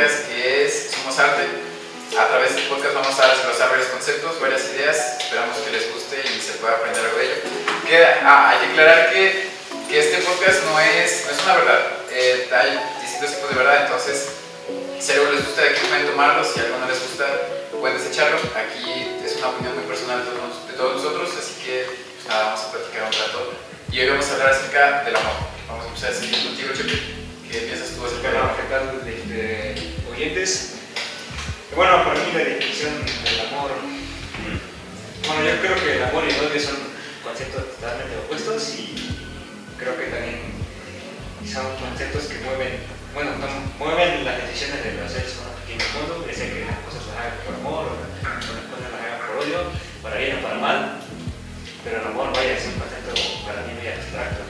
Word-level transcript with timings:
que 0.00 0.64
es 0.64 0.92
Somos 0.92 1.18
Arte. 1.18 1.44
A 2.18 2.26
través 2.28 2.54
de 2.54 2.62
este 2.62 2.70
podcast 2.72 2.94
vamos 2.94 3.20
a 3.20 3.28
desglosar 3.28 3.68
varios 3.68 3.88
conceptos, 3.88 4.40
varias 4.40 4.64
ideas. 4.72 5.20
Esperamos 5.20 5.58
que 5.58 5.70
les 5.72 5.92
guste 5.92 6.16
y 6.24 6.40
se 6.40 6.52
pueda 6.54 6.76
aprender 6.76 7.04
algo 7.04 7.18
de 7.18 7.24
ello. 7.26 7.34
Queda, 7.86 8.20
ah, 8.24 8.48
hay 8.48 8.58
que 8.60 8.72
aclarar 8.72 9.12
que, 9.12 9.50
que, 9.90 10.00
este 10.00 10.22
podcast 10.22 10.64
no 10.64 10.80
es, 10.80 11.26
no 11.26 11.32
es 11.36 11.44
una 11.44 11.54
verdad. 11.54 11.80
Eh, 12.12 12.48
hay 12.50 12.80
distintos 13.02 13.36
tipos 13.36 13.50
de 13.50 13.56
verdad, 13.56 13.82
entonces 13.84 14.28
si 14.98 15.12
algo 15.12 15.32
les 15.32 15.44
gusta, 15.44 15.62
aquí 15.64 15.86
pueden 15.86 16.06
tomarlo. 16.06 16.44
Si 16.44 16.60
algo 16.60 16.78
no 16.78 16.88
les 16.88 17.00
gusta, 17.02 17.26
pueden 17.78 17.98
desecharlo. 17.98 18.38
Aquí 18.56 19.20
es 19.22 19.36
una 19.36 19.48
opinión 19.48 19.74
muy 19.74 19.84
personal 19.84 20.24
de 20.24 20.32
todos, 20.76 20.96
de 20.96 20.96
nosotros, 20.96 21.28
así 21.36 21.60
que 21.62 21.84
pues 21.84 22.26
nada, 22.26 22.56
vamos 22.56 22.60
a 22.60 22.72
platicar 22.72 23.02
un 23.04 23.12
rato. 23.12 23.52
Y 23.92 24.00
hoy 24.00 24.08
vamos 24.08 24.26
a 24.30 24.32
hablar 24.32 24.48
acerca 24.48 25.04
del 25.04 25.16
amor. 25.16 25.36
Vamos 25.68 25.84
a 25.84 25.88
empezar 25.88 26.10
a 26.10 26.14
seguir 26.14 26.42
contigo, 26.42 26.72
Chepe. 26.72 27.20
¿Qué 27.50 27.58
piensas 27.66 27.90
tú 27.96 28.06
acerca 28.06 28.28
del 28.28 28.36
amor? 28.38 28.56
¿Qué 28.56 28.62
tal, 28.70 29.04
de, 29.04 29.99
Bueno, 30.20 32.04
para 32.04 32.20
mí 32.20 32.28
la 32.34 32.44
definición 32.44 32.92
del 33.24 33.40
amor. 33.48 33.72
Bueno, 35.24 35.40
yo 35.48 35.60
creo 35.64 35.76
que 35.80 35.96
el 35.96 36.02
amor 36.04 36.24
y 36.28 36.34
el 36.34 36.44
odio 36.44 36.60
son 36.60 36.76
conceptos 37.24 37.80
totalmente 37.80 38.18
opuestos 38.18 38.68
y 38.76 39.16
creo 39.78 39.96
que 39.96 40.12
también 40.12 40.60
son 41.48 41.64
conceptos 41.80 42.24
que 42.28 42.36
mueven, 42.44 42.84
bueno, 43.14 43.32
mueven 43.78 44.26
las 44.26 44.44
decisiones 44.44 44.84
de 44.84 45.00
los 45.00 45.10
seres 45.10 45.40
humanos 45.40 45.56
aquí 45.64 45.72
en 45.72 45.80
el 45.80 45.92
mundo, 45.96 46.20
que 46.28 46.68
las 46.68 46.84
cosas 46.84 47.00
las 47.08 47.16
hagan 47.16 47.40
por 47.40 47.54
amor 47.56 47.82
o 47.88 47.96
las 47.96 48.44
cosas 48.44 48.92
las 48.92 49.00
hagan 49.00 49.24
por 49.24 49.40
odio, 49.40 49.72
para 50.04 50.20
bien 50.20 50.36
o 50.36 50.42
para 50.44 50.60
mal, 50.60 51.00
pero 51.80 51.96
el 51.96 52.06
amor 52.12 52.28
vaya 52.36 52.60
es 52.60 52.68
un 52.68 52.76
concepto 52.76 53.16
para 53.48 53.64
mí 53.64 53.72
muy 53.72 53.88
abstracto. 53.88 54.44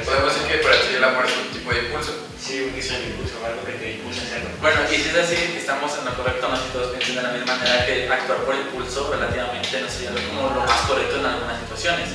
Podemos 0.00 0.32
decir 0.32 0.48
que 0.48 0.64
para 0.64 0.80
ti 0.80 0.96
el 0.96 1.04
amor 1.04 1.28
es 1.28 1.36
un 1.36 1.55
tipo 1.66 1.74
de 1.74 1.86
impulso. 1.86 2.12
Sí, 2.38 2.62
un 2.62 2.70
tipo 2.78 2.94
de 2.94 3.06
impulso, 3.10 3.34
algo 3.42 3.64
que 3.66 3.72
te 3.72 3.90
impulsa 3.98 4.22
a 4.22 4.24
hacerlo. 4.24 4.50
Bueno, 4.62 4.80
y 4.86 4.94
si 4.94 5.08
es 5.10 5.16
así, 5.18 5.58
estamos 5.58 5.90
en 5.98 6.04
lo 6.04 6.14
correcto, 6.14 6.48
no 6.48 6.56
si 6.56 6.70
todos 6.70 6.94
piensan 6.94 7.16
de 7.16 7.22
la 7.22 7.34
misma 7.34 7.56
manera 7.56 7.86
que 7.86 8.06
actuar 8.06 8.38
por 8.46 8.54
impulso 8.54 9.10
relativamente 9.10 9.80
no 9.80 9.88
sería 9.90 10.14
como 10.14 10.54
lo 10.54 10.62
más 10.62 10.80
correcto 10.86 11.18
en 11.18 11.26
algunas 11.26 11.58
situaciones. 11.58 12.08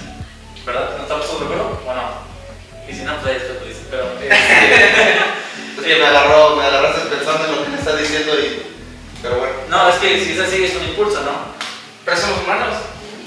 ¿Verdad? 0.66 0.96
¿No 0.96 1.04
estamos 1.04 1.26
todos 1.26 1.40
de 1.42 1.46
acuerdo? 1.46 1.82
Bueno, 1.84 2.04
y 2.88 2.94
si 2.94 3.04
no, 3.04 3.18
pues 3.20 3.44
esto 3.44 3.60
tú 3.60 3.66
dices, 3.66 3.88
pero... 3.90 4.08
Es 5.72 5.88
que 5.88 5.96
me 5.96 6.06
agarró, 6.06 6.58
me 6.58 6.66
agarraste 6.66 7.10
pensando 7.10 7.46
en 7.46 7.56
lo 7.56 7.64
que 7.64 7.70
me 7.70 7.78
está 7.78 7.96
diciendo 7.96 8.34
y... 8.38 8.62
Pero 9.22 9.38
bueno. 9.38 9.56
No, 9.70 9.90
es 9.90 9.96
que 9.96 10.24
si 10.24 10.34
es 10.34 10.40
así, 10.40 10.66
es 10.66 10.76
un 10.76 10.84
impulso, 10.84 11.22
¿no? 11.22 11.56
Pero 12.06 12.18
somos 12.18 12.44
humanos. 12.44 12.76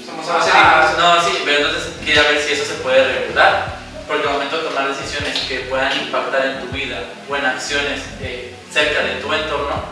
Somos 0.05 0.25
ah, 0.29 0.93
no, 0.97 1.27
sí, 1.27 1.41
pero 1.43 1.57
entonces 1.57 1.93
quería 2.05 2.21
ver 2.23 2.41
si 2.41 2.53
eso 2.53 2.65
se 2.65 2.75
puede 2.75 3.03
regular. 3.03 3.74
Porque 4.07 4.27
al 4.27 4.33
momento 4.33 4.57
de 4.61 4.69
tomar 4.69 4.87
decisiones 4.87 5.37
que 5.47 5.59
puedan 5.61 5.91
impactar 5.99 6.45
en 6.45 6.59
tu 6.61 6.67
vida 6.67 7.03
o 7.29 7.35
en 7.35 7.45
acciones 7.45 8.01
eh, 8.21 8.53
cerca 8.71 9.01
de 9.03 9.15
tu 9.15 9.33
entorno, 9.33 9.83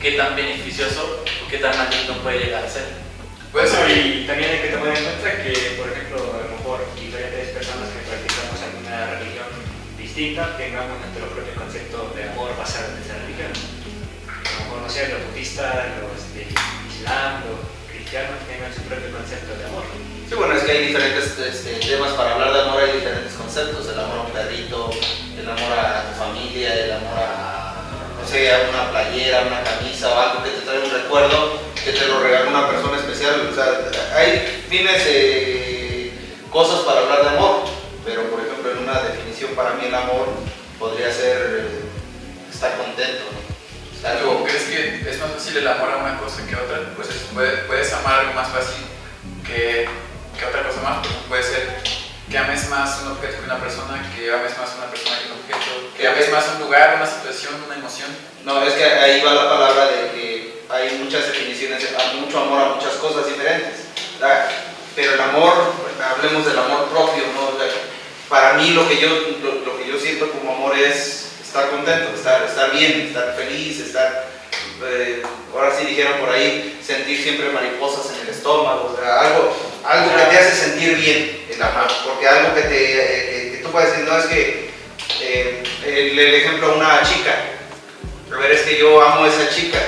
qué 0.00 0.12
tan 0.12 0.34
beneficioso 0.34 1.24
o 1.44 1.48
qué 1.50 1.58
tan 1.58 1.76
maligno 1.76 2.14
puede 2.22 2.46
llegar 2.46 2.64
a 2.64 2.70
ser. 2.70 2.86
Pues, 3.52 3.72
y 3.72 4.26
también 4.26 4.50
hay 4.50 4.60
que 4.60 4.68
tomar 4.68 4.96
en 4.96 5.04
cuenta 5.04 5.42
que, 5.42 5.52
por 5.78 5.88
ejemplo, 5.88 6.18
a 6.32 6.48
lo 6.48 6.56
mejor 6.56 6.80
diferentes 7.00 7.48
personas 7.48 7.88
que 7.88 8.08
practicamos 8.08 8.60
alguna 8.62 9.18
religión 9.18 9.46
distinta 9.98 10.56
tengamos 10.56 10.98
nuestro 11.00 11.28
propio 11.28 11.54
concepto 11.54 12.12
de 12.14 12.28
amor 12.30 12.56
basado 12.56 12.92
en 12.92 13.02
esa 13.02 13.18
religión. 13.22 13.52
A 14.26 14.58
lo 14.58 14.64
mejor, 14.64 14.82
no 14.82 14.90
sé, 14.90 15.08
los 15.08 15.30
budistas, 15.30 15.74
los 16.00 16.34
de 16.34 16.42
Islam, 16.42 17.42
los 17.46 17.60
cristianos 17.90 18.36
tengan 18.48 18.72
su 18.72 18.82
propio 18.82 19.12
concepto 19.12 19.54
de 19.56 19.64
amor. 19.64 20.17
Sí, 20.28 20.34
bueno, 20.34 20.54
es 20.54 20.62
que 20.64 20.72
hay 20.72 20.86
diferentes 20.88 21.38
este, 21.38 21.72
temas 21.86 22.12
para 22.12 22.34
hablar 22.34 22.52
de 22.52 22.60
amor, 22.60 22.82
hay 22.82 22.92
diferentes 22.92 23.32
conceptos, 23.32 23.88
el 23.88 23.98
amor 23.98 24.18
a 24.18 24.22
un 24.22 24.30
perrito, 24.30 24.90
el 25.40 25.48
amor 25.48 25.72
a 25.72 26.04
tu 26.04 26.18
familia, 26.18 26.74
el 26.84 26.92
amor 26.92 27.18
a, 27.18 27.74
no 28.20 28.28
sé, 28.28 28.52
a 28.52 28.68
una 28.68 28.90
playera, 28.90 29.46
una 29.46 29.64
camisa 29.64 30.12
o 30.12 30.20
algo 30.20 30.44
que 30.44 30.50
te 30.50 30.60
trae 30.66 30.80
un 30.80 30.90
recuerdo, 30.90 31.58
que 31.82 31.92
te 31.92 32.06
lo 32.06 32.20
regala 32.20 32.50
una 32.50 32.68
persona 32.68 32.98
especial, 32.98 33.48
o 33.50 33.54
sea, 33.54 33.90
hay 34.14 34.64
fines, 34.68 35.02
eh, 35.06 36.12
cosas 36.50 36.80
para 36.80 37.00
hablar 37.00 37.22
de 37.22 37.28
amor, 37.30 37.64
pero 38.04 38.24
por 38.30 38.40
ejemplo 38.40 38.72
en 38.72 38.78
una 38.78 39.00
definición 39.00 39.52
para 39.54 39.74
mí 39.74 39.86
el 39.86 39.94
amor 39.94 40.28
podría 40.78 41.10
ser 41.10 41.36
eh, 41.38 42.50
estar 42.52 42.76
contento, 42.76 43.24
¿no? 43.32 44.44
crees 44.44 44.64
que 44.64 45.10
es 45.10 45.18
más 45.20 45.30
fácil 45.30 45.56
el 45.56 45.68
amor 45.68 45.90
a 45.90 45.96
una 45.96 46.18
cosa 46.18 46.46
que 46.46 46.54
otra? 46.54 46.80
Pues 46.96 47.08
puedes 47.66 47.92
amar 47.94 48.20
algo 48.20 48.34
más 48.34 48.48
fácil 48.48 48.84
que 49.46 49.88
¿Qué 50.38 50.46
otra 50.46 50.62
cosa 50.62 50.80
más? 50.82 51.06
puede 51.28 51.42
ser 51.42 51.82
que 52.30 52.38
ames 52.38 52.68
más 52.68 53.00
un 53.02 53.12
objeto 53.12 53.38
que 53.38 53.44
una 53.44 53.58
persona, 53.58 53.98
que 54.14 54.32
ames 54.32 54.56
más 54.56 54.70
una 54.76 54.86
persona 54.86 55.18
que 55.18 55.32
un 55.32 55.38
objeto, 55.38 55.96
que 55.96 56.06
ames 56.06 56.30
más 56.30 56.44
un 56.54 56.62
lugar, 56.62 56.94
una 56.96 57.06
situación, 57.06 57.54
una 57.66 57.74
emoción. 57.74 58.08
No, 58.44 58.62
es 58.62 58.74
que 58.74 58.84
ahí 58.84 59.20
va 59.22 59.34
la 59.34 59.48
palabra 59.48 59.86
de 59.86 60.10
que 60.12 60.62
hay 60.68 60.98
muchas 61.02 61.26
definiciones, 61.26 61.88
hay 61.98 62.20
mucho 62.20 62.40
amor 62.40 62.62
a 62.62 62.74
muchas 62.76 62.94
cosas 62.94 63.26
diferentes. 63.26 63.88
Pero 64.94 65.14
el 65.14 65.20
amor, 65.20 65.72
hablemos 66.08 66.46
del 66.46 66.58
amor 66.58 66.88
propio, 66.88 67.24
¿no? 67.34 67.58
Para 68.28 68.52
mí 68.54 68.70
lo 68.70 68.88
que 68.88 68.98
yo, 69.00 69.08
lo, 69.08 69.78
que 69.78 69.88
yo 69.88 69.98
siento 69.98 70.30
como 70.30 70.52
amor 70.52 70.78
es 70.78 71.32
estar 71.42 71.70
contento, 71.70 72.14
estar, 72.14 72.44
estar 72.44 72.70
bien, 72.72 73.08
estar 73.08 73.34
feliz, 73.34 73.80
estar 73.80 74.27
eh, 74.84 75.22
ahora 75.52 75.74
sí 75.76 75.86
dijeron 75.86 76.20
por 76.20 76.30
ahí, 76.30 76.78
sentir 76.84 77.20
siempre 77.20 77.50
mariposas 77.50 78.14
en 78.14 78.22
el 78.22 78.28
estómago, 78.28 78.92
o 78.92 78.96
sea, 78.96 79.20
algo, 79.20 79.52
algo 79.84 80.16
que 80.16 80.22
te 80.22 80.38
hace 80.38 80.54
sentir 80.54 80.96
bien 80.96 81.46
el 81.50 81.62
amor, 81.62 81.88
porque 82.04 82.28
algo 82.28 82.54
que, 82.54 82.62
te, 82.62 83.48
eh, 83.48 83.52
que 83.52 83.58
tú 83.58 83.70
puedes 83.70 83.90
decir, 83.90 84.06
no 84.06 84.18
es 84.18 84.26
que 84.26 84.70
eh, 85.20 85.62
el, 85.84 86.18
ejemplo 86.18 86.72
a 86.72 86.76
una 86.76 87.02
chica, 87.02 87.34
a 88.32 88.36
ver, 88.36 88.52
es 88.52 88.62
que 88.62 88.78
yo 88.78 89.02
amo 89.02 89.24
a 89.24 89.28
esa 89.28 89.52
chica, 89.52 89.80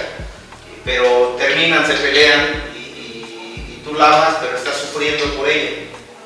pero 0.84 1.36
terminan, 1.38 1.86
se 1.86 1.94
pelean 1.94 2.72
y, 2.74 2.78
y, 2.78 3.82
tú 3.84 3.94
la 3.94 4.08
amas, 4.08 4.38
pero 4.40 4.56
estás 4.56 4.76
sufriendo 4.76 5.36
por 5.36 5.48
ella. 5.48 5.70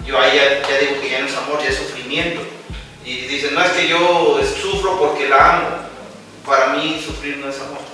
Yo 0.06 0.18
ahí 0.18 0.36
ya, 0.36 0.68
ya, 0.68 0.78
digo 0.78 1.00
que 1.00 1.10
ya 1.10 1.20
no 1.20 1.26
es 1.26 1.36
amor, 1.36 1.62
ya 1.62 1.70
es 1.70 1.76
sufrimiento. 1.76 2.42
Y 3.04 3.22
dicen, 3.22 3.54
no 3.54 3.64
es 3.64 3.72
que 3.72 3.88
yo 3.88 4.40
sufro 4.60 4.98
porque 4.98 5.28
la 5.28 5.56
amo. 5.56 5.68
Para 6.46 6.74
mí 6.74 7.02
sufrir 7.04 7.38
no 7.38 7.48
es 7.48 7.58
amor 7.60 7.93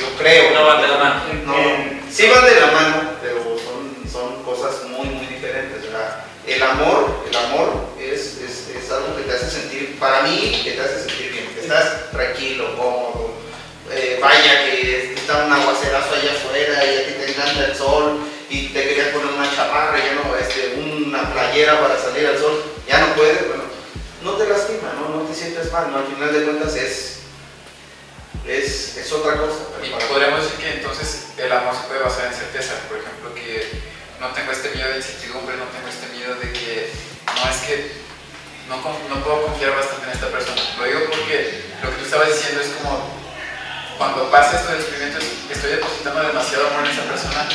yo, 0.00 0.16
creo. 0.18 0.54
No 0.54 0.66
van 0.66 0.82
de 0.82 0.88
la 0.88 0.98
mano. 0.98 1.22
No, 1.44 1.54
sí 2.10 2.28
van 2.28 2.44
de 2.44 2.60
la 2.60 2.66
mano, 2.68 3.10
pero 3.22 3.42
son, 3.58 4.10
son 4.10 4.42
cosas 4.42 4.84
muy, 4.88 5.08
muy 5.08 5.26
diferentes. 5.26 5.82
¿verdad? 5.82 6.24
El 6.46 6.62
amor, 6.62 7.24
el 7.28 7.36
amor 7.36 7.88
es, 8.00 8.38
es, 8.38 8.68
es, 8.74 8.90
algo 8.90 9.16
que 9.16 9.24
te 9.24 9.34
hace 9.34 9.50
sentir, 9.50 9.98
para 9.98 10.22
mí, 10.22 10.62
que 10.64 10.72
te 10.72 10.80
hace 10.80 11.08
sentir 11.08 11.32
bien, 11.32 11.46
que 11.54 11.60
estás 11.60 12.10
tranquilo, 12.10 12.74
cómodo. 12.76 13.28
Eh, 13.90 14.18
vaya 14.20 14.64
que 14.64 15.14
está 15.14 15.44
un 15.44 15.52
aguacerazo 15.52 16.14
allá 16.14 16.32
afuera 16.32 16.84
y 16.84 16.98
a 16.98 17.06
ti 17.06 17.12
te 17.20 17.30
encanta 17.30 17.64
el 17.66 17.74
sol 17.74 18.18
y 18.50 18.68
te 18.68 18.82
querías 18.82 19.08
poner 19.08 19.32
una 19.32 19.54
chamarra, 19.54 19.98
ya 19.98 20.14
no, 20.14 20.36
este, 20.36 20.80
una 20.80 21.32
playera 21.32 21.80
para 21.80 21.98
salir 21.98 22.26
al 22.26 22.38
sol, 22.38 22.62
ya 22.86 22.98
no 22.98 23.14
puedes, 23.14 23.46
bueno, 23.46 23.64
no 24.22 24.32
te 24.32 24.48
lastima, 24.48 24.92
no, 25.00 25.16
no 25.16 25.22
te 25.22 25.34
sientes 25.34 25.72
mal, 25.72 25.90
¿no? 25.90 25.98
al 25.98 26.06
final 26.06 26.32
de 26.32 26.44
cuentas 26.44 26.74
es 26.76 27.17
es, 28.48 28.96
es 28.96 29.12
otra 29.12 29.36
cosa. 29.36 29.68
Y 29.84 29.90
podríamos 30.08 30.42
decir 30.42 30.58
que 30.58 30.72
entonces 30.80 31.28
el 31.36 31.52
amor 31.52 31.74
se 31.76 31.86
puede 31.86 32.00
basar 32.00 32.26
en 32.26 32.34
certeza, 32.34 32.74
por 32.88 32.98
ejemplo, 32.98 33.34
que 33.34 33.68
no 34.20 34.28
tengo 34.28 34.50
este 34.52 34.70
miedo 34.70 34.88
de 34.90 34.96
incertidumbre, 34.96 35.56
no 35.56 35.68
tengo 35.68 35.88
este 35.88 36.08
miedo 36.16 36.34
de 36.34 36.52
que 36.52 36.90
no 37.26 37.50
es 37.50 37.56
que 37.62 37.92
no, 38.68 38.76
no 38.76 39.24
puedo 39.24 39.46
confiar 39.46 39.76
bastante 39.76 40.06
en 40.06 40.12
esta 40.12 40.28
persona. 40.28 40.60
Lo 40.78 40.84
digo 40.84 41.00
porque 41.10 41.62
lo 41.82 41.90
que 41.90 41.96
tú 41.96 42.04
estabas 42.04 42.28
diciendo 42.28 42.60
es 42.60 42.68
como 42.80 43.18
cuando 43.98 44.30
pasa 44.30 44.58
esto 44.58 44.72
del 44.72 44.82
sufrimiento, 44.82 45.18
estoy 45.50 45.70
depositando 45.72 46.22
demasiado 46.22 46.68
amor 46.68 46.86
en 46.86 46.92
esa 46.92 47.02
persona 47.02 47.48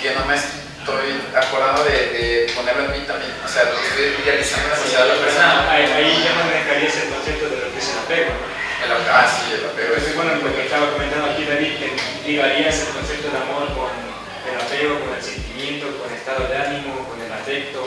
que 0.00 0.14
no 0.14 0.24
me 0.24 0.34
estoy 0.34 1.20
acordando 1.36 1.84
de, 1.84 2.50
ponerlo 2.56 2.84
en 2.86 2.92
mí 2.92 3.06
también. 3.06 3.30
O 3.44 3.48
sea, 3.48 3.62
estoy 3.62 4.16
idealizando 4.24 4.74
demasiado 4.74 5.04
a 5.04 5.14
la 5.14 5.20
persona. 5.20 5.70
Ahí, 5.70 5.84
ahí 5.84 6.24
ya 6.24 6.32
me 6.34 6.50
dejaría 6.50 6.88
ese 6.88 7.08
concepto 7.08 7.48
de 7.48 7.56
lo 7.60 7.72
que 7.72 7.78
es 7.78 7.88
el 7.88 7.98
apego. 7.98 8.32
El 8.82 8.90
apego, 8.90 9.14
ah, 9.14 9.30
sí, 9.30 9.54
el 9.54 9.64
apego. 9.64 9.94
Es 9.94 10.16
bueno, 10.16 10.34
lo 10.42 10.50
que 10.50 10.66
estaba 10.66 10.90
comentando 10.90 11.30
aquí 11.30 11.44
David, 11.44 11.78
que 11.78 11.94
ligarías 12.26 12.82
el 12.82 12.88
concepto 12.98 13.30
de 13.30 13.38
amor 13.38 13.70
con 13.78 13.94
el 13.94 14.58
apego, 14.58 14.98
con 14.98 15.14
el 15.14 15.22
sentimiento, 15.22 15.86
con 16.02 16.10
el 16.10 16.18
estado 16.18 16.50
de 16.50 16.56
ánimo, 16.56 17.06
con 17.06 17.22
el 17.22 17.30
afecto. 17.30 17.86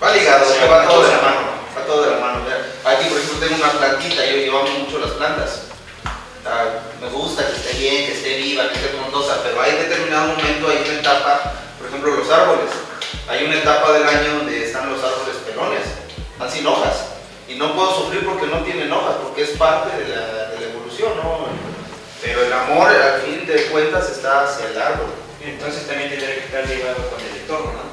Va 0.00 0.14
ligado, 0.14 0.46
va 0.70 0.86
todo 0.86 1.02
de 1.02 1.10
la 1.10 1.22
mano, 1.22 1.42
va 1.74 1.82
todo 1.82 2.02
de 2.06 2.10
la 2.14 2.20
mano. 2.22 2.38
Aquí, 2.86 3.10
por 3.10 3.18
ejemplo, 3.18 3.38
tengo 3.42 3.56
una 3.58 3.72
plantita, 3.82 4.24
yo, 4.24 4.60
amo 4.60 4.78
mucho 4.78 5.00
las 5.00 5.10
plantas. 5.18 5.74
me 7.02 7.08
gusta 7.08 7.44
que 7.44 7.56
esté 7.58 7.72
bien, 7.74 8.06
que 8.06 8.12
esté 8.12 8.36
viva, 8.38 8.68
que 8.68 8.74
esté 8.78 8.88
frondosa, 8.94 9.42
pero 9.42 9.60
hay 9.60 9.72
determinado 9.72 10.38
momento, 10.38 10.70
hay 10.70 10.86
una 10.86 11.00
etapa, 11.00 11.52
por 11.78 11.88
ejemplo, 11.88 12.14
los 12.14 12.30
árboles. 12.30 12.70
Hay 13.26 13.44
una 13.44 13.56
etapa 13.56 13.92
del 13.92 14.06
año 14.06 14.38
donde 14.38 14.64
están 14.64 14.88
los 14.88 15.02
árboles 15.02 15.36
pelones, 15.44 15.82
están 16.32 16.50
sin 16.50 16.66
hojas 16.66 17.17
y 17.48 17.54
no 17.54 17.74
puedo 17.74 17.94
sufrir 17.94 18.24
porque 18.24 18.46
no 18.46 18.62
tienen 18.62 18.92
hojas, 18.92 19.16
porque 19.22 19.42
es 19.42 19.50
parte 19.50 19.96
de 19.96 20.08
la, 20.08 20.50
de 20.50 20.60
la 20.60 20.66
evolución, 20.72 21.12
¿no? 21.16 21.46
Pero 22.22 22.44
el 22.44 22.52
amor, 22.52 22.88
al 22.88 23.20
fin 23.22 23.46
de 23.46 23.66
cuentas, 23.66 24.10
está 24.10 24.44
hacia 24.44 24.68
el 24.68 24.80
árbol. 24.80 25.06
Entonces 25.42 25.86
también 25.86 26.10
tendría 26.10 26.34
que 26.34 26.40
estar 26.40 26.66
ligado 26.68 26.96
con 27.08 27.20
el 27.20 27.40
entorno, 27.40 27.72
¿no? 27.72 27.88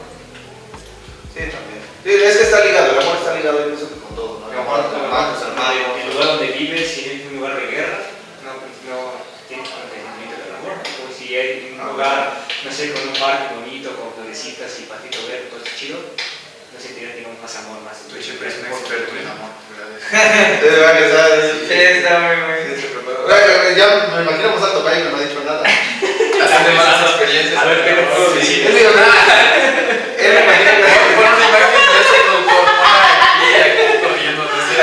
Sí, 1.34 1.40
también. 1.50 1.82
Sí, 2.04 2.12
es 2.12 2.38
que 2.38 2.44
está 2.44 2.66
ligado, 2.66 2.92
el 2.92 3.00
amor 3.00 3.18
está 3.18 3.36
ligado 3.36 3.58
que 3.58 3.76
con 3.76 4.16
todo, 4.16 4.40
¿no? 4.40 4.52
El 4.52 4.60
amor, 4.60 4.80
el 4.80 4.96
armario. 4.96 5.96
El 6.02 6.14
lugar 6.14 6.28
donde 6.38 6.52
vives, 6.52 6.92
si 6.92 7.10
es 7.10 7.32
un 7.32 7.38
lugar 7.38 7.56
de 7.56 7.68
guerra, 7.68 8.00
no, 8.44 8.54
no 8.94 9.26
jugar, 11.96 12.46
no 12.64 12.72
sé, 12.72 12.92
con 12.92 13.08
un 13.08 13.14
parque 13.14 13.56
bonito, 13.56 13.96
con 13.96 14.14
florecitas 14.14 14.80
y 14.80 14.84
patito 14.84 15.20
verde, 15.28 15.48
todo 15.50 15.64
eso 15.64 15.76
chido, 15.78 15.98
no 16.86 16.94
sé, 16.94 16.94
tiene 17.00 17.16
digamos 17.16 17.42
más 17.42 17.56
amor, 17.58 17.82
más. 17.82 17.98
Tú 18.10 18.22
siempre 18.22 18.48
eres 18.48 18.60
un 18.62 18.68
experto 18.70 19.12
en 19.18 19.26
amor, 19.28 19.50
¿verdad? 19.74 19.90
Entonces, 19.98 20.78
va 20.84 20.90
a 20.90 20.98
empezar 20.98 21.24
a 21.26 21.36
decir, 21.36 21.66
Sí, 21.68 21.74
está 21.74 22.20
muy. 22.20 22.36
Oye, 22.36 23.76
Ya 23.76 23.88
me 24.14 24.22
imagino 24.22 24.50
a 24.56 24.60
Santo 24.60 24.84
País, 24.86 25.04
no 25.06 25.18
me 25.18 25.24
ha 25.24 25.28
dicho 25.28 25.42
nada. 25.46 25.64
Haciendo 26.46 26.72
malas 26.78 27.02
experiencias. 27.10 27.58
A 27.62 27.66
ver, 27.66 27.84
¿qué 27.84 27.92
le 27.96 28.04
puedo 28.04 28.34
decir? 28.36 28.68
Él 28.68 28.74
me 28.74 28.80
dijo, 28.80 28.92
él 28.92 30.32
me 30.34 30.42
imagino 30.46 30.72
que- 30.78 31.16
Pon 31.16 31.26
una 31.26 31.48
imagen 31.50 31.86
de 31.90 32.00
ese 32.06 32.18
doctor, 32.30 32.62
ponla 32.66 33.04
aquí, 33.18 33.50
aquí 33.66 33.84
corriendo, 34.04 34.42
entonces. 34.46 34.78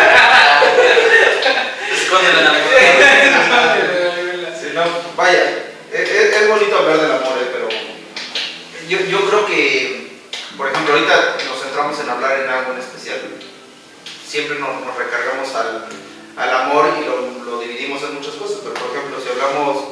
Escóndela 1.93 2.39
en 2.41 2.45
la 4.43 4.51
Sí, 4.59 4.67
no, 4.75 4.83
vaya, 5.17 5.43
es, 5.93 6.01
es- 6.11 6.35
es 6.37 6.49
bonito 6.49 6.77
hablar 6.79 6.99
del 7.01 7.11
amor, 7.13 7.39
eh, 7.41 7.49
pero 7.53 7.69
yo, 8.89 8.99
yo 9.07 9.29
creo 9.29 9.47
que, 9.47 10.21
por 10.57 10.69
ejemplo, 10.71 10.95
ahorita 10.95 11.37
nos 11.49 11.61
centramos 11.63 11.99
en 12.01 12.11
hablar 12.11 12.41
en 12.41 12.49
algo 12.51 12.73
en 12.73 12.79
especial. 12.81 13.19
Siempre 14.27 14.59
nos, 14.59 14.85
nos 14.85 14.97
recargamos 14.97 15.55
al, 15.55 15.87
al 16.37 16.51
amor 16.63 16.95
y 17.01 17.05
lo, 17.05 17.45
lo 17.45 17.61
dividimos 17.61 18.03
en 18.03 18.15
muchas 18.15 18.35
cosas, 18.35 18.59
pero 18.63 18.75
por 18.75 18.97
ejemplo, 18.97 19.19
si 19.23 19.29
hablamos 19.31 19.85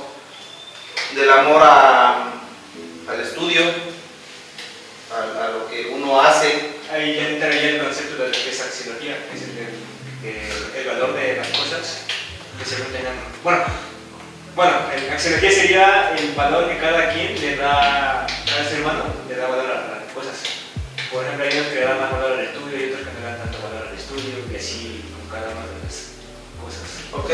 del 1.15 1.31
amor 1.31 1.61
a- 1.63 2.33
al 3.09 3.21
estudio, 3.21 3.63
a, 5.11 5.45
a 5.45 5.49
lo 5.51 5.69
que 5.69 5.89
uno 5.95 6.21
hace, 6.21 6.79
Ahí 6.91 7.15
ya 7.15 7.29
entra 7.29 7.49
ya 7.55 7.69
el 7.79 7.83
concepto 7.85 8.21
de 8.21 8.29
lo 8.31 8.33
que 8.35 8.51
es 8.51 8.61
axiología, 8.61 9.15
que 9.31 9.37
es 9.39 9.43
el, 9.45 9.55
de- 9.55 9.79
que 10.75 10.81
el 10.81 10.87
valor 10.89 11.15
de 11.15 11.37
las 11.37 11.47
cosas 11.55 12.03
que 12.59 12.65
se 12.65 12.83
tengan. 12.91 13.15
Bueno, 13.45 13.63
bueno, 14.57 14.73
el 14.97 15.09
axiología 15.13 15.53
sería 15.53 16.11
el 16.19 16.33
valor 16.33 16.69
que 16.69 16.79
cada 16.79 17.13
quien 17.13 17.41
le 17.41 17.55
da, 17.55 18.27
cada 18.45 18.65
ser 18.69 18.81
humano 18.83 19.05
le 19.29 19.37
da 19.37 19.47
valor 19.47 19.71
a 19.71 20.03
las 20.03 20.13
cosas. 20.13 20.35
Por 21.13 21.23
ejemplo, 21.25 21.47
hay 21.47 21.59
unos 21.59 21.69
que 21.69 21.75
le 21.79 21.85
dan 21.87 22.01
más 22.01 22.11
valor 22.11 22.33
al 22.33 22.41
estudio 22.41 22.75
y 22.77 22.91
otros 22.91 23.07
que 23.07 23.13
no 23.15 23.21
le 23.23 23.27
dan 23.31 23.39
tanto 23.39 23.59
valor 23.63 23.87
al 23.87 23.95
estudio, 23.95 24.35
y 24.51 24.57
así 24.59 25.05
con 25.15 25.31
cada 25.31 25.47
una 25.55 25.63
de 25.71 25.79
las 25.87 26.19
cosas. 26.59 26.91
ok, 27.15 27.31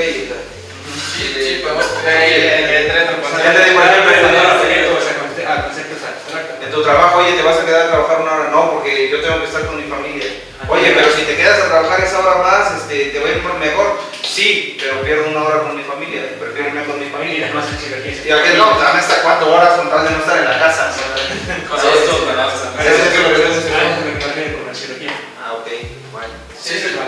Sí, 1.16 1.32
sí, 1.35 1.61
podemos. 1.64 1.85
Ahí, 2.06 2.32
el- 2.32 2.70
el 2.70 2.87
tren, 2.93 3.08
pues, 3.20 3.32
ya 3.43 3.52
te 3.52 3.64
digo, 3.73 3.81
por 3.81 3.88
ejemplo, 3.88 4.12
valor 4.23 4.37
en- 4.37 4.46
a 4.46 4.61
objetos, 4.61 5.02
a 5.02 5.14
conce- 5.19 5.46
a 5.49 5.64
conceptos 5.66 5.99
abstractos. 6.06 6.56
En 6.64 6.70
tu 6.70 6.82
trabajo, 6.82 7.19
oye, 7.19 7.32
te 7.32 7.43
vas 7.43 7.58
a 7.58 7.64
quedar 7.66 7.82
a 7.82 7.90
trabajar 7.90 8.20
una 8.23 8.32
hora, 8.32 8.49
no, 8.50 8.70
porque 8.73 9.11
yo 9.11 9.20
tengo 9.20 9.40
que 9.40 9.46
estar 9.46 9.66
con 9.66 9.76
mi 9.82 9.90
familia. 9.90 10.26
Oye, 10.69 10.93
pero 10.96 11.11
si 11.12 11.23
te 11.23 11.37
quedas 11.37 11.58
a 11.61 11.69
trabajar 11.69 12.00
esa 12.00 12.20
hora 12.20 12.38
más, 12.43 12.73
este, 12.81 13.11
te 13.11 13.19
va 13.19 13.26
a 13.28 13.32
ir 13.32 13.43
mejor. 13.43 14.00
Sí, 14.23 14.76
pero 14.81 15.02
pierdo 15.02 15.26
una 15.28 15.43
hora 15.43 15.62
con 15.62 15.76
mi 15.76 15.82
familia, 15.82 16.23
prefiero 16.38 16.69
irme 16.69 16.85
con 16.87 16.99
mi 17.00 17.06
Y 17.06 17.11
familia. 17.11 17.46
además 17.46 17.66
axiología 17.73 18.12
es 18.12 18.26
Y 18.26 18.31
aquel 18.31 18.56
no, 18.58 18.78
dame 18.78 18.99
hasta 19.00 19.23
cuatro 19.23 19.52
horas 19.55 19.75
con 19.78 19.90
tal 19.90 20.05
de 20.05 20.11
no 20.11 20.19
estar 20.19 20.38
en 20.38 20.44
la 20.44 20.58
casa. 20.58 20.94
Con 21.69 21.78
esto, 21.81 22.26
¿verdad? 22.26 22.49
Eso 22.55 22.64
es 22.64 23.20
lo 23.20 23.28
que 23.28 23.35
tenemos 23.35 23.64
que 23.64 23.75
Ah, 23.75 23.82
hacer. 23.82 24.06
lo 24.06 24.19
que 24.19 24.26
me 24.26 24.32
refiero 24.32 24.58
con 24.62 24.69
axiología. 24.70 25.12
Ah, 25.44 25.52
ok, 25.55 25.69
bueno. 26.12 26.35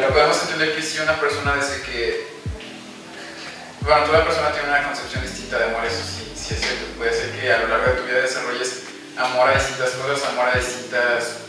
Lo 0.08 0.14
podemos 0.14 0.40
entender 0.40 0.74
que 0.74 0.82
si 0.82 0.98
una 1.00 1.20
persona 1.20 1.54
dice 1.56 1.82
que. 1.82 2.26
Bueno, 3.82 4.06
toda 4.06 4.24
persona 4.24 4.52
tiene 4.52 4.68
una 4.68 4.82
concepción 4.82 5.22
distinta 5.22 5.58
de 5.58 5.64
amor, 5.66 5.84
eso 5.84 6.00
sí, 6.00 6.32
sí 6.34 6.54
es 6.54 6.60
cierto. 6.60 6.96
Puede 6.96 7.12
ser 7.12 7.30
que 7.32 7.52
a 7.52 7.58
lo 7.58 7.68
largo 7.68 7.92
de 7.92 8.00
tu 8.00 8.06
vida 8.06 8.20
desarrolles 8.22 8.84
amor 9.18 9.50
a 9.50 9.54
distintas 9.54 9.90
cosas, 9.90 10.26
amor 10.30 10.48
a 10.48 10.58
distintas. 10.58 11.44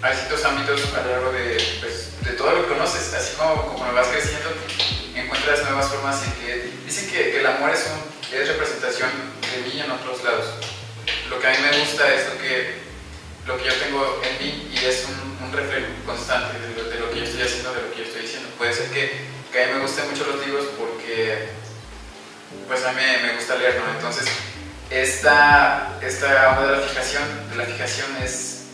a 0.00 0.10
distintos 0.10 0.44
ámbitos 0.46 0.80
a 0.96 1.02
lo 1.02 1.10
largo 1.10 1.32
de, 1.32 1.78
pues, 1.80 2.12
de 2.22 2.32
todo 2.32 2.52
lo 2.52 2.62
que 2.62 2.72
conoces. 2.72 3.12
Así 3.12 3.34
como, 3.36 3.74
como 3.74 3.92
vas 3.92 4.06
creciendo, 4.06 4.48
encuentras 5.14 5.62
nuevas 5.64 5.88
formas 5.88 6.22
en 6.24 6.32
que. 6.40 6.72
Dicen 6.86 7.10
que 7.10 7.38
el 7.38 7.46
amor 7.46 7.68
es, 7.68 7.84
un, 7.84 8.34
es 8.34 8.48
representación 8.48 9.10
de 9.42 9.68
mí 9.68 9.78
en 9.78 9.90
otros 9.90 10.24
lados. 10.24 10.46
Lo 11.28 11.38
que 11.38 11.46
a 11.46 11.50
mí 11.50 11.58
me 11.70 11.80
gusta 11.80 12.14
es 12.14 12.32
lo 12.32 12.38
que 12.40 12.88
lo 13.48 13.56
que 13.56 13.64
yo 13.64 13.74
tengo 13.74 14.22
en 14.22 14.38
mí 14.44 14.70
y 14.72 14.84
es 14.84 15.06
un, 15.08 15.37
un 15.48 15.56
reflejo 15.56 15.86
constante 16.04 16.58
de 16.58 16.74
lo, 16.74 16.88
de 16.88 16.98
lo 16.98 17.10
que 17.10 17.18
yo 17.18 17.24
estoy 17.24 17.42
haciendo, 17.42 17.72
de 17.72 17.82
lo 17.82 17.90
que 17.90 17.98
yo 17.98 18.04
estoy 18.04 18.22
diciendo. 18.22 18.48
Puede 18.58 18.74
ser 18.74 18.90
que, 18.90 19.12
que 19.50 19.64
a 19.64 19.66
mí 19.66 19.72
me 19.74 19.80
gusten 19.80 20.10
mucho 20.10 20.26
los 20.26 20.46
libros 20.46 20.66
porque 20.78 21.48
pues 22.66 22.84
a 22.84 22.92
mí 22.92 23.00
me, 23.22 23.34
gusta 23.34 23.56
leer, 23.56 23.76
¿no? 23.76 23.90
Entonces, 23.94 24.26
esta, 24.90 25.98
esta 26.02 26.60
de 26.60 26.76
la 26.76 26.80
fijación, 26.80 27.22
de 27.50 27.56
la 27.56 27.64
fijación 27.64 28.08
es 28.22 28.64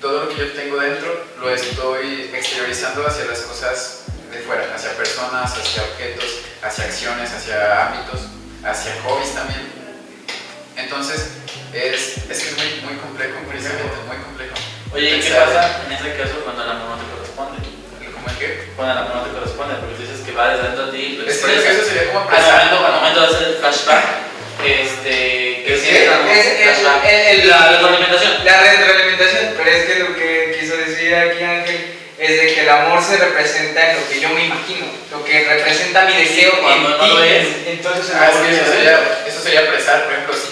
todo 0.00 0.24
lo 0.24 0.28
que 0.28 0.36
yo 0.36 0.52
tengo 0.52 0.78
dentro, 0.78 1.26
lo 1.40 1.50
estoy 1.50 2.30
exteriorizando 2.34 3.06
hacia 3.06 3.26
las 3.26 3.40
cosas 3.40 4.04
de 4.30 4.38
fuera, 4.38 4.74
hacia 4.74 4.96
personas, 4.96 5.52
hacia 5.52 5.82
objetos, 5.82 6.42
hacia 6.62 6.84
acciones, 6.84 7.30
hacia 7.32 7.88
ámbitos, 7.88 8.20
hacia 8.64 9.02
hobbies 9.02 9.34
también. 9.34 9.68
Entonces, 10.76 11.28
es, 11.72 12.18
es 12.30 12.56
muy, 12.56 12.90
muy 12.90 13.00
complejo, 13.00 13.38
precisamente, 13.48 13.96
muy 14.06 14.16
complejo. 14.16 14.54
Oye, 14.92 15.16
¿y 15.16 15.20
qué 15.20 15.30
pasa 15.30 15.82
en 15.86 15.92
ese 15.92 16.16
caso 16.16 16.40
cuando 16.44 16.64
el 16.64 16.70
amor 16.70 16.88
no 16.90 16.96
te 16.98 17.06
corresponde? 17.14 17.58
¿Cómo 18.12 18.26
es 18.28 18.36
que? 18.36 18.68
Cuando 18.76 18.92
el 18.92 18.98
amor 19.06 19.16
no 19.16 19.22
te 19.22 19.30
corresponde, 19.38 19.74
porque 19.78 20.02
dices 20.02 20.20
que 20.26 20.32
va 20.32 20.50
desde 20.50 20.62
dentro 20.68 20.86
de 20.86 20.92
ti, 20.98 21.16
lo 21.16 21.22
Es 21.30 21.38
que 21.38 21.52
expresas. 21.54 21.74
eso 21.78 21.84
sería 21.86 22.04
como 22.12 22.20
Al 22.20 22.26
momento, 22.42 22.86
al 22.86 22.92
momento 22.98 23.20
de 23.20 23.26
hacer 23.26 23.48
el 23.48 23.54
flashback, 23.62 24.04
este, 24.66 25.16
que 25.64 25.72
Es, 25.74 25.80
sientes 25.80 26.82
la 27.46 27.68
retroalimentación. 27.70 28.32
La 28.44 28.60
retroalimentación, 28.60 29.54
pero 29.56 29.70
es 29.70 29.84
que 29.86 29.94
lo 30.00 30.14
que 30.16 30.58
quiso 30.60 30.76
decir 30.76 31.14
aquí 31.14 31.42
Ángel 31.44 31.80
es 32.18 32.30
de 32.36 32.54
que 32.54 32.60
el 32.60 32.68
amor 32.68 33.02
se 33.02 33.16
representa 33.16 33.90
en 33.92 33.96
lo 34.00 34.08
que 34.08 34.20
yo 34.20 34.28
me 34.30 34.44
imagino, 34.44 34.84
lo 35.10 35.24
que 35.24 35.44
representa 35.48 36.04
mi 36.04 36.12
deseo 36.14 36.52
Cuando 36.60 36.98
no 36.98 37.06
lo 37.06 37.24
es. 37.24 37.46
Entonces, 37.66 38.12
Ah, 38.14 38.28
eso 38.28 38.72
sería, 38.74 39.22
eso 39.26 39.40
sería 39.40 39.66
presar, 39.70 40.04
por 40.04 40.12
ejemplo, 40.12 40.34
si 40.36 40.49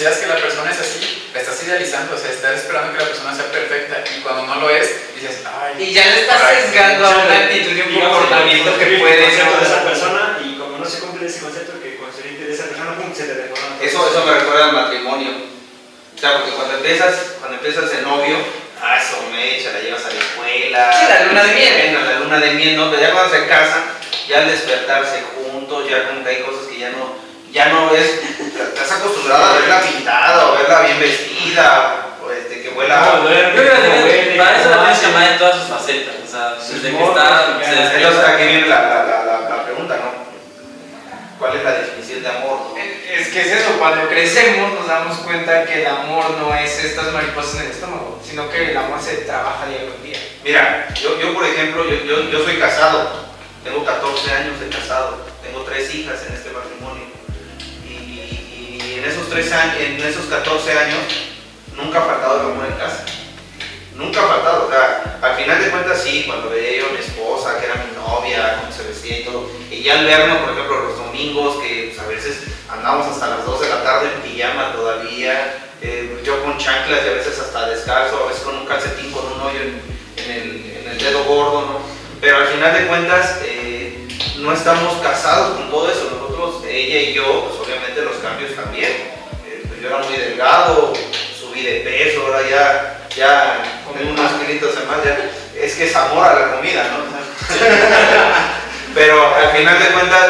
deseas 0.00 0.16
que 0.16 0.28
la 0.28 0.36
persona 0.36 0.70
es 0.70 0.80
así, 0.80 1.28
la 1.34 1.40
estás 1.40 1.62
idealizando, 1.62 2.16
o 2.16 2.18
sea, 2.18 2.30
estás 2.30 2.56
esperando 2.56 2.96
que 2.96 3.04
la 3.04 3.08
persona 3.10 3.36
sea 3.36 3.52
perfecta 3.52 4.02
y 4.16 4.20
cuando 4.22 4.46
no 4.46 4.56
lo 4.56 4.70
es, 4.70 5.14
dices, 5.14 5.44
ay. 5.44 5.84
Y 5.84 5.92
ya 5.92 6.06
le 6.06 6.22
estás 6.22 6.40
por 6.40 6.48
ahí". 6.48 6.62
sesgando 6.62 7.06
a 7.06 7.10
una 7.10 7.36
actitud 7.36 7.76
y 7.76 7.80
un 7.82 8.00
comportamiento 8.00 8.78
que 8.78 8.84
el 8.94 8.98
puede 8.98 9.24
concepto 9.24 9.58
de 9.60 9.66
esa 9.66 9.84
persona 9.84 10.38
y 10.42 10.56
como 10.56 10.78
no 10.78 10.86
se 10.86 11.00
cumple 11.00 11.26
ese 11.26 11.40
concepto 11.40 11.82
que 11.82 11.96
consciente 11.96 12.46
de 12.46 12.54
esa 12.54 12.64
persona, 12.64 12.96
pum, 12.96 13.14
se 13.14 13.24
te 13.24 13.34
deforma. 13.34 13.76
Eso, 13.82 14.10
eso 14.10 14.24
me 14.24 14.32
recuerda 14.32 14.64
al 14.64 14.72
matrimonio. 14.72 15.30
O 16.16 16.18
sea, 16.18 16.38
porque 16.38 16.52
cuando 16.52 16.74
empiezas, 16.76 17.14
cuando 17.38 17.58
empiezas 17.58 17.90
de 17.90 18.00
novio, 18.00 18.36
ah, 18.80 18.96
eso 18.96 19.22
me 19.30 19.58
echa, 19.58 19.72
la 19.72 19.80
llevas 19.80 20.04
a 20.06 20.08
la 20.08 20.20
escuela. 20.20 20.92
Sí, 20.98 21.06
la 21.08 21.24
luna 21.26 21.44
de 21.44 21.54
miel. 21.54 21.94
La 21.94 22.20
luna 22.20 22.38
de 22.40 22.50
miel, 22.52 22.76
¿no? 22.76 22.90
Pero 22.90 23.02
ya 23.02 23.12
cuando 23.12 23.36
se 23.36 23.46
casan, 23.46 23.84
ya 24.26 24.38
al 24.38 24.48
despertarse 24.48 25.24
juntos, 25.34 25.88
ya 25.90 26.08
como 26.08 26.24
que 26.24 26.30
hay 26.30 26.42
cosas 26.42 26.66
que 26.68 26.78
ya 26.78 26.90
no, 26.90 27.16
ya 27.52 27.68
no 27.68 27.90
ves, 27.90 28.20
estás 28.74 28.92
acostumbrado 28.92 29.44
a 29.44 29.52
verla 29.58 29.80
pintada, 29.80 30.50
o 30.50 30.56
verla 30.56 30.80
bien 30.82 31.00
vestida, 31.00 32.06
o 32.24 32.30
este, 32.30 32.62
que 32.62 32.68
huela. 32.70 33.00
No, 33.00 33.22
duerme, 33.22 33.56
Yo 33.56 33.62
creo 33.62 34.04
que 34.04 34.34
para 34.36 34.60
eso 34.60 34.70
la 34.70 34.84
tienes 34.84 35.04
amar 35.04 35.32
en 35.32 35.38
todas 35.38 35.56
sus 35.56 35.68
facetas. 35.68 36.14
O 36.24 36.30
sea, 36.30 36.54
desde 36.54 36.96
que 36.96 37.04
está. 37.04 37.58
Entonces 37.94 38.24
aquí 38.24 38.44
viene 38.44 38.68
la, 38.68 38.82
la, 38.82 39.04
la, 39.04 39.24
la, 39.24 39.50
la 39.50 39.64
pregunta, 39.64 39.96
¿no? 39.96 40.30
¿Cuál 41.38 41.56
es 41.56 41.64
la 41.64 41.72
definición 41.72 42.22
de 42.22 42.28
amor? 42.28 42.58
no? 42.68 42.76
Es 42.76 43.28
que 43.28 43.40
es 43.40 43.46
eso, 43.48 43.78
cuando 43.78 44.08
crecemos 44.08 44.72
nos 44.72 44.86
damos 44.86 45.18
cuenta 45.18 45.64
que 45.64 45.80
el 45.80 45.86
amor 45.86 46.30
no 46.38 46.54
es 46.54 46.84
estas 46.84 47.12
mariposas 47.12 47.56
en 47.56 47.66
el 47.66 47.72
estómago, 47.72 48.20
sino 48.24 48.48
que 48.48 48.70
el 48.70 48.76
amor 48.76 49.00
se 49.00 49.16
trabaja 49.18 49.66
día 49.66 49.90
con 49.90 50.02
día. 50.02 50.18
Mira, 50.44 50.94
yo, 50.94 51.18
yo 51.20 51.34
por 51.34 51.44
ejemplo, 51.44 51.84
yo, 51.90 52.04
yo, 52.04 52.30
yo 52.30 52.44
soy 52.44 52.58
casado, 52.58 53.10
tengo 53.64 53.84
14 53.84 54.32
años 54.32 54.60
de 54.60 54.68
casado, 54.68 55.18
tengo 55.42 55.62
tres 55.62 55.92
hijas 55.94 56.24
en 56.28 56.34
este 56.34 56.50
matrimonio. 56.50 57.09
Y, 58.90 58.98
en, 58.98 59.04
esos 59.04 59.28
tres 59.28 59.52
años, 59.52 59.76
en 59.78 60.00
esos 60.00 60.26
14 60.26 60.78
años 60.78 60.98
nunca 61.76 61.98
ha 61.98 62.02
faltado 62.02 62.40
el 62.40 62.52
amor 62.52 62.66
en 62.66 62.78
casa. 62.78 63.04
Nunca 63.94 64.20
ha 64.20 64.28
faltado. 64.28 64.66
O 64.66 64.70
sea, 64.70 65.18
al 65.22 65.36
final 65.36 65.62
de 65.62 65.70
cuentas 65.70 66.02
sí, 66.02 66.24
cuando 66.26 66.50
veía 66.50 66.80
yo 66.80 66.88
a 66.88 66.92
mi 66.92 66.98
esposa, 66.98 67.58
que 67.58 67.66
era 67.66 67.74
mi 67.76 67.96
novia, 67.96 68.60
cómo 68.60 68.72
se 68.72 68.88
vestía 68.88 69.20
y 69.20 69.24
todo. 69.24 69.50
Y 69.70 69.82
ya 69.82 69.98
al 69.98 70.06
vernos, 70.06 70.38
por 70.38 70.52
ejemplo, 70.52 70.84
los 70.84 70.98
domingos, 70.98 71.62
que 71.62 71.92
pues, 71.94 72.06
a 72.06 72.08
veces 72.08 72.42
andamos 72.68 73.06
hasta 73.06 73.28
las 73.28 73.46
2 73.46 73.60
de 73.60 73.68
la 73.68 73.82
tarde 73.82 74.10
en 74.14 74.22
pijama 74.22 74.72
todavía, 74.72 75.70
eh, 75.82 76.20
yo 76.24 76.42
con 76.42 76.58
chanclas 76.58 77.00
y 77.04 77.08
a 77.08 77.12
veces 77.12 77.38
hasta 77.38 77.68
descalzo, 77.68 78.24
a 78.24 78.28
veces 78.28 78.42
con 78.42 78.56
un 78.56 78.66
calcetín 78.66 79.10
con 79.12 79.24
un 79.26 79.40
hoyo 79.40 79.60
en, 79.60 79.82
en 80.16 80.30
el, 80.30 80.76
en 80.76 80.90
el 80.90 80.98
dedo 80.98 81.24
gordo, 81.24 81.62
¿no? 81.62 81.80
Pero 82.20 82.36
al 82.36 82.48
final 82.48 82.74
de 82.74 82.86
cuentas 82.86 83.40
eh, 83.44 84.06
no 84.38 84.52
estamos 84.52 84.94
casados 85.02 85.56
con 85.56 85.70
todo 85.70 85.90
eso. 85.90 86.10
Nosotros, 86.10 86.64
ella 86.68 87.00
y 87.00 87.14
yo, 87.14 87.59
delgado, 90.40 90.94
subí 91.38 91.62
de 91.62 91.80
peso, 91.80 92.22
ahora 92.26 92.40
ya, 92.48 93.06
ya 93.14 93.62
tengo 93.96 94.12
unos 94.12 94.32
kilitos 94.40 94.74
de 94.74 94.86
más, 94.86 95.04
ya. 95.04 95.18
Es 95.54 95.74
que 95.74 95.84
es 95.84 95.94
amor 95.94 96.26
a 96.26 96.34
la 96.34 96.56
comida, 96.56 96.84
¿no? 96.84 97.04
Pero 98.94 99.34
al 99.34 99.50
final 99.50 99.78
de 99.78 99.86
cuentas, 99.88 100.26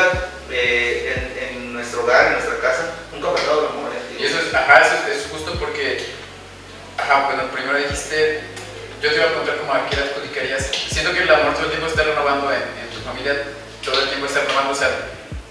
eh, 0.51 1.15
en, 1.39 1.57
en 1.57 1.73
nuestro 1.73 2.03
hogar, 2.03 2.27
en 2.27 2.33
nuestra 2.33 2.59
casa, 2.59 2.91
nunca 3.13 3.29
ha 3.29 3.37
faltado 3.37 3.61
el 3.61 3.67
amor. 3.69 3.93
¿eh? 3.95 4.17
Y 4.19 4.25
eso 4.27 4.39
es, 4.41 4.53
ajá, 4.53 4.81
eso 4.81 4.95
es, 5.07 5.19
es 5.19 5.31
justo 5.31 5.55
porque, 5.61 6.05
ajá, 6.99 7.27
bueno, 7.27 7.45
primero 7.53 7.79
dijiste, 7.79 8.41
yo 9.01 9.11
te 9.11 9.17
iba 9.17 9.27
a 9.27 9.29
preguntar 9.29 9.59
como 9.59 9.73
a 9.73 9.89
qué 9.89 9.97
le 9.97 10.03
adjudicarías. 10.03 10.71
Siento 10.91 11.13
que 11.13 11.23
el 11.23 11.31
amor 11.31 11.55
todo 11.55 11.67
el 11.67 11.71
tiempo 11.71 11.87
está 11.87 12.03
renovando 12.03 12.51
en, 12.51 12.63
en 12.63 12.91
tu 12.93 13.01
familia, 13.07 13.45
todo 13.85 14.03
el 14.03 14.09
tiempo 14.09 14.27
está 14.27 14.41
renovando, 14.41 14.73
o 14.73 14.75
sea, 14.75 14.91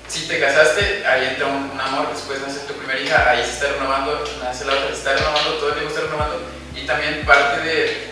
si 0.10 0.28
te 0.28 0.39
casaste, 0.39 1.06
ahí 1.06 1.28
entra 1.32 1.48
un, 1.48 1.70
un 1.72 1.80
amor, 1.80 2.08
después 2.13 2.39
nace 2.42 2.60
tu 2.68 2.74
primera 2.74 3.00
hija, 3.00 3.30
ahí 3.30 3.44
se 3.44 3.51
está 3.51 3.68
renovando, 3.74 4.24
nace 4.44 4.66
la 4.66 4.74
otra, 4.74 4.88
se 4.88 4.94
está 4.96 5.13
renovando, 5.13 5.54
todo 5.56 5.70
el 5.70 5.75
tiempo 5.75 5.89
está 5.94 6.06
renovando, 6.06 6.42
y 6.75 6.86
también 6.86 7.24
parte 7.25 7.62
de, 7.62 8.10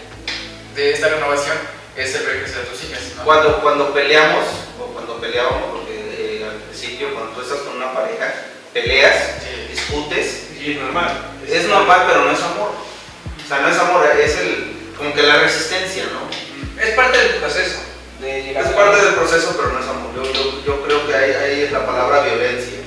de 0.75 0.93
esta 0.93 1.07
renovación 1.09 1.57
es 1.95 2.13
el 2.15 2.23
crecer 2.23 2.61
a 2.61 2.71
tus 2.71 2.83
hijas, 2.83 3.01
¿no? 3.17 3.23
Cuando, 3.23 3.61
cuando 3.61 3.93
peleamos, 3.93 4.45
o 4.79 4.85
cuando 4.93 5.19
peleábamos, 5.19 5.71
porque 5.71 5.95
eh, 6.41 6.45
al 6.47 6.57
principio, 6.57 7.13
cuando 7.13 7.31
tú 7.31 7.41
estás 7.41 7.59
con 7.59 7.77
una 7.77 7.91
pareja, 7.93 8.33
peleas, 8.73 9.15
Sí. 9.41 9.67
discutes, 9.71 10.43
Y 10.59 10.71
es 10.73 10.77
normal. 10.77 11.09
es 11.47 11.65
normal, 11.65 12.03
pero 12.07 12.25
no 12.25 12.31
es 12.31 12.41
amor. 12.41 12.71
O 13.43 13.47
sea, 13.47 13.59
no 13.59 13.69
es 13.69 13.77
amor, 13.77 14.05
es 14.21 14.37
el, 14.37 14.91
como 14.97 15.13
que 15.13 15.23
la 15.23 15.37
resistencia, 15.37 16.03
¿no? 16.13 16.27
Es 16.81 16.93
parte 16.93 17.17
del 17.17 17.35
proceso 17.35 17.77
de 18.19 18.43
llegar 18.43 18.63
Es 18.65 18.71
a- 18.71 18.75
parte 18.75 19.05
del 19.05 19.13
proceso, 19.15 19.53
pero 19.55 19.73
no 19.73 19.79
es 19.79 19.87
amor. 19.87 20.11
Yo, 20.15 20.23
yo- 20.33 20.63
yo 20.65 20.81
creo 20.83 21.07
que 21.07 21.13
ahí, 21.15 21.31
ahí 21.31 21.61
es 21.63 21.71
la 21.71 21.85
palabra 21.85 22.21
violencia, 22.23 22.79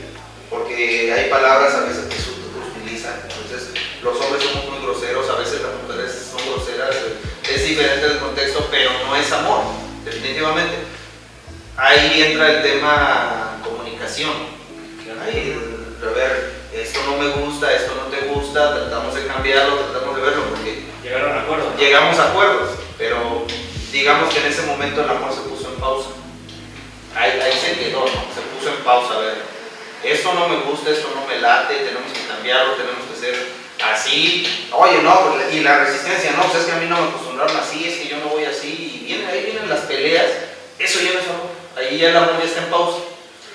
porque 0.48 1.12
hay 1.12 1.30
palabras 1.30 1.74
a 1.74 1.80
veces 1.80 2.04
que 2.06 2.16
se 2.16 2.30
utilizan. 2.30 3.14
Entonces, 3.22 3.70
los 4.02 4.20
hombres 4.20 4.42
somos 4.44 4.68
muy 4.70 4.82
groseros, 4.82 5.28
a 5.30 5.36
veces 5.38 5.60
las 5.62 5.72
mujeres 5.82 6.12
son 6.30 6.40
groseras, 6.52 6.94
es 7.48 7.64
diferente 7.68 8.06
el 8.06 8.18
contexto, 8.18 8.66
pero 8.70 8.90
no 9.06 9.14
es 9.16 9.30
amor, 9.32 9.62
definitivamente. 10.04 10.74
Ahí 11.76 12.22
entra 12.22 12.50
el 12.50 12.62
tema 12.62 13.58
comunicación. 13.64 14.32
Ahí, 15.24 15.54
a 16.02 16.14
ver, 16.14 16.52
esto 16.72 17.00
no 17.06 17.16
me 17.18 17.28
gusta, 17.30 17.72
esto 17.74 17.92
no 17.94 18.10
te 18.16 18.26
gusta, 18.28 18.74
tratamos 18.74 19.14
de 19.14 19.26
cambiarlo, 19.26 19.76
tratamos 19.76 20.16
de 20.16 20.22
verlo, 20.22 20.42
porque 20.50 20.84
Llegaron 21.02 21.32
a 21.36 21.40
acuerdo. 21.42 21.72
llegamos 21.78 22.18
a 22.18 22.28
acuerdos, 22.30 22.70
pero 22.98 23.44
digamos 23.92 24.32
que 24.32 24.40
en 24.40 24.46
ese 24.46 24.62
momento 24.62 25.02
el 25.02 25.10
amor 25.10 25.32
se 25.32 25.40
puso 25.42 25.68
en 25.72 25.80
pausa. 25.80 26.08
Ahí, 27.16 27.40
ahí 27.40 27.52
se 27.52 27.78
quedó, 27.78 28.00
¿no? 28.00 28.06
se 28.34 28.40
puso 28.56 28.70
en 28.76 28.82
pausa. 28.84 29.14
A 29.14 29.18
ver, 29.20 29.34
esto 30.04 30.32
no 30.34 30.48
me 30.48 30.56
gusta, 30.62 30.90
esto 30.90 31.10
no 31.14 31.26
me 31.26 31.40
late, 31.40 31.74
tenemos 31.74 32.12
que 32.12 32.26
cambiarlo, 32.26 32.74
tenemos 32.74 33.04
que 33.12 33.20
ser 33.20 33.48
así. 33.92 34.68
Oye, 34.72 35.02
no, 35.02 35.32
pues, 35.32 35.52
y 35.54 35.60
la 35.60 35.78
resistencia, 35.84 36.32
no, 36.32 36.42
pues 36.44 36.60
es 36.60 36.66
que 36.66 36.72
a 36.72 36.76
mí 36.76 36.86
no 36.88 37.00
me 37.00 37.08
acostumbraron 37.08 37.56
así, 37.56 37.86
es 37.88 37.96
que 37.98 38.08
yo 38.08 38.18
no 38.18 38.26
voy 38.26 38.44
así, 38.44 39.00
y 39.02 39.04
viene, 39.06 39.26
ahí 39.26 39.44
vienen 39.44 39.68
las 39.68 39.80
peleas, 39.80 40.26
eso 40.78 41.00
ya 41.00 41.12
no 41.14 41.18
es 41.20 41.26
amor. 41.28 41.50
Ahí 41.76 41.98
ya 41.98 42.10
el 42.10 42.16
amor 42.16 42.38
ya 42.38 42.44
está 42.44 42.60
en 42.62 42.70
pausa. 42.70 42.98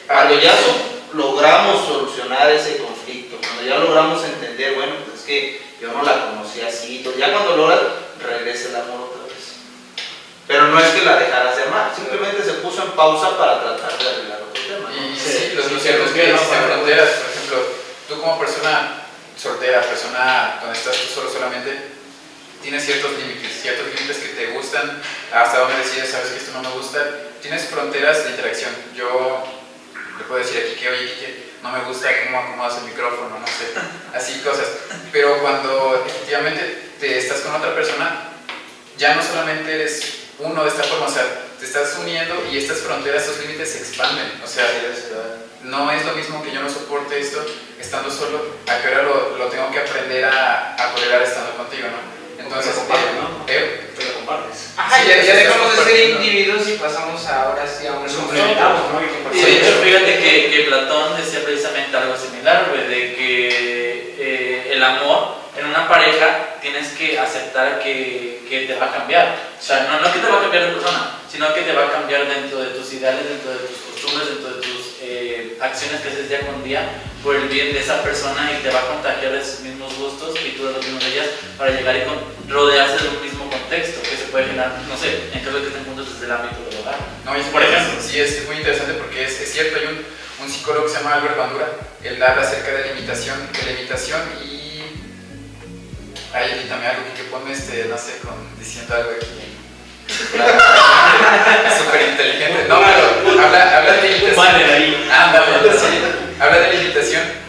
Cuando 0.07 0.39
ya 0.39 0.51
so- 0.51 1.17
logramos 1.17 1.85
solucionar 1.87 2.49
ese 2.51 2.77
conflicto, 2.77 3.37
cuando 3.41 3.63
ya 3.63 3.77
logramos 3.79 4.23
entender, 4.23 4.75
bueno, 4.75 4.93
pues 5.05 5.19
es 5.21 5.25
que 5.25 5.61
yo 5.81 5.91
no 5.91 6.03
la 6.03 6.25
conocí 6.29 6.61
así, 6.61 6.97
entonces 6.97 7.19
ya 7.21 7.31
cuando 7.31 7.55
logras, 7.57 7.79
regresa 8.21 8.69
el 8.69 8.75
amor 8.75 9.09
otra 9.09 9.23
vez. 9.23 9.25
Pero 10.47 10.67
no 10.67 10.79
es 10.79 10.87
que 10.89 11.05
la 11.05 11.17
dejaras 11.17 11.57
de 11.57 11.63
amar, 11.63 11.91
simplemente 11.95 12.43
se 12.43 12.53
puso 12.53 12.83
en 12.83 12.91
pausa 12.91 13.37
para 13.37 13.61
tratar 13.61 13.97
de 13.97 14.09
arreglar 14.09 14.41
otro 14.43 14.61
tema. 14.61 14.89
¿no? 14.89 14.95
Y 14.95 15.15
Sí, 15.17 15.31
sí, 15.31 15.55
los 15.55 15.65
sí, 15.65 15.73
lo 15.73 15.79
cierto 15.79 16.03
es 16.05 16.11
sí, 16.11 16.19
que 16.19 16.31
no, 16.31 16.37
fronteras. 16.37 17.09
Por 17.09 17.31
ejemplo, 17.31 17.57
tú 18.07 18.21
como 18.21 18.39
persona 18.39 19.01
soltera, 19.35 19.81
persona 19.81 20.59
donde 20.61 20.77
estás 20.77 20.95
tú 20.95 21.13
solo 21.13 21.31
solamente, 21.31 21.77
tienes 22.61 22.85
ciertos 22.85 23.11
límites, 23.17 23.61
ciertos 23.61 23.87
límites 23.87 24.17
que 24.17 24.27
te 24.29 24.47
gustan, 24.47 25.01
hasta 25.33 25.59
donde 25.59 25.77
decides, 25.77 26.11
sabes 26.11 26.29
que 26.29 26.37
esto 26.37 26.51
no 26.53 26.61
me 26.61 26.75
gusta. 26.75 26.99
Tienes 27.41 27.65
fronteras 27.65 28.23
de 28.23 28.31
interacción. 28.31 28.71
Yo 28.95 29.43
le 30.17 30.23
puedo 30.25 30.39
decir 30.43 30.63
aquí 30.63 30.79
que, 30.79 30.89
oye, 30.89 31.05
Kike, 31.13 31.45
no 31.63 31.71
me 31.71 31.79
gusta 31.85 32.09
cómo 32.25 32.39
acomodas 32.39 32.77
el 32.77 32.85
micrófono, 32.85 33.39
no 33.39 33.47
sé, 33.47 33.73
así 34.13 34.39
cosas. 34.41 34.67
Pero 35.11 35.39
cuando 35.41 36.03
efectivamente 36.05 36.91
te 36.99 37.17
estás 37.17 37.41
con 37.41 37.55
otra 37.55 37.73
persona, 37.73 38.29
ya 38.97 39.15
no 39.15 39.23
solamente 39.23 39.73
eres 39.73 40.25
uno 40.39 40.63
de 40.63 40.69
esta 40.69 40.83
forma, 40.83 41.07
o 41.07 41.11
sea, 41.11 41.23
te 41.59 41.65
estás 41.65 41.95
uniendo 41.99 42.35
y 42.51 42.57
estas 42.57 42.79
fronteras, 42.79 43.23
estos 43.23 43.39
límites 43.41 43.71
se 43.71 43.79
expanden. 43.79 44.41
O 44.43 44.47
sea, 44.47 44.65
no 45.63 45.91
es 45.91 46.05
lo 46.05 46.13
mismo 46.13 46.43
que 46.43 46.51
yo 46.51 46.61
no 46.61 46.69
soporte 46.69 47.19
esto 47.19 47.43
estando 47.79 48.11
solo, 48.11 48.45
a 48.67 48.77
que 48.81 48.87
ahora 48.87 49.03
lo, 49.03 49.37
lo 49.37 49.45
tengo 49.47 49.71
que 49.71 49.79
aprender 49.79 50.25
a, 50.25 50.75
a 50.77 50.93
tolerar 50.93 51.21
estando 51.23 51.51
contigo, 51.57 51.87
¿no? 51.87 52.15
Entonces, 52.43 52.73
Pero 52.75 52.85
compartes, 52.87 53.09
eh, 53.09 53.19
¿no? 53.21 53.45
eh, 53.47 53.89
Te 53.97 54.05
lo 54.05 54.13
compartes. 54.15 54.57
Ajá, 54.77 55.01
Sí, 55.01 55.07
ya, 55.07 55.23
ya 55.23 55.35
dejamos 55.35 55.77
de 55.77 55.83
ser 55.83 56.09
individuos 56.11 56.67
y 56.67 56.73
pasamos 56.73 57.25
ahora 57.25 57.65
sí 57.67 57.87
a 57.87 57.93
un 57.93 58.05
complementamos, 58.07 58.81
¿no? 58.93 59.01
Y 59.33 59.41
de 59.41 59.57
hecho, 59.57 59.81
fíjate 59.83 60.19
que, 60.19 60.51
que 60.51 60.63
Platón 60.67 61.17
decía 61.17 61.43
precisamente 61.43 61.97
algo 61.97 62.15
similar, 62.15 62.67
güey, 62.69 62.87
de 62.87 63.15
que 63.15 64.15
eh, 64.19 64.69
el 64.73 64.83
amor 64.83 65.35
en 65.57 65.65
una 65.65 65.87
pareja 65.87 66.54
tienes 66.65 66.88
que 66.98 67.19
aceptar 67.19 67.77
que, 67.79 68.41
que 68.50 68.62
te 68.65 68.75
va 68.75 68.88
a 68.88 68.91
cambiar. 68.98 69.38
O 69.60 69.62
sea, 69.63 69.84
no, 69.88 70.01
no 70.01 70.12
que 70.12 70.17
te 70.19 70.27
va 70.27 70.39
a 70.39 70.41
cambiar 70.41 70.65
de 70.65 70.72
persona, 70.74 71.12
sino 71.31 71.53
que 71.53 71.62
te 71.62 71.74
va 71.74 71.86
a 71.86 71.91
cambiar 71.91 72.27
dentro 72.27 72.57
de 72.60 72.69
tus 72.72 72.91
ideales, 72.93 73.29
dentro 73.29 73.51
de 73.53 73.60
tus 73.67 73.77
costumbres, 73.86 74.29
dentro 74.29 74.50
de 74.55 74.62
tus 74.62 74.79
eh, 75.01 75.57
acciones 75.62 76.01
que 76.01 76.10
haces 76.10 76.27
día 76.27 76.39
con 76.41 76.63
día 76.63 76.89
por 77.24 77.36
el 77.36 77.48
bien 77.50 77.72
de 77.74 77.79
esa 77.81 78.01
persona 78.01 78.51
y 78.51 78.63
te 78.63 78.72
va 78.72 78.79
a 78.79 78.88
contagiar 78.88 79.31
de 79.34 79.45
sus 79.45 79.60
mismos 79.62 79.93
gustos 79.98 80.34
y 80.43 80.51
tú 80.57 80.65
de 80.65 80.74
los 80.74 80.84
mismos 80.84 81.03
de 81.05 81.12
ellas 81.13 81.27
para 81.57 81.69
llegar 81.72 81.95
y 81.98 82.01
con- 82.01 82.24
rodearse 82.50 83.03
de 83.03 83.10
un 83.10 83.22
mismo 83.24 83.50
contexto 83.50 84.01
que 84.01 84.15
se 84.17 84.25
puede 84.31 84.45
generar, 84.45 84.74
no 84.89 84.98
sé, 84.98 85.29
en 85.34 85.39
caso 85.45 85.57
de 85.57 85.62
que 85.62 85.67
estén 85.69 85.86
juntos 85.86 86.13
desde 86.13 86.25
el 86.25 86.31
ámbito 86.31 86.57
del 86.69 86.79
hogar. 86.81 86.98
No, 87.25 87.38
y 87.38 87.41
Por 87.51 87.62
ejemplo. 87.63 88.01
Sí, 88.01 88.19
es, 88.19 88.31
es 88.41 88.45
muy 88.48 88.57
interesante 88.57 88.93
porque 88.93 89.25
es, 89.25 89.39
es 89.41 89.51
cierto, 89.53 89.77
hay 89.79 89.86
un, 89.86 90.05
un 90.45 90.50
psicólogo 90.51 90.86
que 90.86 90.91
se 90.93 90.98
llama 90.98 91.15
Albert 91.15 91.38
Bandura, 91.38 91.67
él 92.03 92.22
habla 92.22 92.41
acerca 92.43 92.72
de 92.74 92.81
la 92.86 92.91
imitación, 92.98 93.38
de 93.53 93.63
la 93.65 93.79
imitación 93.79 94.22
y... 94.43 94.75
Ay, 96.34 96.63
y 96.65 96.70
también 96.70 96.91
algo 96.91 97.03
que 97.15 97.24
ponme, 97.24 97.51
este, 97.51 97.86
no 97.86 97.98
sé, 97.98 98.20
con, 98.20 98.36
diciendo 98.60 98.96
algo 98.96 99.12
aquí. 99.12 99.27
Súper 101.77 102.10
inteligente. 102.10 102.65
No, 102.67 102.79
pero 102.79 103.41
habla, 103.41 103.77
habla 103.77 103.94
de 103.94 104.12
imitación. 104.12 104.36
Banner 104.36 104.70
ahí. 104.72 105.10
Ándale, 105.12 105.72
sí. 105.74 106.01
Habla 106.39 106.60
de 106.60 106.67
la 106.67 106.82
imitación 106.82 107.46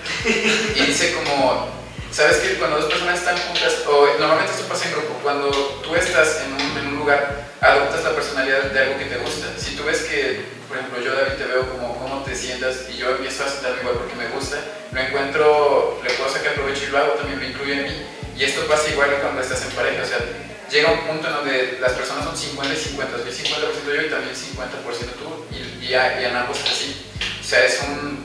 y 0.74 0.86
dice 0.86 1.14
como, 1.14 1.68
¿sabes 2.10 2.38
que 2.38 2.54
Cuando 2.54 2.78
dos 2.78 2.90
personas 2.90 3.18
están 3.20 3.36
juntas, 3.38 3.82
o 3.86 4.06
normalmente 4.18 4.52
esto 4.52 4.66
pasa 4.66 4.86
en 4.86 4.92
grupo, 4.92 5.18
cuando 5.22 5.50
tú 5.82 5.94
estás 5.94 6.42
en 6.44 6.52
un, 6.52 6.78
en 6.78 6.86
un 6.88 6.96
lugar, 6.98 7.46
adoptas 7.60 8.04
la 8.04 8.10
personalidad 8.10 8.62
de 8.64 8.80
algo 8.80 8.98
que 8.98 9.04
te 9.06 9.18
gusta. 9.18 9.46
Si 9.56 9.76
tú 9.76 9.84
ves 9.84 10.02
que, 10.02 10.44
por 10.68 10.76
ejemplo, 10.78 11.00
yo 11.00 11.14
David 11.14 11.38
te 11.38 11.44
veo 11.44 11.70
como 11.70 11.96
cómo 11.98 12.22
te 12.22 12.34
sientas 12.34 12.88
y 12.88 12.96
yo 12.96 13.10
empiezo 13.10 13.44
a 13.44 13.48
sentarme 13.48 13.80
igual 13.80 13.96
porque 13.96 14.16
me 14.16 14.28
gusta, 14.28 14.56
lo 14.92 15.00
encuentro, 15.00 16.00
le 16.02 16.10
puedo 16.14 16.30
sacar 16.30 16.54
provecho 16.54 16.84
y 16.84 16.90
lo 16.90 16.98
hago, 16.98 17.12
también 17.12 17.38
me 17.38 17.48
incluye 17.48 17.72
en 17.74 17.84
mí. 17.84 18.06
Y 18.38 18.44
esto 18.44 18.66
pasa 18.66 18.88
igual 18.90 19.10
cuando 19.20 19.40
estás 19.40 19.62
en 19.62 19.70
pareja, 19.70 20.02
o 20.02 20.06
sea, 20.06 20.18
llega 20.70 20.92
un 20.92 21.06
punto 21.06 21.26
en 21.28 21.34
donde 21.34 21.78
las 21.80 21.92
personas 21.92 22.24
son 22.24 22.36
50 22.36 22.74
y 22.74 22.76
50, 22.76 23.16
yo 23.18 23.24
50% 23.24 23.94
yo 23.94 24.02
y 24.02 24.10
también 24.10 24.34
50% 24.34 25.12
tú, 25.18 25.46
y, 25.54 25.86
y, 25.86 25.94
a- 25.94 26.20
y 26.20 26.24
en 26.24 26.36
ambos 26.36 26.58
es 26.60 26.70
así. 26.70 27.06
O 27.40 27.44
sea, 27.48 27.64
es 27.64 27.80
un, 27.88 28.24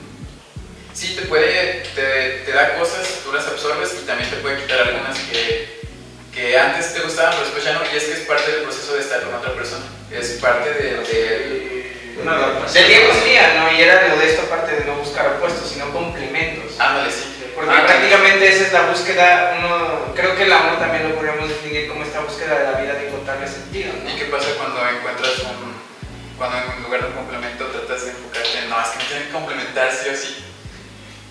sí 0.93 1.15
te 1.15 1.21
puede, 1.23 1.83
te, 1.95 2.43
te 2.45 2.51
da 2.51 2.75
cosas, 2.77 3.07
tú 3.23 3.31
las 3.31 3.47
absorbes 3.47 3.91
y 4.01 4.05
también 4.05 4.29
te 4.29 4.37
puede 4.37 4.61
quitar 4.61 4.81
algunas 4.81 5.17
que, 5.19 5.79
que 6.33 6.57
antes 6.57 6.93
te 6.93 6.99
gustaban, 7.01 7.31
pero 7.33 7.43
después 7.45 7.63
ya 7.63 7.73
no, 7.73 7.81
y 7.91 7.95
es 7.95 8.03
que 8.03 8.13
es 8.13 8.19
parte 8.21 8.51
del 8.51 8.63
proceso 8.63 8.93
de 8.95 8.99
estar 9.01 9.21
con 9.21 9.33
otra 9.35 9.53
persona, 9.53 9.85
es 10.11 10.27
parte 10.41 10.73
de, 10.73 10.91
de 10.97 12.17
Una 12.21 12.33
adaptación. 12.35 12.83
Del 12.83 12.87
Diego 12.97 13.13
sería, 13.13 13.53
¿no? 13.53 13.71
Y 13.77 13.81
era 13.81 14.03
de 14.03 14.09
modesto 14.09 14.41
aparte 14.41 14.75
de 14.75 14.85
no 14.85 14.95
buscar 14.95 15.27
opuestos, 15.37 15.69
sino 15.71 15.89
complementos. 15.93 16.77
ándale, 16.79 17.11
sí. 17.11 17.30
Porque 17.55 17.71
Ah, 17.71 17.85
prácticamente 17.85 18.47
esa 18.47 18.65
es 18.65 18.73
la 18.73 18.81
búsqueda, 18.83 19.57
uno, 19.59 20.13
creo 20.15 20.35
que 20.35 20.43
el 20.43 20.53
amor 20.53 20.79
también 20.79 21.09
lo 21.09 21.15
podríamos 21.15 21.49
definir 21.49 21.87
como 21.87 22.03
esta 22.03 22.21
búsqueda 22.21 22.59
de 22.59 22.71
la 22.71 22.79
vida 22.79 22.93
de 22.93 23.07
encontrarle 23.07 23.47
sentido, 23.47 23.93
¿no? 24.03 24.09
¿Y 24.09 24.15
qué 24.15 24.25
pasa 24.25 24.47
cuando 24.57 24.87
encuentras 24.87 25.39
un, 25.39 25.75
cuando 26.37 26.57
en 26.57 26.83
lugar 26.83 27.01
de 27.01 27.07
un 27.07 27.13
complemento 27.13 27.65
tratas 27.67 28.05
de 28.05 28.11
enfocarte 28.11 28.57
en, 28.59 28.69
no, 28.69 28.81
es 28.81 28.87
que 28.89 28.97
me 28.97 29.03
tienen 29.05 29.27
que 29.27 29.33
complementar 29.33 29.91
sí 29.91 30.09
o 30.09 30.15
sí? 30.15 30.45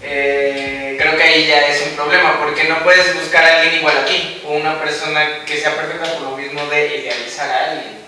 Eh, 0.03 0.97
creo 0.99 1.17
que 1.17 1.23
ahí 1.23 1.47
ya 1.47 1.69
es 1.69 1.83
un 1.83 1.97
problema, 1.97 2.39
porque 2.39 2.65
no 2.65 2.83
puedes 2.83 3.15
buscar 3.15 3.45
a 3.45 3.61
alguien 3.61 3.81
igual 3.81 3.99
a 3.99 4.05
ti, 4.05 4.43
o 4.47 4.53
una 4.53 4.81
persona 4.81 5.45
que 5.45 5.59
sea 5.59 5.77
perfecta 5.77 6.12
por 6.15 6.23
lo 6.23 6.37
mismo 6.37 6.65
de 6.67 6.97
idealizar 6.99 7.50
a 7.50 7.71
alguien. 7.71 8.00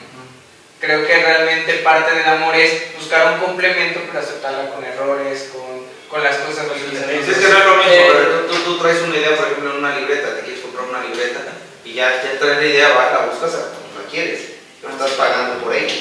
Creo 0.81 1.07
que 1.07 1.14
realmente 1.14 1.75
parte 1.75 2.14
del 2.14 2.26
amor 2.26 2.57
es 2.57 2.95
buscar 2.97 3.35
un 3.35 3.40
complemento, 3.40 4.00
pero 4.07 4.19
aceptarla 4.19 4.71
con 4.71 4.85
errores, 4.85 5.50
con, 5.52 5.81
con 6.12 6.23
las 6.23 6.37
cosas 6.45 6.69
diferencias. 6.76 7.25
Pues 7.25 7.28
es 7.28 7.38
que 7.40 7.49
no 7.52 7.59
es 7.59 7.64
lo 7.64 7.76
mismo, 7.81 7.92
Eh, 7.92 8.11
pero 8.12 8.40
tú, 8.45 8.54
tú- 8.64 8.78
traes 8.85 9.00
una 9.00 9.16
idea, 9.16 9.35
por 9.35 9.47
ejemplo, 9.49 9.71
en 9.73 9.76
una 9.78 9.97
libreta, 9.97 10.35
te 10.37 10.40
quieres 10.42 10.61
comprar 10.61 10.85
una 10.85 11.00
libreta 11.00 11.40
y 11.87 11.95
ya, 11.95 12.21
ya 12.23 12.38
traes 12.38 12.59
la 12.59 12.66
idea, 12.66 12.88
va, 12.92 13.11
la 13.16 13.26
buscas 13.33 13.54
a 13.57 13.73
como 13.73 13.97
la 13.97 14.04
quieres, 14.11 14.40
no 14.83 14.90
estás 14.90 15.12
pagando 15.12 15.64
por 15.64 15.75
ella. 15.75 15.95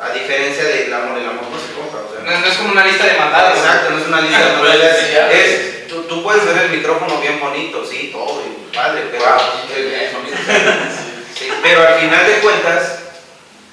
A 0.00 0.10
diferencia 0.12 0.62
del 0.64 0.92
amor, 0.92 1.16
el 1.18 1.24
amor 1.26 1.48
no 1.50 1.56
se 1.58 1.72
compra, 1.72 2.00
o 2.04 2.12
sea, 2.12 2.20
No, 2.28 2.38
no 2.38 2.46
es 2.46 2.56
como 2.58 2.72
una 2.72 2.84
lista 2.84 3.06
de 3.06 3.18
mandados. 3.18 3.56
Exacto, 3.58 3.90
no 3.90 3.98
es 3.98 4.06
una 4.06 4.20
lista 4.20 4.38
de 4.62 4.92
diseñar. 5.00 5.32
es, 5.32 5.88
tú, 5.88 6.02
tú 6.02 6.22
puedes 6.22 6.44
ver 6.44 6.64
el 6.66 6.70
micrófono 6.70 7.18
bien 7.20 7.40
bonito, 7.40 7.84
sí, 7.86 8.10
todo, 8.12 8.42
y 8.44 8.76
padre, 8.76 9.08
pero. 9.10 9.24
Sí, 11.34 11.48
pero 11.62 11.86
al 11.88 11.94
final 12.00 12.26
de 12.26 12.32
cuentas, 12.40 12.98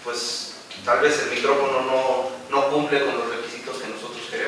pues 0.03 0.53
tal 0.85 0.99
vez 1.01 1.19
el 1.23 1.31
micrófono 1.35 1.81
no, 1.81 2.29
no 2.49 2.69
cumple 2.69 3.03
con 3.03 3.17
los 3.17 3.27
requisitos 3.29 3.44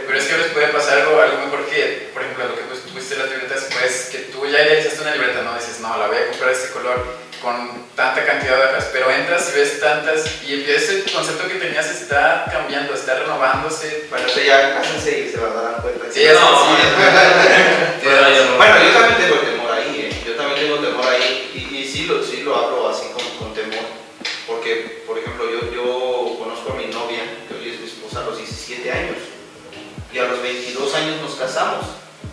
Pero 0.05 0.17
es 0.19 0.25
que 0.25 0.33
a 0.33 0.37
veces 0.37 0.51
puede 0.53 0.67
pasar 0.67 0.99
algo, 0.99 1.21
algo 1.21 1.37
mejor 1.45 1.65
que, 1.67 2.09
por 2.13 2.21
ejemplo, 2.23 2.45
lo 2.47 2.55
que 2.55 2.61
tú 2.63 2.89
tuviste 2.89 3.15
las 3.17 3.29
libretas, 3.29 3.67
pues 3.71 4.09
que 4.11 4.17
tú 4.31 4.45
ya 4.45 4.61
idealizaste 4.61 5.01
una 5.01 5.11
libreta, 5.15 5.41
¿no? 5.43 5.53
Dices, 5.55 5.79
no, 5.79 5.97
la 5.97 6.07
voy 6.07 6.17
a 6.17 6.27
comprar 6.29 6.51
este 6.51 6.69
color, 6.69 7.27
con 7.41 7.85
tanta 7.95 8.25
cantidad 8.25 8.57
de 8.57 8.63
hojas, 8.65 8.89
pero 8.91 9.11
entras 9.11 9.49
y 9.53 9.59
ves 9.59 9.79
tantas 9.79 10.41
y 10.43 10.53
el 10.53 11.03
concepto 11.13 11.47
que 11.47 11.55
tenías 11.55 11.85
está 11.87 12.45
cambiando, 12.51 12.93
está 12.95 13.15
renovándose. 13.19 14.05
Bueno, 14.09 14.25
eso 14.27 14.39
ya 14.41 14.75
cásense 14.75 15.19
y 15.19 15.31
se 15.31 15.37
van 15.37 15.51
a 15.55 15.61
dar 15.61 15.81
cuenta. 15.81 16.05
Sí, 16.11 16.25
No, 16.33 16.65
sí. 16.65 16.83
Yo- 18.03 18.57
Bueno, 18.57 18.75
yo 18.83 18.89
también 18.91 19.17
tengo 19.17 19.56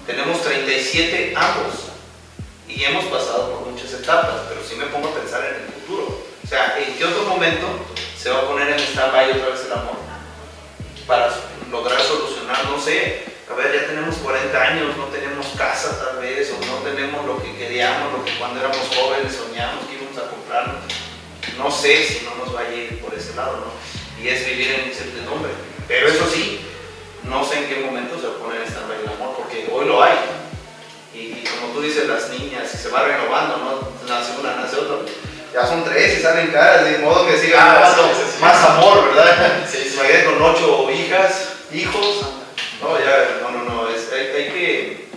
tenemos 0.07 0.43
37 0.43 1.33
ambos 1.35 1.75
y 2.69 2.85
hemos 2.85 3.05
pasado 3.07 3.53
por 3.53 3.71
muchas 3.71 3.93
etapas, 3.95 4.43
pero 4.49 4.61
sí 4.63 4.77
me 4.77 4.87
pongo 4.87 5.09
a 5.09 5.15
pensar 5.15 5.43
en 5.45 5.65
el 5.65 5.73
futuro, 5.73 6.25
o 6.43 6.47
sea, 6.47 6.77
¿en 6.79 6.95
qué 6.95 7.05
otro 7.05 7.25
momento 7.25 7.67
se 8.19 8.31
va 8.31 8.41
a 8.41 8.49
poner 8.49 8.69
en 8.69 8.79
stand-by 8.79 9.33
otra 9.33 9.49
vez 9.49 9.65
el 9.65 9.73
amor? 9.73 9.97
Para 11.07 11.31
lograr 11.71 12.01
solucionar, 12.03 12.67
no 12.67 12.79
sé, 12.79 13.25
a 13.51 13.55
ver, 13.55 13.73
ya 13.73 13.87
tenemos 13.87 14.17
40 14.17 14.63
años, 14.63 14.97
no 14.97 15.05
tenemos 15.07 15.47
casa 15.57 15.99
tal 16.05 16.21
vez, 16.21 16.53
o 16.53 16.67
no 16.67 16.79
tenemos 16.79 17.25
lo 17.25 17.43
que 17.43 17.57
queríamos, 17.57 18.13
lo 18.13 18.25
que 18.25 18.37
cuando 18.37 18.61
éramos 18.61 18.89
jóvenes 18.95 19.33
soñamos 19.33 19.87
que 19.87 19.95
íbamos 19.95 20.19
a 20.19 20.31
comprarnos. 20.31 20.85
No 21.57 21.71
sé 21.71 22.05
si 22.05 22.25
no 22.25 22.35
nos 22.37 22.55
va 22.55 22.61
a 22.61 22.75
ir 22.75 23.01
por 23.01 23.15
ese 23.15 23.35
lado, 23.35 23.57
¿no? 23.57 24.23
Y 24.23 24.29
es 24.29 24.47
vivir 24.47 24.71
en 24.71 24.89
incertidumbre. 24.89 25.53
Pero 25.87 26.09
eso 26.09 26.27
sí, 26.31 26.61
no 27.25 27.45
sé 27.45 27.59
en 27.59 27.69
qué 27.69 27.81
momento 27.85 28.19
se 28.21 28.27
a 28.27 28.39
poner 28.39 28.63
esta 28.63 28.81
el 28.81 29.09
amor, 29.09 29.37
porque 29.37 29.69
hoy 29.73 29.87
lo 29.87 30.03
hay. 30.03 30.13
Y, 31.15 31.19
y 31.19 31.45
como 31.45 31.73
tú 31.73 31.81
dices, 31.81 32.09
las 32.09 32.29
niñas, 32.31 32.73
y 32.75 32.77
se 32.77 32.89
va 32.91 33.05
renovando, 33.05 33.57
¿no? 33.59 34.09
Nace 34.09 34.33
una, 34.41 34.57
nace 34.57 34.77
otra. 34.77 34.97
Ya 35.53 35.67
son 35.67 35.85
tres 35.85 36.19
y 36.19 36.23
salen 36.23 36.49
caras, 36.49 36.85
de 36.85 36.99
modo 36.99 37.27
que 37.29 37.39
sigan 37.39 37.69
Ah, 37.69 37.81
dando 37.81 38.03
sí, 38.09 38.21
sí, 38.25 38.33
sí. 38.37 38.43
más 38.43 38.63
amor, 38.65 39.05
¿verdad? 39.15 39.65
Sí, 39.71 39.79
sí. 39.89 39.95
Imagínate 39.95 40.25
con 40.25 40.43
ocho 40.43 40.91
hijas, 40.91 41.49
hijos. 41.73 42.23
No, 42.83 42.99
ya, 42.99 43.39
no, 43.41 43.51
no, 43.51 43.63
no, 43.65 43.89
es, 43.89 44.13
hay, 44.13 44.27
hay 44.27 44.51
que. 44.51 45.09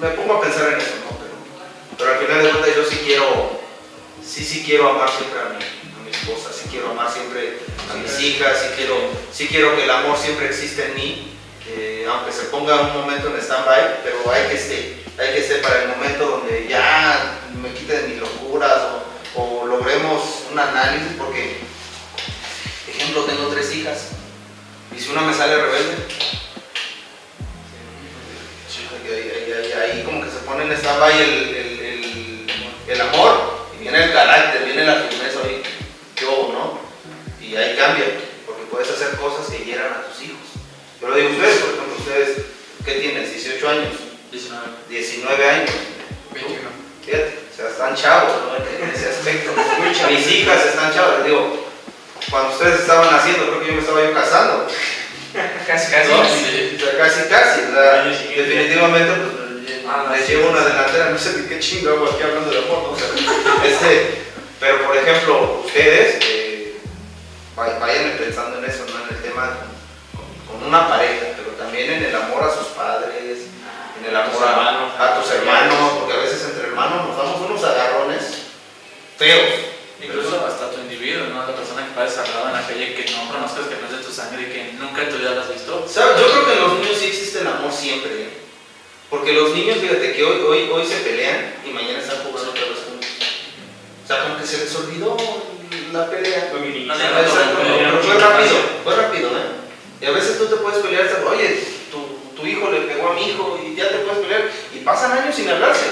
Me 0.00 0.08
pongo 0.10 0.34
a 0.34 0.40
pensar 0.40 0.72
en 0.72 0.78
eso, 0.78 0.94
¿no? 1.04 1.18
Pero, 1.18 1.34
pero 1.98 2.10
al 2.12 2.18
final 2.18 2.42
de 2.42 2.50
cuentas, 2.50 2.76
yo 2.76 2.84
sí 2.84 3.02
quiero. 3.04 3.58
Sí, 4.24 4.42
sí 4.44 4.62
quiero 4.64 4.88
amar 4.90 5.08
siempre 5.10 5.38
a 5.40 5.44
mi, 5.50 5.64
hijas, 8.20 8.58
sí 8.60 8.68
quiero, 8.76 8.96
sí 9.32 9.46
quiero 9.48 9.76
que 9.76 9.84
el 9.84 9.90
amor 9.90 10.16
siempre 10.16 10.46
exista 10.46 10.84
en 10.84 10.94
mí, 10.94 11.34
eh, 11.68 12.06
aunque 12.08 12.32
se 12.32 12.44
ponga 12.44 12.80
un 12.80 12.92
momento 12.92 13.28
en 13.28 13.40
stand-by, 13.40 14.02
pero 14.02 14.32
hay 14.32 14.48
que 14.48 14.54
esté, 14.54 15.04
hay 15.18 15.34
que 15.34 15.38
estar 15.38 15.60
para 15.60 15.82
el 15.82 15.88
momento 15.88 16.26
donde 16.26 16.66
ya 16.68 17.38
me 17.60 17.72
quite 17.72 18.02
de 18.02 18.08
mis 18.08 18.18
locuras 18.18 18.82
o, 19.34 19.66
logremos 19.66 20.44
un 20.50 20.58
análisis, 20.58 21.12
porque, 21.18 21.58
ejemplo, 22.88 23.24
tengo 23.24 23.48
tres 23.48 23.72
hijas, 23.74 24.08
y 24.96 24.98
si 24.98 25.10
una 25.10 25.20
me 25.20 25.34
sale 25.34 25.56
rebelde, 25.56 25.96
ahí, 29.80 30.02
como 30.04 30.22
que 30.22 30.30
se 30.30 30.38
pone 30.38 30.64
en 30.64 30.72
stand-by 30.72 31.22
el, 31.22 32.46
el, 32.88 33.00
amor, 33.00 33.68
y 33.76 33.82
viene 33.82 34.04
el 34.04 34.12
carácter, 34.12 34.64
viene 34.64 34.84
la 34.84 34.94
firmeza, 34.94 35.40
yo, 36.20 36.50
¿no? 36.52 36.77
Y 37.48 37.56
ahí 37.56 37.76
cambia, 37.76 38.04
porque 38.44 38.64
puedes 38.70 38.90
hacer 38.90 39.16
cosas 39.16 39.46
que 39.48 39.64
hieran 39.64 39.92
a 39.92 40.02
tus 40.02 40.22
hijos. 40.22 40.44
Yo 41.00 41.08
lo 41.08 41.16
digo 41.16 41.28
a 41.28 41.32
ustedes, 41.32 41.56
por 41.58 41.70
ejemplo, 41.74 41.96
ustedes, 41.98 42.44
¿qué 42.84 42.92
tienes? 43.00 43.32
18 43.32 43.68
años, 43.68 43.92
19. 44.30 44.66
19 44.88 45.48
años. 45.48 45.70
21. 46.34 46.68
Fíjate, 47.04 47.38
o 47.50 47.56
sea, 47.56 47.68
están 47.68 47.94
chavos 47.96 48.32
¿no? 48.44 48.56
en 48.56 48.90
ese 48.94 49.08
aspecto. 49.08 49.52
Mis 50.10 50.30
hijas 50.32 50.66
están 50.66 50.92
chavas, 50.92 51.18
les 51.18 51.26
digo, 51.26 51.66
cuando 52.30 52.52
ustedes 52.52 52.80
estaban 52.80 53.10
naciendo, 53.10 53.46
creo 53.46 53.60
que 53.60 53.66
yo 53.68 53.72
me 53.72 53.80
estaba 53.80 54.04
yo 54.04 54.12
casando. 54.12 54.66
Casi, 55.66 55.90
casi. 55.90 56.10
No, 56.10 56.22
casi. 56.22 56.44
sí. 56.44 56.76
O 56.76 56.80
sea, 56.80 56.98
casi, 56.98 57.28
casi. 57.28 57.60
Definitivamente, 58.36 59.12
pues, 59.12 59.48
Ah, 59.90 60.12
les 60.14 60.28
llevo 60.28 60.50
una 60.50 60.60
delantera, 60.64 61.08
no 61.08 61.18
sé 61.18 61.38
ni 61.38 61.48
qué 61.48 61.58
chingo 61.60 61.88
hago 61.90 62.10
aquí 62.10 62.22
hablando 62.22 62.50
de 62.50 62.58
amor, 62.58 62.90
¿no? 62.90 62.96
Sea, 62.98 63.08
este, 63.64 64.18
pero 64.60 64.84
por 64.86 64.94
ejemplo, 64.94 65.62
ustedes 65.64 66.16
eh, 66.26 66.37
vayan 67.58 68.16
pensando 68.16 68.58
en 68.58 68.64
eso, 68.64 68.84
¿no? 68.86 69.04
En 69.04 69.16
el 69.16 69.22
tema 69.22 69.58
con, 70.14 70.60
con 70.60 70.68
una 70.68 70.88
pareja, 70.88 71.34
pero 71.36 71.50
también 71.58 71.90
en 71.92 72.04
el 72.04 72.14
amor 72.14 72.44
a 72.44 72.54
sus 72.54 72.68
padres, 72.68 73.50
en 73.98 74.04
el 74.04 74.16
amor 74.16 74.42
a, 74.44 74.50
hermanos. 74.50 74.92
a 74.98 75.20
tus 75.20 75.30
hermanos, 75.32 75.92
porque 75.98 76.14
a 76.14 76.22
veces 76.22 76.44
entre 76.44 76.68
hermanos 76.68 77.08
nos 77.08 77.16
damos 77.16 77.40
unos 77.40 77.64
agarrones 77.64 78.22
feos. 79.16 79.74
Incluso 80.00 80.46
hasta 80.46 80.70
tu 80.70 80.80
individuo, 80.80 81.26
¿no? 81.26 81.44
La 81.44 81.56
persona 81.56 81.84
que 81.84 81.90
pares 81.90 82.16
al 82.18 82.30
lado 82.30 82.46
en 82.46 82.52
la 82.52 82.62
calle 82.62 82.94
que 82.94 83.10
no 83.10 83.32
conozcas, 83.32 83.66
que 83.66 83.82
no 83.82 83.86
es 83.90 83.98
de 83.98 84.06
tu 84.06 84.12
sangre 84.12 84.42
y 84.42 84.52
que 84.52 84.72
nunca 84.78 85.02
en 85.02 85.10
tu 85.10 85.18
vida 85.18 85.34
la 85.34 85.42
has 85.42 85.52
visto. 85.52 85.84
¿Sabes? 85.88 86.20
Yo 86.20 86.30
creo 86.30 86.46
que 86.46 86.52
en 86.52 86.60
los 86.60 86.72
niños 86.74 86.96
sí 86.96 87.06
existe 87.06 87.40
el 87.40 87.48
amor 87.48 87.72
siempre, 87.72 88.22
¿eh? 88.22 88.30
Porque 89.10 89.32
los 89.32 89.50
niños, 89.54 89.78
fíjate 89.78 90.12
que 90.12 90.22
hoy, 90.22 90.40
hoy, 90.42 90.70
hoy 90.70 90.86
se 90.86 90.98
pelean 90.98 91.54
y 91.66 91.70
mañana 91.70 91.98
están 91.98 92.18
jugando 92.18 92.50
otra 92.50 92.62
vez 92.62 92.78
juntos. 92.86 93.08
O 94.04 94.06
sea, 94.06 94.22
como 94.22 94.38
que 94.38 94.46
se 94.46 94.58
les 94.58 94.76
olvidó 94.76 95.16
la 95.92 96.10
pelea. 96.10 96.48
Fue 96.50 96.60
mi 96.60 96.86
pero 96.86 98.18
rápido, 98.18 98.54
no. 98.54 98.84
fue 98.84 98.96
rápido, 98.96 99.28
¿eh? 99.30 99.58
Y 100.00 100.06
a 100.06 100.10
veces 100.12 100.38
tú 100.38 100.46
te 100.46 100.56
puedes 100.56 100.78
pelear, 100.78 101.06
hasta, 101.06 101.26
oye, 101.26 101.60
tu, 101.90 102.36
tu 102.36 102.46
hijo 102.46 102.70
le 102.70 102.82
pegó 102.82 103.10
a 103.10 103.14
mi 103.14 103.28
hijo 103.28 103.58
y 103.64 103.74
ya 103.74 103.88
te 103.88 103.98
puedes 103.98 104.20
pelear. 104.20 104.50
Y 104.74 104.78
pasan 104.78 105.12
años 105.12 105.34
sin 105.34 105.48
hablarse. 105.48 105.86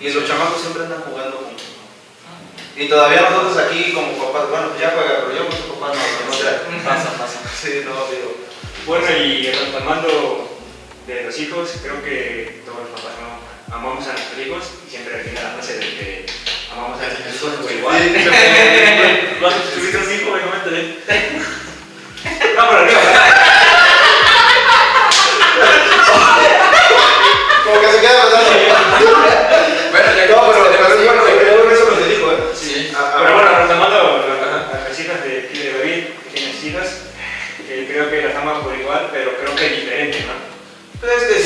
Y 0.00 0.10
los 0.10 0.26
chamacos 0.26 0.60
siempre 0.60 0.84
andan 0.84 1.02
jugando 1.02 1.36
juntos. 1.36 1.66
Y 2.76 2.88
todavía 2.88 3.28
nosotros 3.28 3.58
aquí 3.58 3.92
como 3.92 4.12
papás, 4.12 4.48
bueno, 4.48 4.68
pues 4.68 4.80
ya 4.80 4.92
juega, 4.94 5.26
pero 5.26 5.36
yo 5.36 5.48
con 5.48 5.58
tu 5.58 5.74
papá 5.74 5.92
no, 5.92 6.76
no, 6.76 6.84
Pasa, 6.84 7.12
pasa. 7.18 7.40
Sí, 7.60 7.82
no, 7.84 7.92
digo. 8.08 8.34
Bueno, 8.86 9.06
y 9.10 9.52
retomando 9.52 10.48
de 11.06 11.24
los 11.24 11.38
hijos, 11.38 11.72
creo 11.82 12.02
que 12.02 12.62
todos 12.64 12.78
los 12.80 12.88
papás 12.88 13.12
¿no? 13.20 13.74
amamos 13.74 14.06
a 14.06 14.12
nuestros 14.12 14.46
hijos 14.46 14.64
y 14.86 14.90
siempre 14.90 15.22
viene 15.22 15.42
la 15.42 15.50
frase 15.50 15.74
de 15.74 15.80
que 15.80 16.26
amamos 16.72 17.00
a 17.00 17.06
nuestros 17.06 17.34
hijos 17.36 17.52
por 17.60 17.72
igual. 17.72 18.02
Cuando 19.40 19.58
tuviste 19.74 19.96
un 19.98 20.12
hijo, 20.12 20.30
me 20.30 20.40
comenté. 20.40 21.00
No, 22.56 22.68
pero 22.68 22.80
arriba. 22.80 23.00
Como 27.64 27.80
que 27.80 27.86
se 27.92 28.00
queda 28.00 28.22
pensando. 28.22 28.50
Bueno, 29.90 30.06
ya 30.16 30.26
que 30.26 30.32
No, 30.32 30.52
pero, 30.52 30.64
pero 30.70 30.96
bueno, 30.96 31.02
hijos, 31.02 31.24
pero 31.26 31.70
eso 31.70 31.90
lo 31.90 32.06
dijo, 32.06 32.32
¿eh? 32.32 32.36
Sí. 32.54 32.92
Ah, 32.96 33.12
ah, 33.14 33.18
Pero 33.22 33.34
bueno, 33.34 33.50
retomando 33.58 33.98
las 34.88 35.00
hijas 35.00 35.24
de, 35.24 35.48
aquí 35.48 35.58
de 35.58 35.72
David, 35.72 36.04
que 36.32 36.68
hijas, 36.68 36.88
que 37.66 37.86
creo 37.86 38.10
que 38.10 38.22
las 38.22 38.36
aman 38.36 38.62
por 38.62 38.74
igual, 38.74 39.08
pero 39.12 39.36
creo 39.36 39.56
que 39.56 39.68
diferente, 39.68 40.20
¿no? 40.20 40.50
Pues 41.00 41.22
es 41.22 41.28
que 41.28 41.42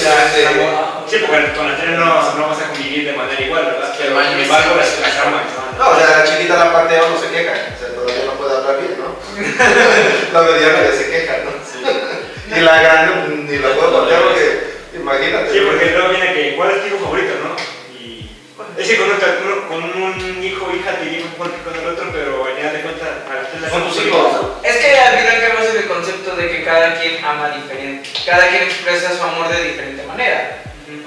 Sí, 1.07 1.17
porque 1.27 1.53
con 1.53 1.69
las 1.69 1.81
tres 1.81 1.99
no, 1.99 2.05
no 2.05 2.49
vas 2.49 2.59
a 2.59 2.69
convivir 2.71 3.07
de 3.07 3.13
manera 3.13 3.41
igual, 3.41 3.65
¿verdad? 3.67 3.94
Pero 4.09 4.77
las, 4.77 4.89
siempre 4.89 5.11
las 5.13 5.27
amas, 5.27 5.43
¿no? 5.79 5.85
No, 5.85 5.91
o 5.91 5.99
sea, 5.99 6.19
la 6.19 6.25
chiquita 6.25 6.57
la 6.57 6.73
parte 6.73 6.95
de 6.95 7.01
abajo 7.01 7.19
se 7.21 7.31
queja, 7.31 7.53
o 7.53 7.79
sea, 7.79 7.89
todavía 7.95 8.25
no 8.27 8.33
puede 8.33 8.57
hablar 8.57 8.77
bien, 8.81 8.95
¿no? 9.01 9.09
la 10.33 10.43
mediana 10.43 10.79
ya 10.83 10.93
se 10.97 11.11
queja, 11.11 11.35
¿no? 11.45 12.57
Y 12.57 12.61
la 12.61 12.83
grande 12.83 13.37
ni 13.51 13.59
la 13.59 13.69
puedo 13.75 13.91
voltear 13.91 14.23
porque, 14.23 14.75
imagínate. 14.95 15.53
Sí, 15.53 15.61
porque 15.67 15.91
luego 15.91 16.09
viene 16.11 16.33
que, 16.35 16.55
¿cuál 16.57 16.71
es 16.71 16.81
tu 16.83 16.87
hijo 16.89 16.99
favorito, 16.99 17.35
no? 17.43 17.57
Y 17.99 18.31
es 18.79 18.89
que 18.89 18.97
con, 18.99 19.11
otra- 19.11 19.39
uno- 19.45 19.69
con 19.69 20.03
un 20.03 20.45
hijo 20.45 20.67
o 20.67 20.75
hija 20.77 20.93
te 20.99 21.05
digo 21.07 21.27
con 21.39 21.49
el 21.75 21.87
otro, 21.89 22.07
pero 22.13 22.45
al 22.47 22.55
final 22.55 22.73
de 22.73 22.81
cuentas, 22.83 23.09
Son 23.71 23.89
tus 23.89 24.05
hijos. 24.07 24.33
Es 24.63 24.77
que 24.77 24.99
al 24.99 25.19
final 25.19 25.41
caemos 25.41 25.67
en 25.71 25.77
el 25.79 25.87
concepto 25.89 26.37
de 26.37 26.51
que 26.51 26.65
cada 26.65 26.95
quien 27.01 27.25
ama 27.25 27.51
diferente. 27.51 28.09
Cada 28.27 28.49
quien 28.49 28.63
expresa 28.65 29.17
su 29.17 29.23
amor 29.23 29.49
de 29.49 29.65
diferente 29.65 30.03
manera. 30.07 30.63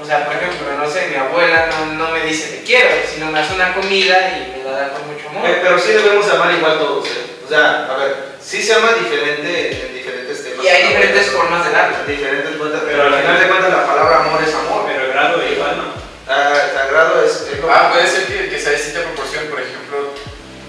O 0.08 0.10
sea, 0.10 0.24
por 0.26 0.36
ejemplo, 0.38 0.72
no 0.78 0.90
sé, 0.90 1.08
mi 1.08 1.18
abuela 1.18 1.68
no, 1.68 1.86
no 2.00 2.12
me 2.12 2.22
dice 2.22 2.48
te 2.56 2.64
quiero, 2.64 2.88
sino 3.14 3.30
me 3.30 3.40
hace 3.42 3.56
una 3.56 3.74
comida 3.76 4.16
y 4.40 4.56
me 4.58 4.64
la 4.64 4.72
da 4.72 4.90
con 4.94 5.06
mucho 5.12 5.28
amor. 5.28 5.50
Eh, 5.50 5.60
Pero 5.62 5.78
sí 5.78 5.92
debemos 5.92 6.32
amar 6.32 6.54
igual 6.54 6.80
todos, 6.80 7.06
¿eh? 7.10 7.44
O 7.46 7.50
sea, 7.50 7.88
a 7.92 7.98
ver, 7.98 8.16
sí 8.42 8.64
se 8.64 8.74
ama 8.74 8.94
diferente 8.94 9.86
en 9.86 9.94
diferentes 9.94 10.46
temas. 10.46 10.64
Y 10.64 10.68
hay 10.70 10.88
diferentes 10.88 11.26
formas 11.28 11.66
de 11.66 11.72
darlo. 11.74 11.98
En 12.00 12.08
diferentes 12.08 12.56
cuentas, 12.56 12.82
pero 12.86 13.04
al 13.04 13.14
final 13.16 13.38
de 13.38 13.48
cuentas 13.50 13.70
la 13.70 13.86
palabra 13.86 14.20
amor 14.24 14.42
es 14.48 14.56
amor. 14.56 14.86
Pero 14.88 15.04
el 15.08 15.12
grado 15.12 15.40
de 15.40 15.52
igual, 15.52 15.76
¿no? 15.78 15.84
Ah, 16.30 16.54
sagrado 16.74 17.26
es, 17.26 17.46
es 17.52 17.60
lo 17.60 17.70
Ah, 17.70 17.92
puede 17.92 18.08
ser 18.08 18.28
que, 18.28 18.48
que 18.48 18.60
sea 18.62 18.72
distinta 18.72 19.02
proporción, 19.02 19.48
por 19.48 19.60
ejemplo, 19.60 20.14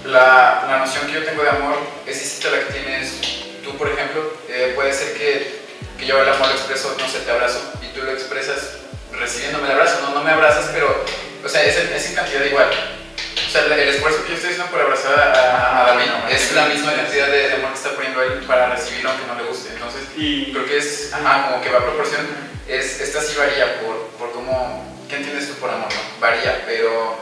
la, 0.03 0.65
la 0.67 0.77
noción 0.79 1.07
que 1.07 1.13
yo 1.13 1.23
tengo 1.23 1.43
de 1.43 1.49
amor 1.49 1.77
es 2.05 2.19
distinta 2.19 2.49
a 2.49 2.59
la 2.59 2.67
que 2.67 2.73
tienes 2.73 3.13
tú, 3.63 3.77
por 3.77 3.87
ejemplo. 3.87 4.33
Eh, 4.49 4.73
puede 4.75 4.91
ser 4.91 5.13
que, 5.13 5.61
que 5.97 6.05
yo 6.05 6.21
el 6.21 6.27
amor 6.27 6.49
lo 6.49 6.53
expreso, 6.55 6.93
no 6.99 7.07
sé, 7.07 7.19
te 7.19 7.31
abrazo, 7.31 7.61
y 7.81 7.87
tú 7.97 8.03
lo 8.03 8.11
expresas 8.11 8.79
recibiéndome 9.11 9.67
el 9.67 9.73
abrazo, 9.73 9.99
no, 10.01 10.15
no 10.15 10.23
me 10.23 10.31
abrazas, 10.31 10.69
pero, 10.73 11.03
o 11.43 11.49
sea, 11.49 11.63
es, 11.63 11.77
en- 11.77 11.93
es 11.93 12.05
en 12.09 12.15
cantidad 12.15 12.43
igual. 12.43 12.69
O 13.47 13.51
sea, 13.51 13.65
el, 13.65 13.71
el 13.71 13.89
esfuerzo 13.89 14.23
que 14.23 14.29
yo 14.29 14.35
estoy 14.35 14.51
haciendo 14.51 14.71
por 14.71 14.81
abrazar 14.81 15.17
a, 15.19 15.81
a 15.83 15.87
David 15.87 16.11
es 16.29 16.51
la 16.53 16.65
misma 16.65 16.93
cantidad 16.93 17.27
de, 17.27 17.47
de 17.49 17.53
amor 17.55 17.71
que 17.71 17.77
está 17.77 17.91
poniendo 17.95 18.21
él 18.21 18.43
para 18.45 18.69
recibirlo 18.75 19.09
aunque 19.09 19.25
no 19.25 19.35
le 19.35 19.43
guste. 19.49 19.69
Entonces, 19.73 20.01
Y 20.15 20.51
creo 20.51 20.65
que 20.65 20.77
es, 20.77 21.11
ajá, 21.13 21.49
como 21.49 21.61
que 21.63 21.69
va 21.71 21.79
a 21.79 21.83
proporción. 21.83 22.27
Es, 22.67 23.01
esta 23.01 23.21
sí 23.21 23.35
varía 23.37 23.81
por, 23.81 24.07
por 24.19 24.31
cómo, 24.31 24.85
¿qué 25.09 25.15
entiendes 25.15 25.47
tú 25.47 25.55
por 25.55 25.71
amor? 25.71 25.87
no? 25.91 26.19
Varía, 26.19 26.61
pero 26.67 27.17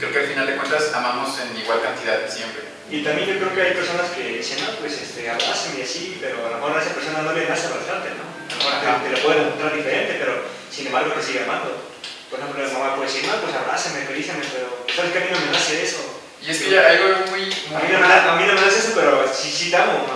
creo 0.00 0.10
que 0.12 0.18
al 0.18 0.26
final 0.26 0.46
de 0.46 0.56
cuentas 0.56 0.90
amamos 0.92 1.38
en 1.38 1.56
igual 1.60 1.80
cantidad 1.82 2.18
siempre. 2.28 2.62
Y 2.90 3.04
también 3.04 3.28
yo 3.28 3.36
creo 3.38 3.54
que 3.54 3.62
hay 3.62 3.74
personas 3.74 4.10
que 4.10 4.38
dicen, 4.38 4.58
no, 4.64 4.70
pues 4.80 5.00
este, 5.00 5.30
abrázame 5.30 5.78
y 5.78 5.82
así, 5.82 6.18
pero 6.20 6.44
a 6.44 6.50
lo 6.50 6.56
mejor 6.56 6.76
a 6.76 6.82
esa 6.82 6.92
persona 6.94 7.22
no 7.22 7.32
le 7.32 7.48
nace 7.48 7.68
abrazarte, 7.68 8.10
¿no? 8.18 8.31
Ajá. 8.68 9.02
te, 9.02 9.10
te 9.10 9.16
lo 9.16 9.22
puede 9.22 9.40
demostrar 9.40 9.74
diferente, 9.76 10.16
pero 10.18 10.42
sin 10.70 10.86
embargo 10.86 11.12
te 11.12 11.22
sigue 11.22 11.42
amando. 11.44 11.90
Por 12.30 12.38
ejemplo, 12.40 12.64
la 12.64 12.72
mamá 12.72 12.96
puede 12.96 13.08
decir, 13.12 13.24
no, 13.28 13.36
pues 13.42 13.54
abrázame, 13.54 14.06
felicíame, 14.06 14.40
pero 14.52 14.86
sabes 14.96 15.12
que 15.12 15.18
a 15.18 15.20
mí 15.20 15.28
no 15.32 15.40
me 15.40 15.52
nace 15.52 15.82
eso. 15.84 16.00
Y 16.40 16.50
es 16.50 16.58
que 16.62 16.70
ya 16.70 16.80
hay 16.88 16.96
algo 16.96 17.26
muy... 17.30 17.42
A 17.42 17.78
mí 17.78 17.86
muy 17.86 17.92
no 17.92 18.00
me, 18.00 18.08
da- 18.08 18.32
a 18.32 18.36
mí 18.36 18.44
no 18.46 18.54
me 18.54 18.60
nace 18.62 18.78
eso, 18.80 18.92
pero 18.94 19.22
sí, 19.28 19.50
sí 19.52 19.70
te 19.70 19.76
amo, 19.76 20.06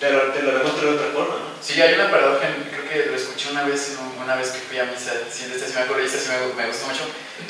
te 0.00 0.10
lo, 0.10 0.20
te 0.32 0.42
lo 0.42 0.52
demuestro 0.58 0.88
de 0.90 0.96
otra 0.96 1.08
forma, 1.12 1.34
¿no? 1.34 1.44
Sí, 1.60 1.80
hay 1.82 1.94
una 1.94 2.10
paradoja, 2.10 2.46
creo 2.70 2.88
que 2.88 3.10
lo 3.10 3.16
escuché 3.16 3.50
una 3.50 3.64
vez, 3.64 3.96
una 4.22 4.36
vez 4.36 4.48
que 4.50 4.60
fui 4.60 4.78
a 4.78 4.84
misa, 4.84 5.12
sí, 5.32 5.50
esta 5.52 5.66
sí 5.66 5.72
me 5.74 5.82
acuerdo, 5.82 6.02
y 6.02 6.06
esta 6.06 6.18
sí 6.20 6.28
me, 6.28 6.62
me 6.62 6.68
gustó 6.68 6.86
mucho, 6.86 7.04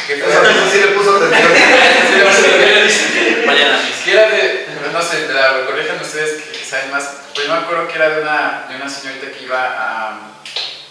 que 0.07 0.17
fue... 0.17 0.33
Eso 0.33 0.71
sí 0.73 0.79
le 0.81 0.87
puso 0.97 1.17
atención. 1.17 1.53
Sí, 1.53 2.15
le 2.17 2.25
puse 2.25 2.47
atención. 2.49 3.47
Vayan 3.47 3.71
a 3.75 3.83
mis. 3.83 3.97
que 4.05 4.13
era 4.13 4.29
de, 4.31 4.67
no 4.93 5.03
sé, 5.03 5.29
de 5.29 5.35
la, 5.35 5.67
corrijan 5.67 6.01
ustedes 6.01 6.43
que 6.43 6.54
saben 6.65 6.91
más, 6.91 7.09
pues 7.35 7.47
yo 7.47 7.53
me 7.55 7.61
acuerdo 7.61 7.89
que 7.89 7.95
era 7.95 8.09
de 8.11 8.23
una, 8.23 8.67
de 8.69 8.77
una 8.77 8.89
señorita 8.89 9.31
que 9.31 9.45
iba 9.45 9.59
a, 9.61 10.19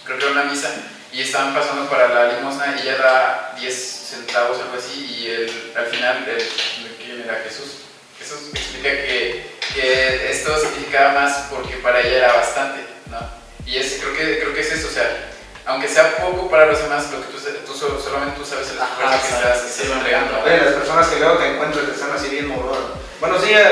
creo 0.05 0.17
que 0.17 0.23
era 0.25 0.33
una 0.33 0.43
misa, 0.45 0.69
y 1.11 1.21
estaban 1.21 1.53
pasando 1.53 1.89
para 1.89 2.07
la 2.09 2.33
limosna, 2.33 2.75
y 2.77 2.81
ella 2.81 2.97
da 2.97 3.53
10 3.59 3.73
centavos, 4.09 4.59
algo 4.59 4.77
así, 4.77 5.05
y 5.05 5.27
el, 5.27 5.73
al 5.77 5.85
final, 5.87 6.25
el, 6.27 6.95
¿quién 6.97 7.21
era 7.21 7.41
Jesús? 7.43 7.83
Jesús 8.19 8.49
explica 8.53 8.89
que, 8.89 9.57
que 9.73 10.31
esto 10.31 10.57
significaba 10.59 11.13
más 11.21 11.45
porque 11.49 11.75
para 11.77 11.99
ella 11.99 12.17
era 12.17 12.33
bastante, 12.33 12.81
¿no? 13.11 13.19
Y 13.65 13.77
es, 13.77 13.99
creo, 14.01 14.13
que, 14.15 14.39
creo 14.39 14.53
que 14.53 14.61
es 14.61 14.71
eso, 14.71 14.87
o 14.87 14.91
sea, 14.91 15.29
aunque 15.65 15.87
sea 15.87 16.17
poco 16.17 16.49
para 16.49 16.65
los 16.65 16.81
demás, 16.81 17.09
lo 17.11 17.21
que 17.21 17.27
tú, 17.31 17.37
tú 17.65 17.73
solo- 17.77 17.99
solamente 18.01 18.37
tú 18.39 18.45
sabes 18.45 18.69
el 18.69 18.77
esfuerzo 18.77 19.21
que 19.27 19.35
estás, 19.35 19.59
sí, 19.61 19.67
estás 19.67 19.85
sí, 19.87 19.91
entregando. 19.91 20.41
Oye, 20.43 20.57
las 20.57 20.73
personas 20.73 21.07
que 21.07 21.19
luego 21.19 21.37
te 21.37 21.47
encuentras 21.47 21.85
que 21.85 21.91
están 21.91 22.11
así 22.11 22.29
bien 22.29 22.47
moradas. 22.47 22.79
Buenos 23.19 23.45
días, 23.45 23.71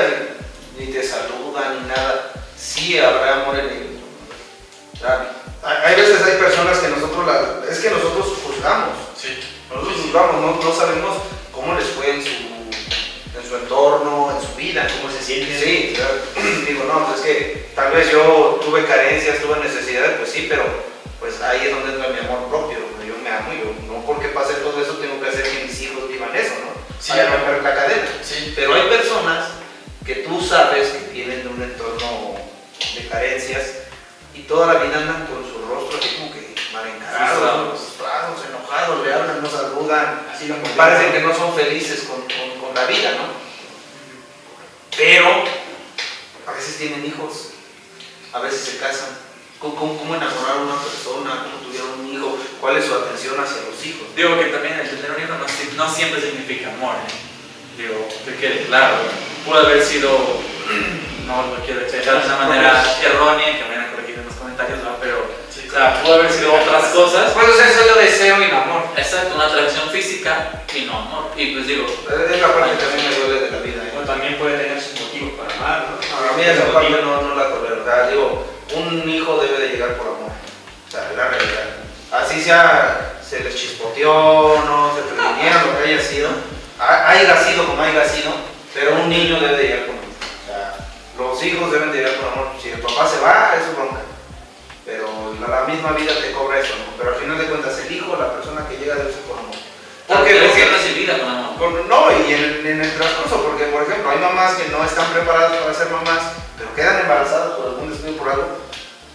ni 0.86 0.92
te 0.92 1.02
saludan 1.06 1.82
ni 1.82 1.88
nada. 1.88 2.32
Sí 2.56 2.98
habrá 2.98 3.42
amor 3.42 3.58
en 3.58 3.92
sea, 5.02 5.32
hay 5.62 5.96
veces 5.96 6.22
hay 6.22 6.36
personas 6.38 6.78
que 6.78 6.88
nosotros, 6.88 7.26
la- 7.26 7.70
es 7.70 7.78
que 7.80 7.90
nosotros 7.90 8.26
juzgamos. 8.46 8.94
Sí. 9.20 9.38
Nosotros 9.70 9.96
juzgamos, 10.02 10.40
no, 10.40 10.60
no 10.62 10.74
sabemos 10.74 11.16
cómo 11.52 11.74
les 11.74 11.86
fue 11.88 12.10
en 12.10 12.22
su, 12.22 12.30
en 12.30 13.48
su 13.48 13.56
entorno, 13.56 14.30
en 14.36 14.46
su 14.46 14.54
vida. 14.56 14.86
¿Cómo 15.00 15.12
se 15.12 15.22
siente? 15.24 15.58
Sí, 15.60 15.96
digo, 16.68 16.84
no, 16.84 17.06
pues 17.06 17.20
es 17.20 17.24
que 17.26 17.68
tal 17.74 17.92
vez 17.92 18.10
yo 18.10 18.60
tuve 18.64 18.84
carencias, 18.86 19.38
tuve 19.38 19.58
necesidades, 19.60 20.18
pues 20.18 20.30
sí, 20.30 20.46
pero 20.48 20.64
pues 21.18 21.40
ahí 21.40 21.66
es 21.66 21.70
donde 21.74 21.94
entra 21.94 22.08
mi 22.08 22.18
amor 22.18 22.48
propio, 22.50 22.78
donde 22.80 23.06
yo 23.06 23.14
me 23.22 23.30
amo, 23.30 23.52
yo 23.52 23.70
no 23.92 24.04
porque 24.04 24.28
pase 24.28 24.54
todo 24.54 24.80
eso 24.82 24.94
tengo 24.94 25.20
que 25.20 25.28
hacer 25.28 25.42
que 25.44 25.64
mis 25.64 25.80
hijos 25.82 26.08
vivan 26.08 26.34
eso, 26.34 26.54
¿no? 26.64 26.72
Sí, 27.00 27.10
Para 27.12 27.30
no. 27.30 27.36
romper 27.36 27.62
la 27.62 27.74
cadena. 27.74 28.08
Sí, 28.22 28.52
Pero 28.56 28.74
hay 28.74 28.82
personas 28.88 29.48
que 30.04 30.14
tú 30.16 30.40
sabes 30.40 30.88
que 30.88 31.12
vienen 31.12 31.42
de 31.42 31.48
un 31.48 31.62
entorno 31.62 32.34
de 32.94 33.08
carencias 33.08 33.62
y 34.34 34.40
toda 34.42 34.72
la 34.74 34.80
vida 34.82 34.98
andan 34.98 35.26
con 35.26 35.42
su 35.44 35.64
rostro 35.68 35.98
así 35.98 36.16
como 36.16 36.32
que 36.32 36.54
mal 36.72 36.86
encarados, 36.88 37.78
Frustrados. 37.78 38.40
enojados, 38.48 39.06
le 39.06 39.12
hablan, 39.14 39.42
no 39.42 39.50
saludan, 39.50 40.26
Así 40.34 40.48
lo 40.48 40.56
parece 40.76 41.12
que 41.12 41.20
no 41.20 41.34
son 41.34 41.54
felices 41.54 42.02
con, 42.08 42.20
con- 42.22 42.60
con 42.60 42.74
la 42.74 42.86
vida, 42.86 43.12
¿no? 43.12 43.42
Pero 44.96 45.28
a 46.46 46.52
veces 46.52 46.78
tienen 46.78 47.04
hijos, 47.06 47.50
a 48.32 48.40
veces 48.40 48.60
se 48.60 48.78
casan. 48.78 49.08
¿Cómo, 49.58 49.76
cómo, 49.76 50.14
enamorar 50.16 50.56
a 50.56 50.60
una 50.62 50.82
persona? 50.82 51.44
¿Cómo 51.44 51.64
tuvieron 51.64 52.00
un 52.00 52.12
hijo? 52.12 52.36
¿Cuál 52.60 52.78
es 52.78 52.84
su 52.86 52.94
atención 52.94 53.38
hacia 53.38 53.62
los 53.62 53.86
hijos? 53.86 54.08
Digo 54.16 54.36
que 54.40 54.46
también 54.46 54.74
el 54.80 54.90
tener 54.90 55.12
un 55.12 55.22
hijo 55.22 55.34
no 55.76 55.88
siempre 55.94 56.20
significa 56.20 56.72
amor. 56.72 56.96
¿eh? 56.96 57.80
Digo, 57.82 58.08
que 58.24 58.36
quede 58.36 58.66
claro. 58.66 58.96
Pudo 59.44 59.58
haber 59.58 59.82
sido, 59.82 60.10
no 61.26 61.42
lo 61.54 61.64
quiero 61.64 61.80
expresar 61.80 62.20
de 62.20 62.26
una 62.26 62.36
manera 62.36 62.84
errónea, 63.02 63.56
que 63.58 63.62
me 63.64 63.68
vayan 63.70 63.84
a 63.86 63.90
corregir 63.90 64.18
en 64.18 64.24
los 64.26 64.34
comentarios, 64.34 64.78
¿no? 64.84 64.96
pero 65.00 65.26
sí, 65.50 65.66
o 65.68 65.72
sea, 65.72 66.00
pudo 66.02 66.14
haber 66.14 66.30
sido 66.32 66.52
otras 66.54 66.84
cosas. 66.86 67.30
Puede 67.32 67.52
ser 67.56 67.70
solo 67.72 67.94
deseo 68.00 68.42
y 68.42 68.50
no 68.52 68.58
amor. 68.62 68.82
Exacto, 68.96 69.34
una 69.34 69.46
atracción 69.46 69.88
física 69.90 70.62
y 70.74 70.82
no 70.82 70.96
amor. 70.98 71.30
Y 71.36 71.54
pues 71.54 71.66
digo, 71.66 71.86
Es 71.86 72.40
la 72.40 72.48
parte 72.54 72.70
que 72.76 72.84
también 72.84 73.10
me 73.10 73.16
duele 73.26 73.40
de 73.46 73.50
la 73.50 73.58
vida. 73.58 73.82
¿eh? 73.84 73.92
O 74.00 74.06
también 74.06 74.38
puede 74.38 74.58
tener 74.58 74.80
sus 74.80 75.00
motivos 75.00 75.32
para 75.38 75.54
amar, 75.56 75.86
¿no? 75.90 76.30
A 76.30 76.36
mí 76.36 76.42
esa 76.44 76.72
parte 76.72 76.90
no, 77.02 77.22
no 77.22 77.34
la 77.34 77.48
tolero. 77.50 77.82
O 77.82 77.84
sea, 77.84 78.06
digo, 78.08 78.46
un 78.74 79.08
hijo 79.08 79.38
debe 79.42 79.58
de 79.58 79.68
llegar 79.74 79.96
por 79.96 80.06
amor. 80.08 80.30
O 80.30 80.90
sea, 80.90 81.08
es 81.10 81.16
la 81.16 81.28
realidad. 81.28 81.64
Así 82.12 82.40
sea, 82.42 83.14
se 83.26 83.40
les 83.40 83.54
chispoteó, 83.56 84.62
no 84.66 84.92
se 84.94 85.02
previnieron, 85.02 85.66
lo 85.72 85.78
que 85.82 85.88
haya 85.90 86.02
sido. 86.02 86.28
Ha- 86.78 87.10
Haya 87.10 87.36
sido 87.44 87.66
como 87.66 87.82
haya 87.82 88.06
sido, 88.06 88.32
pero 88.74 88.94
un 88.96 89.08
niño 89.08 89.40
debe 89.40 89.56
de 89.56 89.62
llegar 89.62 89.86
por 89.86 89.94
amor. 89.96 90.12
Los 91.18 91.42
hijos 91.44 91.70
deben 91.70 91.92
de 91.92 91.98
llegar 91.98 92.14
por 92.16 92.32
amor. 92.32 92.48
Si 92.60 92.70
el 92.70 92.80
papá 92.80 93.06
se 93.06 93.20
va, 93.20 93.52
eso 93.56 93.70
es 93.70 93.76
bronca. 93.76 94.00
Pero 94.84 95.06
la, 95.40 95.60
la 95.60 95.64
misma 95.66 95.92
vida 95.92 96.12
te 96.20 96.32
cobra 96.32 96.58
eso, 96.58 96.74
¿no? 96.78 96.96
Pero 96.98 97.14
al 97.14 97.20
final 97.20 97.38
de 97.38 97.44
cuentas, 97.46 97.78
el 97.78 97.92
hijo, 97.92 98.16
la 98.16 98.32
persona 98.34 98.66
que 98.68 98.76
llega 98.78 98.94
debe 98.96 99.12
ser 99.12 99.22
por 99.22 99.38
amor. 99.38 99.54
¿Por 100.08 100.24
qué? 100.24 100.32
debe 100.34 100.48
Porque 100.48 100.64
recibida 100.66 101.18
con 101.18 101.28
amor. 101.28 101.56
con- 101.58 101.88
no, 101.88 102.10
y 102.10 102.32
en, 102.34 102.66
en 102.66 102.80
el 102.82 102.92
transcurso, 102.96 103.44
porque 103.44 103.64
por 103.66 103.82
ejemplo 103.84 104.10
hay 104.10 104.18
mamás 104.18 104.54
que 104.54 104.68
no 104.70 104.82
están 104.84 105.06
preparadas 105.12 105.52
para 105.62 105.74
ser 105.74 105.88
mamás, 105.90 106.22
pero 106.58 106.74
quedan 106.74 107.00
embarazadas 107.00 107.52
por 107.56 107.66
algún 107.68 107.90
descuido 107.90 108.16
por 108.18 108.28
algo, 108.28 108.48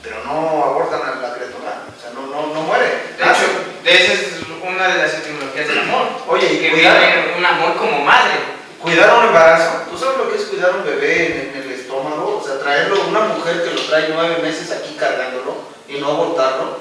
pero 0.02 0.24
no 0.24 0.64
abortan 0.64 1.02
a 1.02 1.20
la 1.20 1.34
criatura, 1.36 1.84
o 1.92 2.02
sea, 2.02 2.12
no, 2.16 2.28
no, 2.28 2.54
no 2.54 2.62
muere. 2.62 2.86
De 3.18 3.24
hecho, 3.24 3.48
de 3.84 3.92
esa 4.06 4.14
es 4.14 4.32
una 4.64 4.88
de 4.88 4.98
las 5.04 5.14
etimologías 5.16 5.68
del 5.68 5.80
amor. 5.80 6.08
Oye, 6.30 6.54
y 6.54 6.58
Que 6.60 6.72
cuidar, 6.72 7.34
un 7.38 7.46
amor 7.46 7.76
como 7.76 8.00
madre. 8.06 8.56
Cuidar 8.82 9.18
un 9.18 9.26
embarazo, 9.26 9.84
¿tú 9.90 9.98
sabes 9.98 10.18
lo 10.18 10.30
que 10.30 10.38
es 10.38 10.44
cuidar 10.46 10.76
un 10.76 10.86
bebé 10.86 11.52
en, 11.54 11.62
el 11.62 11.72
estómago? 11.72 12.42
O 12.42 12.46
sea, 12.46 12.60
traerlo, 12.60 13.08
una 13.08 13.22
mujer 13.22 13.64
que 13.64 13.74
lo 13.74 13.82
trae 13.82 14.10
nueve 14.14 14.38
meses 14.42 14.72
aquí 14.72 14.96
cargándolo 15.00 15.56
y 15.88 15.98
no 15.98 16.10
abortarlo. 16.10 16.80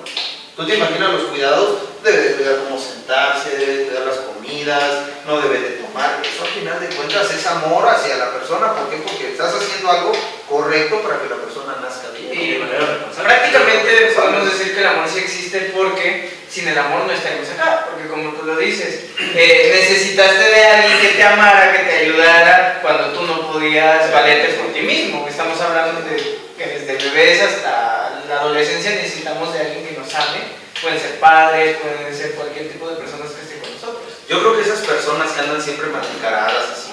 ¿Tú 0.56 0.66
te 0.66 0.76
imaginas 0.76 1.12
los 1.12 1.22
cuidados? 1.24 1.78
Debe 2.02 2.16
de 2.16 2.34
cuidar 2.36 2.56
cómo 2.64 2.80
sentarse, 2.80 3.56
debe 3.58 3.76
de 3.76 3.84
cuidar 3.86 4.06
las 4.06 4.16
comidas, 4.16 4.82
no 5.26 5.40
debe 5.40 5.60
de 5.60 5.70
tomar. 5.82 6.22
Eso 6.22 6.44
al 6.44 6.50
final 6.50 6.80
de 6.80 6.94
cuentas 6.96 7.30
es 7.30 7.46
amor 7.46 7.86
hacia 7.88 8.16
la 8.16 8.32
persona. 8.32 8.72
¿Por 8.72 8.88
qué? 8.88 8.96
Porque 8.96 9.32
estás 9.32 9.54
haciendo 9.54 9.90
algo 9.90 10.12
correcto 10.48 11.02
para 11.02 11.20
que 11.20 11.28
la 11.28 11.36
persona 11.36 11.76
nazca 11.82 12.08
bien. 12.16 12.66
Responsable. 12.70 13.28
prácticamente 13.28 14.12
podemos 14.16 14.44
decir 14.44 14.74
que 14.74 14.80
el 14.80 14.86
amor 14.86 15.08
sí 15.08 15.18
existe 15.18 15.72
porque 15.76 16.35
sin 16.50 16.68
el 16.68 16.78
amor 16.78 17.04
no 17.06 17.12
estaríamos 17.12 17.48
acá. 17.50 17.86
Porque 17.90 18.08
como 18.08 18.30
tú 18.32 18.44
lo 18.46 18.56
dices, 18.56 19.06
eh, 19.34 19.72
necesitaste 19.80 20.44
de 20.44 20.64
alguien 20.66 21.00
que 21.00 21.08
te 21.08 21.22
amara, 21.22 21.72
que 21.72 21.78
te 21.84 21.96
ayudara 21.98 22.78
cuando 22.82 23.08
tú 23.18 23.22
no 23.26 23.52
podías 23.52 24.10
valerte 24.12 24.54
por 24.54 24.72
ti 24.72 24.80
mismo. 24.80 25.26
Estamos 25.28 25.60
hablando 25.60 26.00
de 26.02 26.16
que 26.56 26.66
desde 26.66 26.96
bebés 27.10 27.42
hasta 27.42 28.22
la 28.28 28.40
adolescencia 28.40 28.90
necesitamos 28.92 29.52
de 29.52 29.60
alguien 29.60 29.86
que 29.86 29.98
nos 29.98 30.14
ame. 30.14 30.56
Pueden 30.80 31.00
ser 31.00 31.18
padres, 31.18 31.78
pueden 31.78 32.14
ser 32.14 32.32
cualquier 32.32 32.70
tipo 32.70 32.88
de 32.88 32.96
personas 32.96 33.30
que 33.32 33.42
estén 33.42 33.60
con 33.60 33.72
nosotros. 33.72 34.02
Yo 34.28 34.40
creo 34.40 34.56
que 34.56 34.62
esas 34.62 34.80
personas 34.80 35.32
que 35.32 35.40
andan 35.40 35.62
siempre 35.62 35.86
mal 35.88 36.02
encaradas, 36.16 36.64
así, 36.72 36.92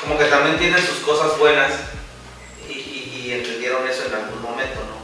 como 0.00 0.18
que 0.18 0.24
también 0.26 0.58
tienen 0.58 0.78
sus 0.84 0.98
cosas 0.98 1.36
buenas 1.38 1.72
y- 2.68 2.72
y 3.26 3.32
entendieron 3.32 3.86
eso 3.88 4.04
en 4.06 4.14
algún 4.14 4.40
momento, 4.42 4.80
¿no? 4.80 4.95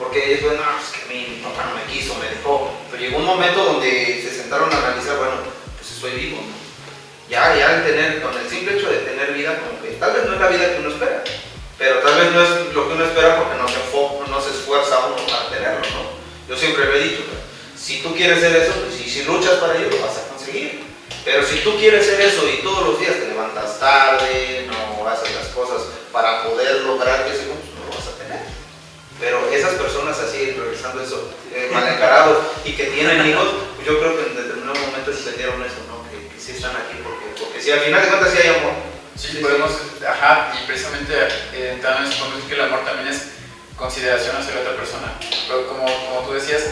Porque 0.00 0.32
ellos, 0.32 0.42
bueno, 0.42 0.64
es 0.80 0.90
que 0.96 1.14
mi 1.14 1.44
papá 1.44 1.70
no 1.70 1.76
me 1.76 1.84
quiso, 1.92 2.16
me 2.16 2.34
dejó. 2.34 2.72
Pero 2.90 3.02
llegó 3.02 3.18
un 3.18 3.26
momento 3.26 3.62
donde 3.62 4.20
se 4.24 4.34
sentaron 4.34 4.72
a 4.72 4.78
analizar, 4.78 5.18
bueno, 5.18 5.44
pues 5.76 5.92
estoy 5.92 6.12
vivo, 6.12 6.40
¿no? 6.40 6.58
Ya, 7.28 7.54
ya 7.54 7.76
el 7.76 7.84
tener, 7.84 8.22
con 8.22 8.36
el 8.36 8.48
simple 8.48 8.76
hecho 8.76 8.90
de 8.90 9.06
tener 9.06 9.34
vida, 9.34 9.60
como 9.60 9.80
que 9.80 9.90
tal 10.00 10.12
vez 10.14 10.24
no 10.24 10.34
es 10.34 10.40
la 10.40 10.48
vida 10.48 10.72
que 10.72 10.80
uno 10.80 10.90
espera, 10.90 11.22
pero 11.78 11.98
tal 12.00 12.18
vez 12.18 12.32
no 12.32 12.42
es 12.42 12.74
lo 12.74 12.88
que 12.88 12.94
uno 12.94 13.04
espera 13.04 13.36
porque 13.36 13.56
no 13.56 13.68
se 13.68 13.80
se 14.40 14.56
esfuerza 14.56 15.06
uno 15.06 15.26
para 15.26 15.48
tenerlo, 15.50 15.86
¿no? 15.90 16.10
Yo 16.48 16.56
siempre 16.56 16.86
lo 16.86 16.94
he 16.94 17.02
dicho, 17.02 17.22
¿no? 17.28 17.40
si 17.76 18.02
tú 18.02 18.14
quieres 18.14 18.40
ser 18.40 18.54
eso, 18.56 18.72
pues, 18.72 19.00
y 19.00 19.08
si 19.08 19.24
luchas 19.24 19.54
para 19.54 19.76
ello, 19.76 19.88
lo 19.90 20.06
vas 20.06 20.18
a 20.18 20.28
conseguir. 20.28 20.84
Pero 21.24 21.44
si 21.44 21.58
tú 21.60 21.76
quieres 21.78 22.06
ser 22.06 22.20
eso 22.20 22.48
y 22.48 22.62
todos 22.62 22.86
los 22.86 23.00
días 23.00 23.14
te 23.14 23.28
levantas 23.28 23.78
tarde, 23.78 24.66
no 24.68 25.08
haces 25.08 25.34
las 25.34 25.48
cosas 25.48 25.82
para 26.12 26.44
poder 26.44 26.82
lograr 26.82 27.24
que 27.24 27.32
eso, 27.32 27.42
pues 27.44 27.74
no 27.74 27.86
lo 27.86 27.96
vas 27.96 28.08
a 28.08 28.18
tener. 28.22 28.49
Pero 29.20 29.50
esas 29.50 29.74
personas 29.74 30.18
así, 30.18 30.52
regresando 30.52 31.02
eso, 31.02 31.30
eh, 31.54 31.68
mal 31.72 31.86
encarados 31.86 32.38
y 32.64 32.72
que 32.72 32.86
tienen 32.86 33.26
hijos, 33.28 33.48
pues 33.76 33.86
yo 33.86 34.00
creo 34.00 34.16
que 34.16 34.30
en 34.30 34.36
determinado 34.36 34.80
momento 34.80 35.10
entendieron 35.10 35.62
eso, 35.62 35.84
¿no? 35.88 36.08
Que, 36.10 36.34
que 36.34 36.40
sí 36.40 36.52
están 36.52 36.72
aquí 36.72 36.96
porque, 37.04 37.26
porque 37.38 37.60
si 37.60 37.70
al 37.70 37.80
final 37.80 38.02
de 38.02 38.08
cuentas 38.08 38.30
sí 38.32 38.38
hay 38.38 38.48
amor. 38.56 38.72
Sí, 39.16 39.36
podemos, 39.42 39.70
ajá, 40.08 40.50
y 40.56 40.66
precisamente 40.66 41.12
eh, 41.52 41.72
entrando 41.74 42.00
en 42.00 42.10
eso, 42.10 42.18
podemos 42.20 42.36
decir 42.36 42.48
que 42.48 42.60
el 42.60 42.66
amor 42.68 42.84
también 42.86 43.08
es 43.08 43.22
consideración 43.76 44.34
hacia 44.36 44.54
la 44.54 44.60
otra 44.60 44.76
persona. 44.76 45.12
Pero 45.46 45.68
como, 45.68 45.84
como 45.84 46.26
tú 46.26 46.32
decías, 46.32 46.62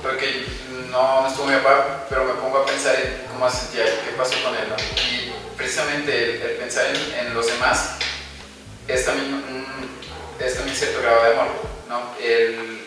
porque 0.00 0.46
no, 0.90 1.22
no 1.22 1.28
estuvo 1.28 1.46
mi 1.46 1.56
papá, 1.56 2.06
pero 2.08 2.24
me 2.24 2.34
pongo 2.34 2.58
a 2.58 2.66
pensar 2.66 2.94
en 2.96 3.26
cómo 3.30 3.50
se 3.50 3.58
sentía, 3.58 3.84
qué 3.84 4.12
pasó 4.16 4.34
con 4.42 4.54
él, 4.56 4.68
¿no? 4.68 4.76
Y 5.02 5.32
precisamente 5.56 6.42
el, 6.42 6.56
pensar 6.56 6.86
en, 6.86 7.26
en 7.26 7.34
los 7.34 7.46
demás 7.46 7.96
es 8.88 9.04
también, 9.04 9.34
un, 9.34 9.66
es 10.38 10.54
también 10.54 10.76
cierto 10.76 11.00
grado 11.02 11.22
de 11.24 11.32
amor, 11.32 11.48
El, 12.20 12.86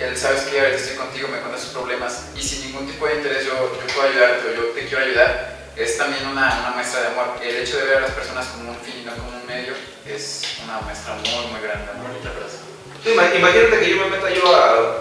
el 0.00 0.16
sabes 0.16 0.42
que 0.42 0.58
ahorita 0.60 0.76
estoy 0.78 0.96
contigo, 0.96 1.28
me 1.28 1.38
cuentas 1.38 1.62
tus 1.62 1.70
problemas 1.72 2.26
y 2.36 2.42
sin 2.42 2.66
ningún 2.66 2.86
tipo 2.90 3.06
de 3.06 3.16
interés 3.16 3.44
yo, 3.44 3.52
yo 3.52 3.94
puedo 3.94 4.08
ayudarte 4.08 4.48
o 4.48 4.54
yo 4.54 4.62
te 4.74 4.86
quiero 4.86 5.04
ayudar, 5.04 5.70
es 5.76 5.96
también 5.98 6.26
una, 6.26 6.58
una 6.60 6.70
muestra 6.74 7.00
de 7.02 7.06
amor. 7.08 7.36
El 7.42 7.56
hecho 7.56 7.76
de 7.78 7.84
ver 7.84 7.98
a 7.98 8.00
las 8.00 8.10
personas 8.12 8.46
como 8.48 8.70
un 8.70 8.76
fin 8.80 8.94
y 9.02 9.04
no 9.04 9.12
como 9.14 9.30
un 9.36 9.46
medio 9.46 9.74
es 10.06 10.42
una 10.64 10.78
muestra 10.80 11.14
muy, 11.14 11.46
muy 11.52 11.60
grande 11.60 11.86
de 11.86 11.90
amor. 11.92 12.10
Ima- 13.04 13.34
Imagínate 13.34 13.80
que 13.80 13.90
yo 13.90 13.96
me 13.96 14.10
meta 14.16 14.30
yo 14.30 14.54
a 14.54 14.98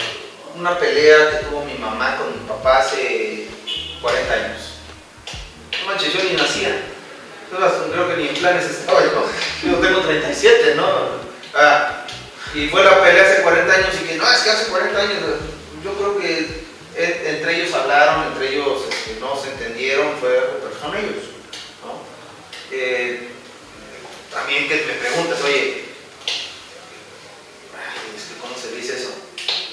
una 0.55 0.77
pelea 0.79 1.31
que 1.31 1.45
tuvo 1.45 1.63
mi 1.65 1.73
mamá 1.75 2.17
con 2.17 2.31
mi 2.31 2.47
papá 2.47 2.79
hace 2.79 3.47
40 4.01 4.33
años. 4.33 4.61
No 5.81 5.85
manches, 5.87 6.13
yo 6.13 6.23
ni 6.23 6.33
nacía. 6.35 6.81
Hasta 7.51 7.91
creo 7.91 8.07
que 8.07 8.17
ni 8.17 8.27
en 8.29 8.35
planes 8.35 8.65
estaba 8.65 9.01
yo. 9.03 9.25
Yo 9.63 9.77
tengo 9.79 10.01
37, 10.01 10.75
¿no? 10.75 10.85
Ah, 11.55 11.98
y 12.55 12.67
fue 12.69 12.83
la 12.83 13.01
pelea 13.03 13.23
hace 13.31 13.41
40 13.43 13.73
años 13.73 13.89
y 14.01 14.07
que 14.07 14.15
no, 14.15 14.31
es 14.31 14.39
que 14.39 14.49
hace 14.49 14.65
40 14.71 14.99
años. 14.99 15.19
Yo 15.83 15.93
creo 15.93 16.17
que 16.17 16.37
en- 16.95 17.27
entre 17.35 17.55
ellos 17.61 17.73
hablaron, 17.73 18.27
entre 18.33 18.53
ellos 18.55 18.81
este, 18.89 19.19
no 19.19 19.39
se 19.41 19.51
entendieron, 19.51 20.17
fue 20.19 20.37
algo 20.37 20.59
personal 20.59 20.97
ellos. 20.99 21.23
¿no? 21.85 22.01
Eh, 22.71 23.29
también 24.33 24.67
que 24.67 24.75
me 24.85 24.93
preguntas, 24.93 25.39
oye, 25.43 25.85
es 28.15 28.23
que 28.23 28.41
¿cómo 28.41 28.55
se 28.55 28.75
dice 28.75 28.97
eso? 28.97 29.09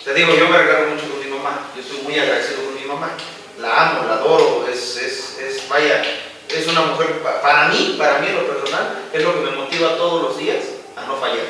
Te 0.04 0.14
digo, 0.14 0.34
yo 0.34 0.48
me 0.48 0.58
regalo 0.58 0.88
mucho 0.90 1.08
con 1.10 1.18
mi 1.20 1.26
mamá, 1.30 1.70
yo 1.74 1.82
estoy 1.82 1.98
muy 1.98 2.18
agradecido 2.18 2.64
con 2.64 2.74
mi 2.74 2.86
mamá, 2.86 3.10
la 3.58 3.90
amo, 3.90 4.06
la 4.08 4.14
adoro, 4.14 4.66
es, 4.72 4.96
es, 4.96 5.38
es 5.40 5.68
vaya, 5.68 6.02
es 6.48 6.66
una 6.68 6.82
mujer, 6.82 7.20
pa- 7.22 7.40
para 7.42 7.68
mí, 7.68 7.96
para 7.98 8.18
mí 8.20 8.28
en 8.28 8.36
lo 8.36 8.46
personal, 8.46 9.08
es 9.12 9.22
lo 9.22 9.34
que 9.34 9.50
me 9.50 9.56
motiva 9.56 9.96
todos 9.96 10.22
los 10.22 10.38
días 10.38 10.64
a 10.96 11.04
no 11.06 11.16
fallar, 11.16 11.44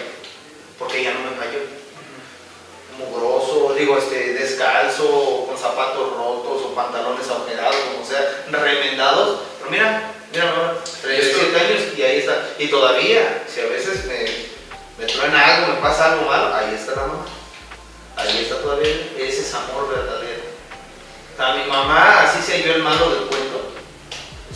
porque 0.79 1.01
ella 1.01 1.15
no 1.15 1.31
me 1.31 1.37
falló. 1.37 1.61
Mugroso, 2.99 3.75
digo, 3.75 3.99
este, 3.99 4.33
descalzo, 4.35 5.45
con 5.47 5.59
zapatos 5.59 6.17
rotos 6.17 6.63
o 6.65 6.75
pantalones 6.75 7.29
agujerados, 7.29 7.77
como 7.93 8.07
sea, 8.07 8.47
remendados, 8.51 9.41
pero 9.59 9.71
mira, 9.71 10.13
mira, 10.33 10.45
mamá, 10.47 10.75
37 11.03 11.61
años 11.61 11.83
y 11.97 12.03
ahí 12.03 12.19
está, 12.19 12.49
y 12.59 12.69
todavía, 12.69 13.45
si 13.53 13.61
a 13.61 13.67
veces 13.67 14.07
me, 14.07 14.25
me 14.99 15.13
truena 15.13 15.57
algo, 15.57 15.75
me 15.75 15.81
pasa 15.81 16.13
algo 16.13 16.27
malo, 16.27 16.55
ahí 16.55 16.75
está 16.75 16.93
la 16.93 17.07
mamá. 17.07 17.27
Ahí 18.17 18.39
está 18.45 18.63
todavía, 18.63 18.95
ese 19.19 19.43
es 19.43 19.55
amor 19.55 19.91
verdadero. 19.91 20.43
A 21.39 21.55
mi 21.55 21.71
mamá, 21.71 22.23
así 22.23 22.41
sea 22.41 22.65
yo 22.65 22.73
el 22.77 22.83
malo 22.83 23.11
del 23.11 23.25
cuento, 23.27 23.73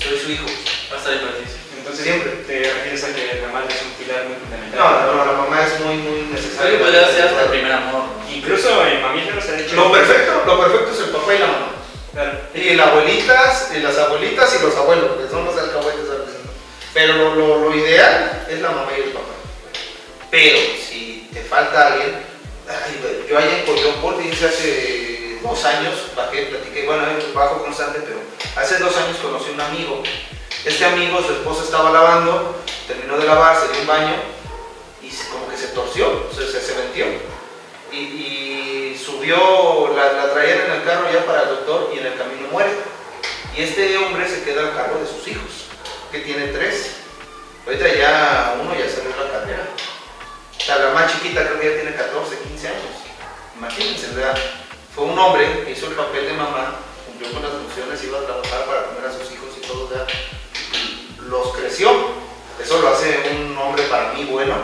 soy 0.02 0.18
su 0.18 0.30
hijo. 0.30 0.46
Va 0.90 0.96
a 0.96 0.98
estar 0.98 1.12
importantísimo. 1.12 1.59
Entonces, 1.90 2.06
Siempre. 2.06 2.30
te 2.46 2.72
refieres 2.72 3.02
a 3.04 3.14
que 3.14 3.40
la 3.42 3.48
madre 3.52 3.74
es 3.74 3.82
un 3.82 3.90
pilar 3.98 4.24
muy 4.30 4.36
fundamental. 4.38 4.78
No, 4.78 5.12
no, 5.16 5.24
la 5.26 5.32
mamá 5.42 5.66
es 5.66 5.80
muy, 5.80 5.96
muy 5.96 6.20
Creo 6.22 6.34
necesaria. 6.38 6.70
que 6.78 6.84
podría 6.84 7.08
ser 7.10 7.22
hasta 7.26 7.42
el 7.42 7.48
primer 7.50 7.72
amor. 7.72 8.02
Incluso 8.32 8.86
en 8.86 9.02
mamíferos 9.02 9.44
se 9.44 9.50
ha 9.50 9.54
dicho. 9.56 9.74
Lo 9.74 9.90
perfecto, 9.90 10.42
lo 10.46 10.60
perfecto 10.60 10.90
es 10.94 11.00
el 11.00 11.10
papá 11.10 11.34
y 11.34 11.38
la 11.38 11.46
mamá. 11.46 11.66
Claro. 12.12 12.38
Y 12.54 12.74
las 12.74 12.86
abuelitas, 12.86 13.70
y 13.74 13.78
las 13.80 13.98
abuelitas 13.98 14.56
y 14.56 14.62
los 14.62 14.76
abuelos, 14.76 15.16
que 15.20 15.28
son 15.28 15.44
los 15.44 15.56
alcahuetes 15.58 16.10
a. 16.10 16.14
Pero 16.94 17.14
lo, 17.14 17.34
lo, 17.34 17.58
lo 17.70 17.74
ideal 17.76 18.46
es 18.48 18.60
la 18.60 18.70
mamá 18.70 18.90
y 18.96 19.00
el 19.02 19.08
papá. 19.10 19.34
Pero 20.30 20.58
si 20.88 21.28
te 21.32 21.40
falta 21.42 21.88
alguien, 21.88 22.14
ay, 22.68 23.26
yo 23.28 23.36
allá 23.38 23.58
en 23.58 23.64
Coyopol, 23.64 24.22
dice 24.22 24.46
hace 24.46 25.38
dos 25.42 25.64
años, 25.64 25.94
bajé, 26.16 26.42
platiqué, 26.46 26.86
bueno, 26.86 27.02
bajo 27.34 27.62
constante, 27.64 28.00
pero 28.04 28.18
hace 28.56 28.78
dos 28.78 28.96
años 28.96 29.16
conocí 29.22 29.50
un 29.50 29.60
amigo. 29.60 30.02
Este 30.62 30.84
amigo, 30.84 31.22
su 31.22 31.32
esposa 31.32 31.64
estaba 31.64 31.90
lavando, 31.90 32.54
terminó 32.86 33.16
de 33.16 33.24
lavar, 33.24 33.56
se 33.58 33.72
dio 33.72 33.80
un 33.80 33.86
baño 33.86 34.14
y 35.00 35.08
como 35.32 35.48
que 35.48 35.56
se 35.56 35.68
torció, 35.68 36.28
se, 36.36 36.52
se, 36.52 36.60
se 36.60 36.74
metió. 36.74 37.06
Y, 37.90 38.94
subió, 39.02 39.94
la, 39.96 40.12
la 40.12 40.34
traían 40.34 40.60
en 40.66 40.72
el 40.72 40.84
carro 40.84 41.10
ya 41.10 41.24
para 41.24 41.44
el 41.44 41.48
doctor 41.48 41.90
y 41.94 41.98
en 41.98 42.06
el 42.06 42.18
camino 42.18 42.48
muere. 42.52 42.70
Y 43.56 43.62
este 43.62 43.96
hombre 43.96 44.28
se 44.28 44.44
queda 44.44 44.68
al 44.68 44.74
cargo 44.74 45.00
de 45.00 45.06
sus 45.06 45.26
hijos, 45.28 45.64
que 46.12 46.18
tiene 46.18 46.48
tres. 46.48 46.96
Ahorita 47.64 47.88
ya 47.94 48.56
uno 48.60 48.74
ya 48.74 48.86
salió 48.86 49.10
de 49.12 49.24
la 49.24 49.30
carrera. 49.30 49.66
O 50.58 50.62
sea, 50.62 50.78
la 50.78 50.90
más 50.90 51.10
chiquita 51.10 51.42
creo 51.46 51.58
que 51.58 51.70
ya 51.70 51.80
tiene 51.82 51.96
14, 51.96 52.38
15 52.38 52.68
años. 52.68 52.94
Imagínense, 53.56 54.08
¿verdad? 54.08 54.38
Fue 54.94 55.04
un 55.04 55.18
hombre 55.18 55.64
que 55.64 55.70
hizo 55.70 55.86
el 55.86 55.94
papel 55.94 56.26
de 56.26 56.32
mamá, 56.34 56.76
cumplió 57.06 57.32
con 57.32 57.42
las 57.42 57.52
funciones, 57.52 58.04
iba 58.04 58.18
a 58.18 58.26
trabajar 58.26 58.66
para 58.66 58.84
comer 58.84 59.06
a 59.06 59.12
sus 59.12 59.32
hijos 59.32 59.48
y 59.56 59.66
todo, 59.66 59.88
¿verdad? 59.88 60.06
Los 61.30 61.54
creció. 61.56 61.90
Eso 62.60 62.82
lo 62.82 62.88
hace 62.88 63.22
un 63.30 63.56
hombre 63.56 63.84
para 63.84 64.12
mí 64.12 64.24
bueno, 64.24 64.56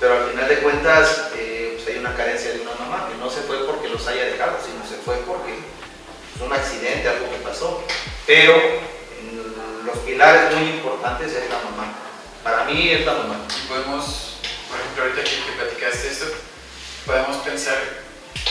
pero 0.00 0.14
al 0.14 0.30
final 0.30 0.48
de 0.48 0.58
cuentas 0.58 1.30
eh, 1.36 1.74
pues 1.76 1.88
hay 1.88 2.00
una 2.00 2.16
carencia 2.16 2.50
de 2.50 2.62
una 2.62 2.72
mamá, 2.74 3.08
que 3.08 3.18
no 3.18 3.30
se 3.30 3.42
fue 3.42 3.64
porque 3.66 3.90
los 3.90 4.06
haya 4.08 4.24
dejado, 4.24 4.56
sino 4.64 4.84
se 4.88 5.02
fue 5.04 5.16
porque 5.18 5.58
fue 6.36 6.46
un 6.46 6.52
accidente, 6.54 7.08
algo 7.08 7.30
que 7.30 7.44
pasó. 7.44 7.84
Pero 8.26 8.56
mm, 8.56 9.86
los 9.86 9.98
pilares 9.98 10.56
muy 10.56 10.70
importantes 10.70 11.30
es 11.30 11.50
la 11.50 11.58
mamá. 11.58 11.92
Para 12.42 12.64
mí 12.64 12.90
es 12.90 13.04
la 13.04 13.12
mamá. 13.12 13.36
Y 13.46 13.68
podemos, 13.68 14.38
por 14.70 14.80
ejemplo, 14.80 15.04
ahorita 15.04 15.22
que, 15.22 15.52
platicaste 15.58 16.08
esto, 16.08 16.26
podemos 17.04 17.36
pensar, 17.38 17.76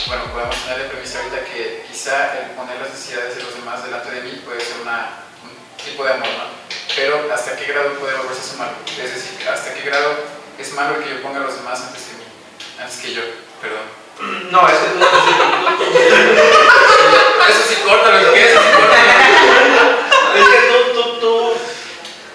bueno, 0.06 0.32
podemos 0.32 0.56
tener 0.64 0.84
de 0.84 0.88
premisa 0.90 1.18
ahorita 1.18 1.44
que 1.44 1.84
quizá 1.90 2.38
el 2.38 2.50
poner 2.52 2.78
las 2.80 2.90
necesidades 2.90 3.36
de 3.36 3.42
los 3.42 3.54
demás 3.56 3.84
delante 3.84 4.12
de 4.12 4.20
mí 4.22 4.42
puede 4.44 4.60
ser 4.60 4.76
un 4.80 5.84
tipo 5.84 6.04
de 6.04 6.12
amor, 6.12 6.28
¿no? 6.28 6.61
Pero 6.96 7.28
¿hasta 7.32 7.56
qué 7.56 7.66
grado 7.72 7.94
puede 7.94 8.16
volverse 8.16 8.42
eso 8.42 8.56
malo? 8.58 8.72
Es 8.90 9.14
decir, 9.14 9.48
¿hasta 9.48 9.74
qué 9.74 9.82
grado 9.88 10.14
es 10.58 10.72
malo 10.74 11.02
que 11.02 11.10
yo 11.10 11.22
ponga 11.22 11.40
a 11.40 11.44
los 11.44 11.56
demás 11.56 11.80
antes 11.80 12.02
que 12.02 12.16
mí? 12.18 12.24
Antes 12.80 12.98
que 12.98 13.14
yo, 13.14 13.22
perdón. 13.60 13.86
No, 14.50 14.68
es 14.68 14.74
debes 14.74 15.00
decir- 15.00 16.42
Eso 17.48 17.62
sí, 17.68 17.74
córtalo, 17.84 18.20
lo 18.22 18.32
que 18.32 18.44
es, 18.44 18.50
eso 18.52 18.60
sí, 18.60 18.68
córtalo. 18.76 19.98
es 20.36 20.48
que 20.48 20.58
tú, 20.68 21.02
tú, 21.02 21.20
tú, 21.20 21.52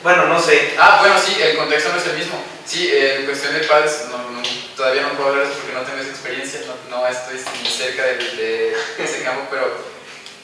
bueno, 0.03 0.25
no 0.25 0.41
sé. 0.41 0.75
Ah, 0.79 0.97
bueno, 1.01 1.15
sí, 1.23 1.37
el 1.41 1.57
contexto 1.57 1.89
no 1.91 1.97
es 1.99 2.07
el 2.07 2.17
mismo. 2.17 2.43
Sí, 2.65 2.89
eh, 2.91 3.15
en 3.19 3.25
cuestión 3.25 3.53
de 3.53 3.59
padres, 3.61 4.05
no, 4.09 4.17
no, 4.17 4.41
todavía 4.75 5.03
no 5.03 5.09
puedo 5.13 5.29
hablar 5.29 5.45
de 5.45 5.51
eso 5.51 5.61
porque 5.61 5.75
no 5.75 5.83
tengo 5.83 5.99
esa 6.01 6.09
experiencia, 6.09 6.61
no, 6.67 6.97
no 6.97 7.07
estoy 7.07 7.39
ni 7.63 7.69
cerca 7.69 8.03
de, 8.03 8.15
de 8.17 8.75
ese 8.97 9.23
campo, 9.23 9.47
pero 9.49 9.71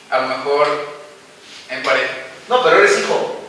a 0.10 0.20
lo 0.20 0.28
mejor 0.30 0.68
en 1.70 1.84
pareja. 1.84 2.14
No, 2.48 2.64
pero 2.64 2.78
eres 2.78 3.00
hijo. 3.00 3.43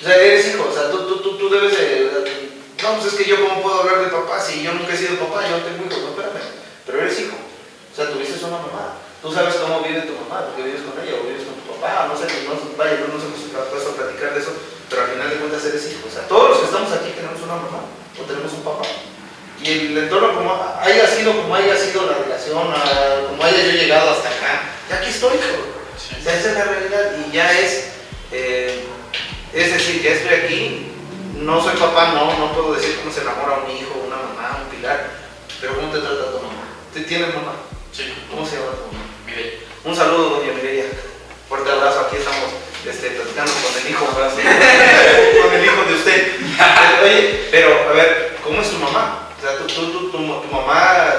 O 0.00 0.04
sea, 0.04 0.16
eres 0.16 0.46
hijo. 0.48 0.66
O 0.70 0.72
sea, 0.74 0.90
tú, 0.90 1.06
tú, 1.06 1.16
tú, 1.22 1.38
tú 1.38 1.48
debes 1.50 1.72
de. 1.78 2.54
No, 2.82 2.98
pues 3.00 3.12
es 3.12 3.14
que 3.14 3.24
yo, 3.24 3.36
¿cómo 3.40 3.62
puedo 3.62 3.80
hablar 3.80 4.00
de 4.04 4.10
papá 4.10 4.40
si 4.40 4.62
yo 4.62 4.72
nunca 4.74 4.92
he 4.92 4.96
sido 4.96 5.16
papá? 5.16 5.42
Yo 5.48 5.56
no 5.58 5.64
tengo 5.64 5.86
hijos. 5.86 6.02
No, 6.02 6.10
espérame. 6.10 6.42
Pero 6.86 7.00
eres 7.00 7.18
hijo. 7.20 7.36
O 7.36 7.94
sea, 7.96 8.10
tuviste 8.10 8.44
una 8.44 8.58
mamá. 8.58 8.98
Tú 9.22 9.32
sabes 9.32 9.54
cómo 9.56 9.80
vive 9.80 10.02
tu 10.04 10.12
mamá, 10.20 10.44
porque 10.52 10.68
vives 10.68 10.82
con 10.84 10.92
ella 11.00 11.16
o 11.16 11.24
vives 11.24 11.48
con 11.48 11.56
tu 11.56 11.64
papá. 11.80 12.04
No 12.10 12.14
sé, 12.18 12.28
no, 12.44 12.52
vaya, 12.76 13.00
no 13.00 13.08
nos 13.14 13.24
hemos 13.24 13.40
puesto 13.72 13.90
a 13.90 13.96
platicar 13.96 14.34
de 14.36 14.40
eso, 14.44 14.52
pero 14.90 15.00
al 15.02 15.08
final 15.16 15.30
de 15.30 15.36
cuentas 15.36 15.64
eres 15.64 15.88
hijo. 15.88 16.04
O 16.04 16.12
sea, 16.12 16.28
todos 16.28 16.50
los 16.50 16.58
que 16.60 16.64
estamos 16.68 16.92
aquí 16.92 17.16
tenemos 17.16 17.40
una 17.40 17.56
mamá 17.56 17.88
o 18.20 18.22
tenemos 18.28 18.52
un 18.52 18.60
papá. 18.68 18.84
Y 19.64 19.70
el 19.96 19.96
entorno, 19.96 20.34
como 20.36 20.52
haya 20.82 21.06
sido, 21.08 21.32
como 21.40 21.54
haya 21.54 21.72
sido 21.78 22.04
la 22.04 22.18
relación, 22.20 22.68
a- 22.68 23.28
como 23.32 23.40
haya 23.42 23.62
yo 23.64 23.72
llegado 23.80 24.10
hasta 24.10 24.28
acá, 24.28 24.60
ya 24.90 24.96
aquí 25.00 25.08
estoy, 25.08 25.40
hijo. 25.40 25.72
O 25.96 26.22
sea, 26.22 26.36
esa 26.36 26.48
es 26.50 26.54
la 26.58 26.64
realidad 26.64 27.16
y 27.24 27.32
ya 27.32 27.48
es, 27.58 27.83
es 29.54 29.72
decir, 29.72 30.02
ya 30.02 30.10
estoy 30.10 30.34
aquí, 30.34 30.86
no 31.36 31.62
soy 31.62 31.76
papá, 31.76 32.12
no, 32.14 32.36
no 32.38 32.52
puedo 32.52 32.74
decir 32.74 32.96
cómo 33.00 33.12
se 33.14 33.20
enamora 33.22 33.58
un 33.64 33.70
hijo, 33.70 34.02
una 34.06 34.16
mamá, 34.16 34.58
un 34.64 34.76
pilar, 34.76 35.10
pero 35.60 35.74
¿cómo 35.76 35.92
te 35.92 35.98
trata 36.00 36.30
tu 36.32 36.36
mamá? 36.38 36.64
¿Tú 36.92 37.02
tienes 37.04 37.34
mamá? 37.34 37.52
Sí, 37.92 38.12
¿Cómo 38.30 38.46
se 38.46 38.56
llama 38.56 38.72
tu 38.72 38.86
mamá? 38.92 39.04
mire, 39.26 39.60
Un 39.84 39.94
saludo, 39.96 40.38
doña 40.40 40.52
Mireya. 40.52 40.84
Fuerte 41.48 41.70
abrazo, 41.70 42.00
aquí 42.00 42.16
estamos 42.16 42.50
este, 42.88 43.10
platicando 43.10 43.52
con 43.52 43.82
el 43.82 43.90
hijo, 43.90 44.06
con 45.42 45.54
el 45.54 45.64
hijo 45.64 45.84
de 45.84 45.94
usted. 45.94 46.36
Oye, 47.02 47.48
pero 47.50 47.88
a 47.90 47.92
ver, 47.92 48.36
¿cómo 48.42 48.60
es 48.62 48.70
tu 48.70 48.78
mamá? 48.78 49.28
O 49.38 49.40
sea, 49.40 49.58
tú, 49.58 49.66
tú, 49.66 49.92
tú- 49.92 50.10
tu, 50.10 50.18
tu 50.18 50.48
mamá 50.50 51.12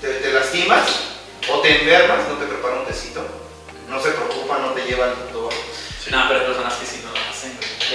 te, 0.00 0.08
te 0.08 0.32
lastimas 0.32 0.88
o 1.50 1.58
te 1.60 1.80
enfermas, 1.82 2.28
no 2.28 2.36
te 2.36 2.46
prepara 2.46 2.76
un 2.80 2.86
tecito, 2.86 3.26
no 3.88 4.00
se 4.00 4.10
preocupa, 4.10 4.58
no 4.58 4.68
te 4.72 4.82
lleva 4.82 5.04
al 5.06 5.16
doctor. 5.16 5.52
No, 6.10 6.24
pero 6.28 6.40
hay 6.40 6.46
personas 6.46 6.74
que 6.74 6.86
sí 6.86 7.01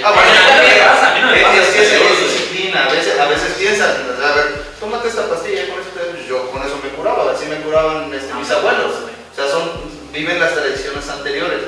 Ah, 0.03 0.11
bueno, 0.11 0.31
a 0.31 1.13
mí 1.13 1.21
no 1.21 1.31
me 1.31 2.25
disciplina, 2.27 2.85
a 2.85 2.91
veces, 2.91 3.19
a 3.19 3.25
veces 3.25 3.53
piensas, 3.57 3.95
a 4.23 4.35
ver, 4.35 4.63
tómate 4.79 5.07
esta 5.07 5.27
pastilla, 5.27 5.67
con 5.69 5.79
eso 5.79 5.89
te- 5.95 6.27
yo 6.27 6.51
con 6.51 6.61
eso 6.61 6.79
me 6.83 6.89
curaba, 6.89 7.31
así 7.31 7.45
me 7.45 7.57
curaban 7.61 8.13
este, 8.13 8.33
mis 8.33 8.49
abuelos. 8.51 8.93
O 9.31 9.35
sea, 9.35 9.47
son, 9.49 9.71
viven 10.11 10.39
las 10.39 10.53
tradiciones 10.53 11.07
anteriores, 11.09 11.61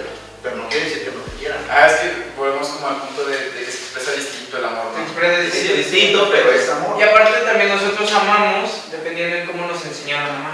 pero 0.44 0.56
no 0.58 0.68
quiere 0.70 0.86
decir 0.86 1.04
que 1.06 1.12
no 1.12 1.22
te 1.24 1.32
quieran. 1.40 1.60
Ah, 1.70 1.88
es 1.88 1.94
que 2.00 2.12
volvemos 2.38 2.68
como 2.68 2.88
al 2.88 2.96
punto 2.98 3.26
de, 3.26 3.38
de 3.52 3.66
que 3.66 3.72
se 3.72 3.78
expresa 3.78 4.12
distinto 4.12 4.58
el 4.58 4.66
amor, 4.66 4.86
Se 4.96 5.02
expresa 5.04 5.40
Es 5.40 5.54
distinto. 5.54 5.78
distinto, 5.78 6.30
pero 6.32 6.52
es 6.52 6.70
amor. 6.70 7.00
Y 7.00 7.04
aparte 7.04 7.40
también 7.46 7.70
nosotros 7.70 8.12
amamos 8.14 8.92
dependiendo 8.92 9.36
de 9.38 9.46
cómo 9.46 9.66
nos 9.68 9.84
enseñaron 9.86 10.30
a 10.30 10.36
amar. 10.40 10.54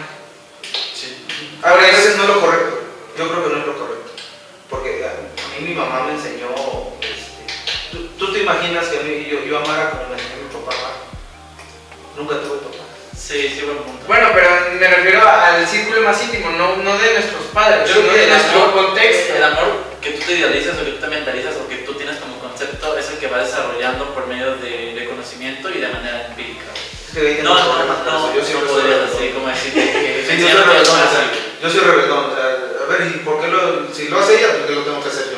Sí. 0.94 1.26
Ahora, 1.64 1.88
eso 1.90 2.18
no 2.18 2.24
es 2.24 2.30
lo 2.30 2.42
correcto. 2.42 2.80
Yo 3.18 3.30
creo 3.30 3.44
que 3.44 3.50
no 3.54 3.60
es 3.62 3.68
lo 3.68 3.78
correcto. 3.78 4.12
Porque 4.70 5.06
a 5.58 5.60
mí 5.62 5.68
mi 5.70 5.76
mamá 5.76 6.04
me 6.08 6.14
enseñó. 6.14 6.48
este, 7.02 7.46
¿tú, 7.92 8.08
tú 8.18 8.34
te 8.34 8.40
imaginas 8.40 8.88
que 8.88 9.00
a 9.00 9.02
mí 9.04 9.28
yo, 9.30 9.44
yo 9.46 9.58
amara 9.60 9.92
como 9.92 10.10
me 10.10 10.22
enseñó 10.22 10.44
mi 10.44 10.66
papá? 10.66 10.92
Nunca 12.18 12.36
tuve 12.42 12.58
papá. 12.60 12.84
Sí, 13.18 13.50
sí, 13.50 13.62
buen 13.66 13.78
punto. 13.80 14.06
Bueno, 14.08 14.30
pero 14.36 14.50
me 14.80 14.88
refiero 14.88 15.28
al 15.28 15.66
círculo 15.68 16.02
más 16.02 16.22
íntimo, 16.24 16.50
no, 16.52 16.78
no 16.78 16.98
de 16.98 17.14
nuestros 17.14 17.44
padres, 17.54 17.90
Yo 17.90 17.96
sino 18.02 18.14
que 18.14 18.20
de 18.20 18.28
nuestro 18.28 18.64
amor, 18.64 18.86
contexto. 18.86 19.36
el 19.36 19.44
amor 19.44 19.68
que 20.02 20.12
tú 20.12 20.22
te 20.28 20.34
idealizas 20.36 20.76
o 20.80 20.86
que 20.86 20.92
tú 20.92 21.00
te 21.02 21.08
mentalizas 21.08 21.56
o 21.56 21.68
que 21.68 21.78
tú 21.78 21.94
tienes 21.96 22.18
como 22.18 22.38
concepto 22.40 22.96
es 22.98 23.10
el 23.10 23.18
que 23.18 23.28
va 23.28 23.40
desarrollando 23.40 24.14
por 24.14 24.28
medio 24.28 24.56
de, 24.58 24.94
de 24.94 25.06
conocimiento 25.10 25.70
y 25.72 25.80
de 25.80 25.88
manera 25.88 26.28
empírica. 26.28 26.66
Que 27.14 27.42
No, 27.42 27.56
no, 27.56 27.86
no. 28.06 28.34
Yo 28.36 28.42
no 28.42 28.46
siempre 28.46 28.68
soy 28.70 28.82
podrías 28.82 29.00
rebeldón. 29.00 29.18
así 29.18 29.30
como 29.34 29.48
decirte 29.48 29.80
que 29.92 30.26
Sí, 30.30 30.42
yo 30.42 30.48
soy 30.48 30.54
no 30.58 30.64
rebeldón, 30.66 30.96
o 30.96 31.00
más 31.02 31.10
sea, 31.12 31.20
así. 31.22 31.40
yo 31.64 31.70
soy 31.72 31.80
rebeldón, 31.80 32.26
o 32.26 32.36
sea, 32.36 32.46
a 32.46 32.86
ver, 32.92 33.08
¿y 33.08 33.20
por 33.26 33.42
qué 33.42 33.48
lo, 33.48 33.94
si 33.94 34.08
lo 34.10 34.20
hace 34.20 34.38
ella, 34.38 34.54
por 34.60 34.68
qué 34.68 34.76
lo 34.76 34.82
tengo 34.84 35.02
que 35.02 35.10
hacer 35.10 35.26
yo? 35.32 35.35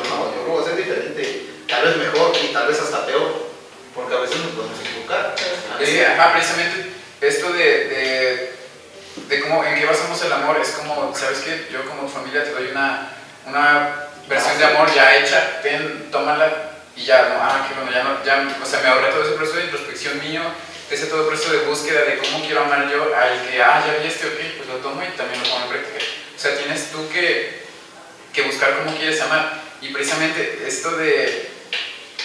A 0.58 0.62
hacer 0.62 0.76
diferente, 0.76 1.46
tal 1.68 1.84
vez 1.84 1.96
mejor 1.96 2.32
y 2.42 2.52
tal 2.52 2.66
vez 2.66 2.80
hasta 2.80 3.06
peor, 3.06 3.46
porque 3.94 4.14
a 4.14 4.18
veces 4.18 4.38
nos 4.38 4.50
podemos 4.52 4.80
equivocar. 4.80 5.34
Es 5.80 5.88
que, 5.88 6.06
ajá, 6.06 6.32
precisamente 6.32 6.90
esto 7.20 7.52
de, 7.52 7.64
de, 7.64 8.52
de 9.28 9.40
cómo, 9.40 9.64
en 9.64 9.78
qué 9.78 9.86
basamos 9.86 10.20
el 10.24 10.32
amor 10.32 10.58
es 10.60 10.70
como, 10.70 11.14
¿sabes 11.14 11.38
qué? 11.40 11.68
Yo 11.70 11.84
como 11.88 12.08
familia 12.08 12.42
te 12.42 12.50
doy 12.50 12.68
una, 12.70 13.10
una 13.46 14.08
versión 14.28 14.58
de 14.58 14.64
amor 14.64 14.92
ya 14.94 15.16
hecha, 15.16 15.60
ten, 15.62 16.10
tómala 16.10 16.72
y 16.96 17.04
ya, 17.04 17.28
no, 17.28 17.36
ah, 17.40 17.66
qué 17.68 17.74
bueno, 17.74 17.92
ya 17.92 18.02
no, 18.02 18.24
ya, 18.24 18.56
o 18.60 18.66
sea, 18.66 18.80
me 18.80 18.88
ahorré 18.88 19.10
todo 19.10 19.22
ese 19.22 19.32
proceso 19.32 19.58
de 19.58 19.64
introspección 19.64 20.18
mío, 20.20 20.42
ese 20.90 21.06
todo 21.06 21.28
proceso 21.28 21.52
de 21.52 21.66
búsqueda 21.66 22.02
de 22.02 22.18
cómo 22.18 22.44
quiero 22.44 22.64
amar 22.64 22.90
yo 22.90 23.14
al 23.14 23.48
que, 23.48 23.62
ah, 23.62 23.84
ya 23.86 24.02
vi 24.02 24.08
este, 24.08 24.26
ok, 24.26 24.56
pues 24.56 24.68
lo 24.68 24.76
tomo 24.76 25.02
y 25.02 25.16
también 25.16 25.40
lo 25.40 25.48
pongo 25.48 25.64
en 25.64 25.68
práctica. 25.70 26.04
O 26.36 26.40
sea, 26.40 26.56
tienes 26.56 26.90
tú 26.90 27.08
que, 27.10 27.62
que 28.32 28.42
buscar 28.42 28.78
cómo 28.78 28.96
quieres 28.96 29.20
amar. 29.20 29.67
Y 29.80 29.88
precisamente 29.88 30.64
esto 30.66 30.90
de, 30.96 31.50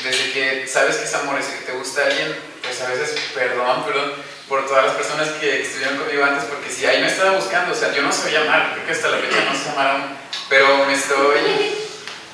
desde 0.03 0.31
que 0.31 0.67
sabes 0.67 0.97
que 0.97 1.05
es 1.05 1.13
amor, 1.13 1.37
desde 1.37 1.59
que 1.59 1.65
te 1.65 1.71
gusta 1.73 2.05
alguien, 2.05 2.35
pues 2.61 2.81
a 2.81 2.89
veces, 2.89 3.15
perdón, 3.33 3.85
perdón, 3.85 4.13
por 4.47 4.65
todas 4.67 4.85
las 4.85 4.95
personas 4.95 5.29
que 5.39 5.61
estuvieron 5.61 5.97
conmigo 5.97 6.23
antes, 6.23 6.45
porque 6.45 6.69
si 6.69 6.85
ahí 6.85 7.01
me 7.01 7.07
estaba 7.07 7.31
buscando, 7.31 7.73
o 7.73 7.75
sea, 7.75 7.93
yo 7.93 8.01
no 8.01 8.11
sabía 8.11 8.41
amar, 8.41 8.73
creo 8.73 8.85
que 8.85 8.91
hasta 8.91 9.09
la 9.09 9.17
fecha 9.17 9.45
no 9.45 9.57
sé 9.57 9.69
amar 9.69 9.87
aún, 9.87 10.03
pero 10.49 10.85
me 10.85 10.93
estoy, 10.93 11.75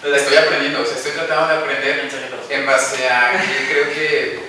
estoy 0.04 0.38
aprendiendo, 0.38 0.82
o 0.82 0.86
sea, 0.86 0.98
estoy 0.98 1.12
tratando 1.12 1.54
de 1.54 1.60
aprender 1.60 2.10
en 2.50 2.66
base 2.66 3.10
a 3.10 3.32
que 3.42 3.72
creo 3.72 3.94
que, 3.94 4.40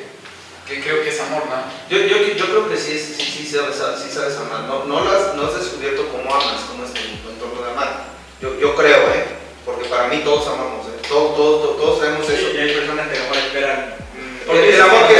creo 0.82 1.02
que 1.02 1.10
es 1.10 1.20
amor, 1.20 1.44
¿no? 1.46 1.62
Yo, 1.88 1.98
yo, 2.06 2.34
yo 2.34 2.46
creo 2.46 2.68
que 2.70 2.76
sí, 2.76 2.98
sí, 2.98 3.22
sí, 3.22 3.46
sabes, 3.46 3.76
sí 4.02 4.10
sabes 4.10 4.36
amar. 4.36 4.62
No, 4.62 4.84
no, 4.84 5.04
lo 5.04 5.10
has, 5.10 5.34
no 5.34 5.46
has 5.46 5.58
descubierto 5.58 6.08
cómo 6.08 6.34
amas, 6.34 6.62
cómo 6.68 6.84
es 6.84 6.92
tu, 6.94 7.00
entorno 7.00 7.62
de 7.62 7.70
amar. 7.72 8.04
Yo, 8.40 8.58
yo 8.58 8.74
creo, 8.74 8.99
mí 10.10 10.18
todos 10.24 10.46
amamos, 10.48 10.86
¿eh? 10.86 11.00
Todos, 11.08 11.36
todos, 11.36 11.62
todos, 11.62 11.76
todos 11.78 11.98
sabemos 12.00 12.26
Sí, 12.26 12.32
eso. 12.34 12.48
y 12.54 12.58
hay 12.58 12.74
personas 12.74 13.08
que 13.08 13.18
mejor 13.18 13.36
esperan. 13.36 13.94
mm, 14.46 14.50
El, 14.50 14.64
el 14.74 14.80
amor 14.82 15.08
que 15.08 15.19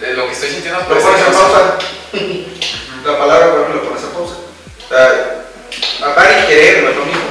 de 0.00 0.14
lo 0.14 0.26
que 0.26 0.32
estoy 0.32 0.50
sintiendo 0.50 0.80
Lo 0.80 0.86
puede 0.86 1.00
pones 1.00 1.22
a 1.22 1.32
pausa. 1.32 1.78
La 3.04 3.18
palabra, 3.18 3.50
por 3.50 3.60
ejemplo, 3.60 3.82
lo 3.82 3.88
pones 3.88 4.04
a 4.04 4.12
pausa. 4.12 4.34
O 4.36 4.88
sea, 4.88 5.44
amar 6.04 6.42
y 6.42 6.46
querer 6.48 6.82
no 6.82 6.90
es 6.90 6.96
lo 6.96 7.04
mismo. 7.04 7.22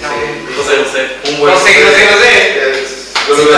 No. 0.00 0.08
Sí, 0.08 0.16
No 0.56 0.62
sé, 0.64 0.76
no 0.78 0.86
sé. 0.92 1.30
Un 1.32 1.40
buen 1.40 1.54
No 1.54 1.60
sé, 1.60 1.84
no 1.84 1.90
sé, 1.90 2.04
no. 2.04 2.18
Sí, 2.18 3.34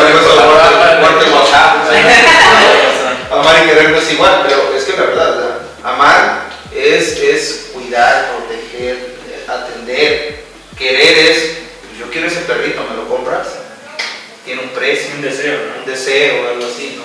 Amar 3.30 3.62
y 3.62 3.68
querer 3.68 3.90
no 3.90 3.98
es 3.98 4.12
igual, 4.12 4.42
pero 4.42 4.74
es 4.76 4.84
que 4.84 4.96
la 4.96 5.04
verdad, 5.04 5.58
amar 5.84 6.50
es, 6.74 7.16
es 7.18 7.70
cuidar, 7.72 8.32
proteger, 8.32 9.14
atender. 9.46 10.44
Querer 10.76 11.18
es, 11.18 11.38
pues, 11.38 11.98
yo 12.00 12.10
quiero 12.10 12.26
ese 12.26 12.40
perrito, 12.40 12.84
¿me 12.90 12.96
lo 12.96 13.08
compras? 13.08 13.46
Tiene 14.44 14.62
un 14.62 14.70
precio, 14.70 15.10
Un 15.14 15.22
deseo, 15.22 15.60
un 15.60 15.86
¿no? 15.86 15.92
deseo 15.92 16.42
o 16.42 16.48
algo 16.48 16.66
así, 16.66 16.96
¿no? 16.96 16.99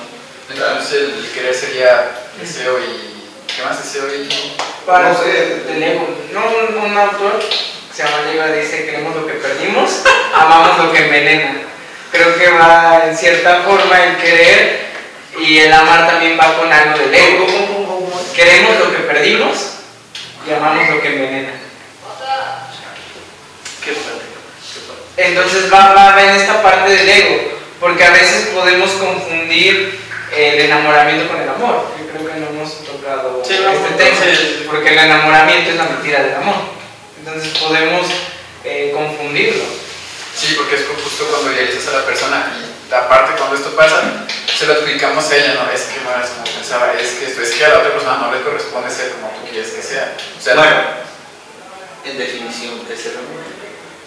Entonces 0.56 0.94
el 0.94 1.32
querer 1.34 1.54
sería 1.54 2.12
deseo 2.40 2.80
y... 2.80 3.54
¿Qué 3.54 3.62
más 3.64 3.84
deseo 3.84 4.08
y...? 4.08 4.56
Para 4.86 5.10
No 5.10 5.20
sé. 5.20 5.64
ego. 5.68 6.08
No, 6.32 6.46
un, 6.80 6.92
un 6.92 6.98
autor 6.98 7.40
que 7.40 7.94
se 7.94 8.04
llama 8.04 8.22
Leiva 8.26 8.48
dice, 8.48 8.86
queremos 8.86 9.14
lo 9.16 9.28
que 9.28 9.34
perdimos, 9.34 10.04
amamos 10.34 10.86
lo 10.86 10.94
que 10.94 11.06
envenena. 11.06 11.56
Creo 12.10 12.38
que 12.38 12.52
va 12.52 13.04
en 13.06 13.18
cierta 13.18 13.64
forma 13.64 14.02
el 14.02 14.16
querer 14.16 14.86
y 15.42 15.58
el 15.58 15.74
amar 15.74 16.08
también 16.08 16.40
va 16.40 16.58
con 16.58 16.72
algo 16.72 17.00
del 17.00 17.14
ego. 17.14 17.48
Queremos 18.34 18.80
lo 18.80 18.92
que 18.92 19.00
perdimos 19.00 19.72
y 20.48 20.54
amamos 20.54 20.90
lo 20.90 21.02
que 21.02 21.08
envenena. 21.10 21.52
Qué. 23.84 23.94
Entonces 25.18 25.72
va, 25.72 25.94
va, 25.94 26.16
va 26.16 26.24
en 26.24 26.40
esta 26.40 26.64
parte 26.64 26.92
del 26.92 27.10
ego, 27.10 27.42
porque 27.82 28.06
a 28.06 28.12
veces 28.12 28.52
podemos 28.54 28.92
confundir 28.92 30.05
el 30.34 30.60
enamoramiento 30.62 31.28
con 31.28 31.42
el 31.42 31.50
amor. 31.50 31.88
Yo 32.00 32.08
creo 32.08 32.34
que 32.34 32.40
no 32.40 32.48
hemos 32.50 32.84
tocado 32.84 33.44
Sí, 33.46 33.60
no, 33.62 33.70
este 33.72 33.94
tema, 33.96 34.72
porque 34.72 34.90
el 34.94 35.00
enamoramiento 35.00 35.72
es 35.72 35.76
la 35.78 35.84
mentira 35.86 36.24
del 36.24 36.36
amor. 36.36 36.56
Entonces 37.20 37.58
podemos 37.58 38.08
eh, 38.64 38.92
confundirlo. 38.94 39.64
Sí, 40.36 40.54
porque 40.58 40.76
es 40.76 40.86
justo 41.04 41.26
cuando 41.32 41.52
idealizas 41.54 41.88
a 41.94 41.98
la 42.00 42.06
persona 42.06 42.52
y 42.60 42.94
aparte 42.94 43.38
cuando 43.38 43.56
esto 43.56 43.76
pasa, 43.76 44.02
se 44.54 44.68
lo 44.68 44.74
adjudicamos 44.74 45.30
a 45.32 45.36
ella, 45.36 45.54
¿no? 45.56 45.72
Es 45.72 45.84
que 45.84 46.02
no 46.02 46.12
eres 46.16 46.30
como 46.30 46.44
pensaba, 46.44 46.94
es 46.94 47.14
que 47.14 47.26
esto, 47.26 47.42
es 47.42 47.52
que 47.52 47.66
a 47.66 47.70
la 47.70 47.80
otra 47.80 47.92
persona 47.94 48.18
no 48.18 48.32
le 48.34 48.42
corresponde 48.42 48.92
ser 48.92 49.12
como 49.12 49.30
tú 49.30 49.50
quieres 49.50 49.72
que 49.72 49.82
sea. 49.82 50.16
O 50.38 50.42
sea, 50.42 50.56
Bueno, 50.56 50.76
en 52.06 52.18
definición, 52.18 52.80
¿qué 52.88 52.94
es 52.94 53.06
el 53.08 53.18
amor? 53.18 53.42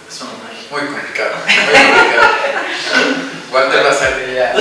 Es 0.09 0.21
una 0.21 0.33
magia. 0.45 0.69
muy 0.71 0.81
complicado, 0.83 1.35
muy 1.45 1.55
complicado. 1.55 2.29
Walter 3.51 3.83
Lazar 3.83 4.17
diría, 4.27 4.53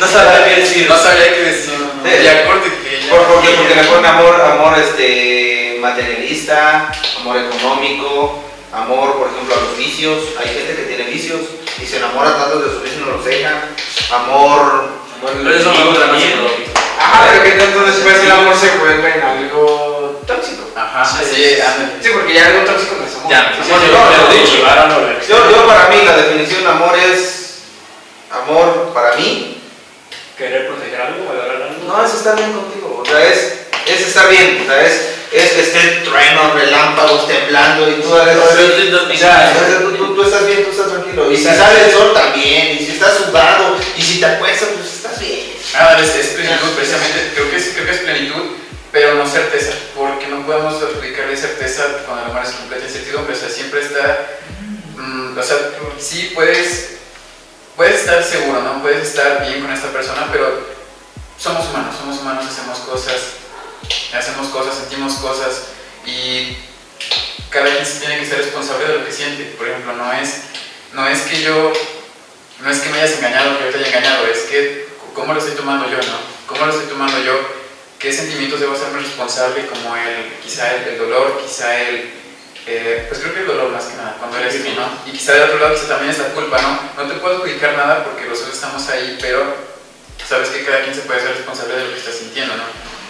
No 0.00 0.06
sabía 0.06 0.44
qué 0.46 0.60
decir. 0.62 0.88
no 0.88 0.96
sabía 0.96 1.34
qué 1.34 1.42
decir, 1.42 1.74
Sí. 2.02 2.24
ya 2.24 2.46
corte 2.46 2.70
que 2.82 3.02
ya. 3.06 3.10
¿Por, 3.10 3.22
por 3.26 3.42
qué? 3.42 3.48
Porque 3.50 3.74
le 3.74 3.84
ponen 3.84 4.06
amor, 4.06 4.40
amor 4.40 4.78
este, 4.78 5.76
materialista, 5.80 6.90
amor 7.20 7.36
económico, 7.36 8.42
amor, 8.72 9.18
por 9.18 9.28
ejemplo, 9.28 9.54
a 9.54 9.60
los 9.60 9.76
vicios. 9.76 10.22
Hay 10.40 10.48
gente 10.54 10.74
que 10.74 10.82
tiene 10.88 11.04
vicios 11.04 11.40
y 11.82 11.84
se 11.84 11.98
enamora 11.98 12.34
tanto 12.34 12.60
de 12.60 12.70
sus 12.72 12.82
vicios 12.82 13.02
y 13.02 13.04
no 13.04 13.16
los 13.16 13.24
deja. 13.26 13.50
Amor, 14.10 14.88
amor 15.20 15.32
Pero 15.36 15.54
eso 15.54 15.70
me 15.74 15.84
gusta 15.84 16.06
también. 16.06 16.32
Ajá, 16.98 17.28
pero 17.30 17.44
que 17.44 17.50
tanto 17.52 17.80
después 17.84 18.22
el 18.24 18.30
amor 18.30 18.56
se 18.56 18.70
vuelve 18.78 19.14
en 19.14 19.22
algo 19.22 20.22
tóxico. 20.26 20.62
Ajá, 20.76 21.04
Sí, 21.04 21.24
sí, 21.34 21.56
sí. 22.02 22.08
porque 22.14 22.34
ya 22.34 22.46
algo 22.46 22.64
tóxico 22.64 22.96
no 22.98 23.06
es 23.06 23.14
amor. 23.16 23.30
Ya, 23.30 23.52
Sí, 23.54 23.68
sí, 23.68 23.72
amor, 23.72 23.80
sí, 24.32 25.28
yo 25.28 25.36
lo 25.36 25.44
Yo, 25.44 25.50
yo 25.50 25.66
para 25.66 25.88
mí, 25.88 25.96
la 26.06 26.16
definición 26.16 26.64
de 26.64 26.70
amor 26.70 26.96
es 26.98 27.60
amor 28.30 28.92
para 28.94 29.16
mí. 29.16 29.59
Querer 30.40 30.66
proteger 30.68 31.00
algo, 31.02 31.26
valorar 31.28 31.62
algo. 31.68 31.84
No, 31.86 32.00
es 32.04 32.14
estar 32.14 32.34
bien 32.34 32.52
contigo. 32.52 33.02
O 33.02 33.04
sea, 33.04 33.20
es, 33.28 33.60
es 33.86 34.00
estar 34.08 34.28
bien. 34.30 34.62
O 34.62 34.64
sea, 34.64 34.86
es, 34.86 34.92
es 35.32 35.50
que 35.52 35.60
esté 35.60 35.80
trueno, 36.02 36.54
relámpagos, 36.54 37.28
temblando 37.28 37.88
y 37.90 38.00
tú 38.00 38.16
eres. 38.16 38.36
O 38.36 39.18
sea, 39.20 39.52
tú, 39.80 39.92
tú- 39.96 40.14
tú 40.14 40.22
estás 40.24 40.46
bien, 40.46 40.64
tú 40.64 40.70
estás 40.70 40.88
tranquilo. 40.88 41.30
Y 41.30 41.36
si 41.36 41.44
sale 41.44 41.84
el 41.84 41.90
sol 41.92 42.14
también, 42.14 42.72
y 42.74 42.78
si 42.86 42.92
estás 42.92 43.18
sudado, 43.18 43.76
y 43.96 44.02
si 44.02 44.18
te 44.18 44.26
acuestas, 44.26 44.68
pues 44.78 44.94
estás 44.94 45.20
bien. 45.20 45.52
Ah, 45.74 45.96
es, 46.00 46.16
es 46.16 46.26
plenitud, 46.28 46.70
precisamente, 46.74 47.32
creo 47.34 47.50
que 47.50 47.56
es, 47.56 47.68
creo 47.74 47.84
que 47.86 47.92
es 47.92 47.98
plenitud 47.98 48.42
pero 48.92 49.14
no 49.14 49.24
certeza, 49.24 49.70
porque 49.94 50.26
no 50.26 50.44
podemos 50.44 50.82
adjudicarle 50.82 51.36
certeza 51.36 51.84
cuando 52.06 52.24
el 52.24 52.30
amor 52.32 52.42
es 52.44 52.50
completa 52.50 52.86
incertidumbre, 52.86 53.36
o 53.36 53.38
sea, 53.38 53.48
siempre 53.48 53.82
está, 53.82 54.26
mm, 54.96 55.38
o 55.38 55.42
sea, 55.44 55.56
sí 56.00 56.32
puedes, 56.34 56.96
puedes 57.76 58.00
estar 58.00 58.22
seguro, 58.22 58.62
¿no? 58.62 58.82
Puedes 58.82 59.08
estar 59.08 59.46
bien 59.46 59.60
con 59.60 59.72
esta 59.72 59.88
persona, 59.88 60.28
pero 60.30 60.66
somos 61.38 61.68
humanos, 61.68 61.94
somos 61.98 62.18
humanos, 62.20 62.44
hacemos 62.46 62.78
cosas, 62.80 63.16
hacemos 64.14 64.48
cosas, 64.48 64.76
sentimos 64.76 65.14
cosas 65.14 65.62
y 66.04 66.56
cada 67.50 67.70
quien 67.70 67.86
se 67.86 68.00
tiene 68.00 68.18
que 68.18 68.26
ser 68.26 68.38
responsable 68.38 68.86
de 68.86 68.98
lo 68.98 69.04
que 69.04 69.12
siente. 69.12 69.44
Por 69.56 69.68
ejemplo, 69.68 69.94
no 69.94 70.12
es, 70.12 70.42
no 70.92 71.08
es 71.08 71.20
que 71.22 71.42
yo, 71.42 71.72
no 72.60 72.70
es 72.70 72.80
que 72.80 72.90
me 72.90 73.00
hayas 73.00 73.18
engañado, 73.18 73.58
que 73.58 73.64
yo 73.64 73.70
te 73.70 73.78
haya 73.78 73.88
engañado, 73.88 74.26
es 74.26 74.40
que 74.40 74.88
cómo 75.14 75.32
lo 75.32 75.40
estoy 75.40 75.54
tomando 75.54 75.88
yo, 75.88 75.96
¿no? 75.96 76.18
¿Cómo 76.46 76.66
lo 76.66 76.72
estoy 76.72 76.88
tomando 76.88 77.18
yo? 77.22 77.32
¿Qué 77.98 78.12
sentimientos 78.12 78.60
debo 78.60 78.74
hacerme 78.74 79.00
responsable? 79.00 79.66
Como 79.66 79.96
el, 79.96 80.34
quizá 80.42 80.74
el, 80.74 80.88
el 80.88 80.98
dolor, 80.98 81.42
quizá 81.44 81.80
el, 81.80 82.19
eh, 82.66 83.06
pues 83.08 83.20
creo 83.20 83.34
que 83.34 83.40
el 83.40 83.46
dolor 83.46 83.70
más 83.70 83.84
que 83.84 83.96
nada, 83.96 84.16
cuando 84.18 84.38
eres 84.38 84.62
tú, 84.62 84.70
¿no? 84.74 84.88
Y 85.06 85.12
quizá 85.12 85.34
de 85.34 85.42
otro 85.42 85.58
lado 85.58 85.74
quizá 85.74 85.88
también 85.88 86.10
es 86.10 86.18
la 86.18 86.26
culpa, 86.26 86.60
¿no? 86.60 87.02
No 87.02 87.08
te 87.10 87.18
puedo 87.18 87.36
adjudicar 87.36 87.76
nada 87.76 88.04
porque 88.04 88.26
los 88.26 88.38
dos 88.40 88.54
estamos 88.54 88.88
ahí, 88.88 89.18
pero 89.20 89.54
sabes 90.28 90.50
que 90.50 90.64
cada 90.64 90.82
quien 90.82 90.94
se 90.94 91.02
puede 91.02 91.20
ser 91.20 91.36
responsable 91.36 91.74
de 91.74 91.84
lo 91.84 91.92
que 91.92 91.98
está 91.98 92.12
sintiendo, 92.12 92.54
¿no? 92.56 92.64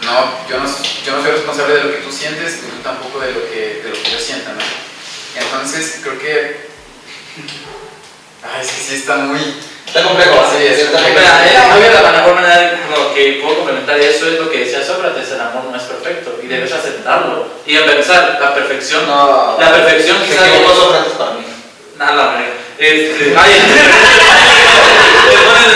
No, 0.07 0.48
yo 0.48 0.59
no, 0.59 0.66
yo 1.05 1.16
no 1.16 1.22
soy 1.22 1.32
responsable 1.32 1.74
de 1.74 1.84
lo 1.84 1.90
que 1.92 1.98
tú 1.98 2.11
sientes, 2.11 2.59
y 2.59 2.70
tú 2.70 2.82
tampoco 2.82 3.20
de 3.20 3.32
lo 3.32 3.51
que, 3.51 3.82
de 3.84 3.90
lo 3.90 4.03
que 4.03 4.11
yo 4.11 4.18
sienta, 4.18 4.53
¿no? 4.53 4.61
Entonces, 5.36 6.01
creo 6.03 6.18
que... 6.18 6.70
Ay, 8.42 8.64
es 8.64 8.70
que 8.72 8.82
sí 8.82 8.94
está 8.94 9.16
muy... 9.16 9.40
Está 9.91 10.05
complejo. 10.07 10.47
Sí, 10.57 10.64
es 10.66 10.78
está 10.78 11.03
complejo. 11.03 11.26
Eh, 11.26 11.91
la 12.03 12.12
mejor 12.12 12.34
manera 12.36 12.78
lo 12.95 13.12
que 13.12 13.41
puedo 13.43 13.57
complementar 13.57 13.99
eso 13.99 14.28
es 14.28 14.38
lo 14.38 14.49
que 14.49 14.59
decía 14.59 14.84
Sócrates, 14.84 15.32
el 15.32 15.41
amor 15.41 15.64
no 15.68 15.76
es 15.76 15.82
perfecto 15.82 16.38
y 16.41 16.47
debes 16.47 16.70
aceptarlo. 16.72 17.49
Y 17.66 17.76
a 17.76 17.84
pensar, 17.84 18.38
la 18.41 18.55
perfección, 18.55 19.09
No, 19.09 19.57
la 19.59 19.72
perfección 19.72 20.18
se 20.20 20.26
quizás... 20.26 20.47
equivocó 20.47 20.74
Sócrates 20.76 21.12
para 21.14 21.32
mí. 21.32 21.45
Nada, 21.99 22.14
la 22.14 22.26
verga. 22.30 22.53
Este, 22.78 23.34
ay, 23.36 23.53
le 25.28 25.38
pones. 25.43 25.66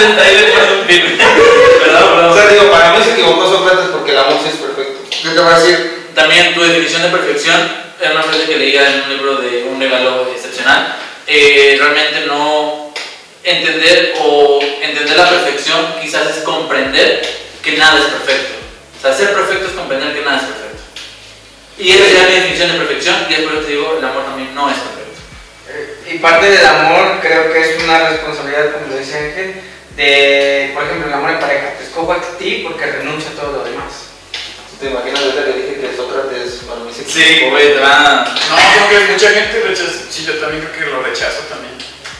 Perdón, 1.82 2.24
O 2.30 2.34
sea, 2.36 2.46
digo, 2.46 2.70
para 2.70 2.92
mí 2.92 3.04
se 3.04 3.12
equivocó 3.14 3.50
Sócrates 3.50 3.86
porque 3.90 4.12
el 4.12 4.18
amor 4.18 4.38
sí 4.44 4.50
es 4.50 4.56
perfecto. 4.60 5.02
Yo 5.24 5.32
te 5.32 5.40
voy 5.40 5.52
a 5.52 5.58
decir, 5.58 6.04
También 6.14 6.54
tu 6.54 6.62
definición 6.62 7.02
de 7.02 7.08
perfección 7.08 7.68
era 8.00 8.12
una 8.12 8.22
frase 8.22 8.44
que 8.46 8.56
leía 8.58 8.88
en 8.88 9.02
un 9.02 9.08
libro 9.08 9.36
de 9.38 9.64
un 9.64 9.80
regalo 9.80 10.28
excepcional. 10.32 10.94
Eh, 11.26 11.76
realmente 11.80 12.26
no 12.28 12.83
entender 13.44 14.14
o 14.20 14.60
entender 14.82 15.16
la 15.16 15.28
perfección 15.28 15.94
quizás 16.00 16.36
es 16.36 16.42
comprender 16.42 17.22
que 17.62 17.76
nada 17.76 17.98
es 17.98 18.06
perfecto. 18.06 18.54
O 18.98 19.02
sea, 19.02 19.14
ser 19.14 19.34
perfecto 19.34 19.66
es 19.66 19.72
comprender 19.72 20.14
que 20.14 20.22
nada 20.22 20.38
es 20.38 20.44
perfecto. 20.44 20.82
Y 21.78 21.90
esa 21.90 22.04
sería 22.04 22.28
mi 22.28 22.34
definición 22.34 22.72
de 22.72 22.78
perfección 22.78 23.16
y 23.28 23.34
es 23.34 23.40
por 23.40 23.52
eso 23.52 23.62
te 23.62 23.72
digo, 23.72 23.96
el 23.98 24.04
amor 24.04 24.24
también 24.24 24.54
no 24.54 24.70
es 24.70 24.76
perfecto. 24.76 26.10
Y 26.10 26.18
parte 26.18 26.50
del 26.50 26.66
amor 26.66 27.18
creo 27.20 27.52
que 27.52 27.60
es 27.60 27.82
una 27.82 28.10
responsabilidad, 28.10 28.72
como 28.72 28.86
lo 28.86 28.98
dice 28.98 29.18
Ángel, 29.18 29.54
de, 29.96 30.70
por 30.74 30.84
ejemplo, 30.84 31.08
el 31.08 31.14
amor 31.14 31.30
en 31.30 31.40
pareja. 31.40 31.74
Te 31.78 31.84
escojo 31.84 32.12
a 32.12 32.20
ti 32.38 32.64
porque 32.66 32.86
renuncio 32.86 33.30
a 33.30 33.40
todo 33.40 33.52
lo 33.52 33.64
demás. 33.64 34.04
¿te 34.80 34.90
imaginas 34.90 35.22
ahorita 35.22 35.44
que 35.44 35.52
dije 35.52 35.80
que 35.80 35.96
Sócrates 35.96 36.60
para 36.68 36.80
mí 36.80 36.92
se 36.92 37.04
Sí, 37.04 37.46
güey. 37.50 37.74
No, 37.74 38.88
creo 38.88 39.06
que 39.06 39.12
mucha 39.12 39.30
gente 39.30 39.60
rechaza... 39.60 39.92
Sí, 40.10 40.24
yo 40.26 40.34
también 40.34 40.64
creo 40.64 40.90
que 40.90 40.96
lo 40.96 41.02
rechazo 41.02 41.40
también. 41.48 41.74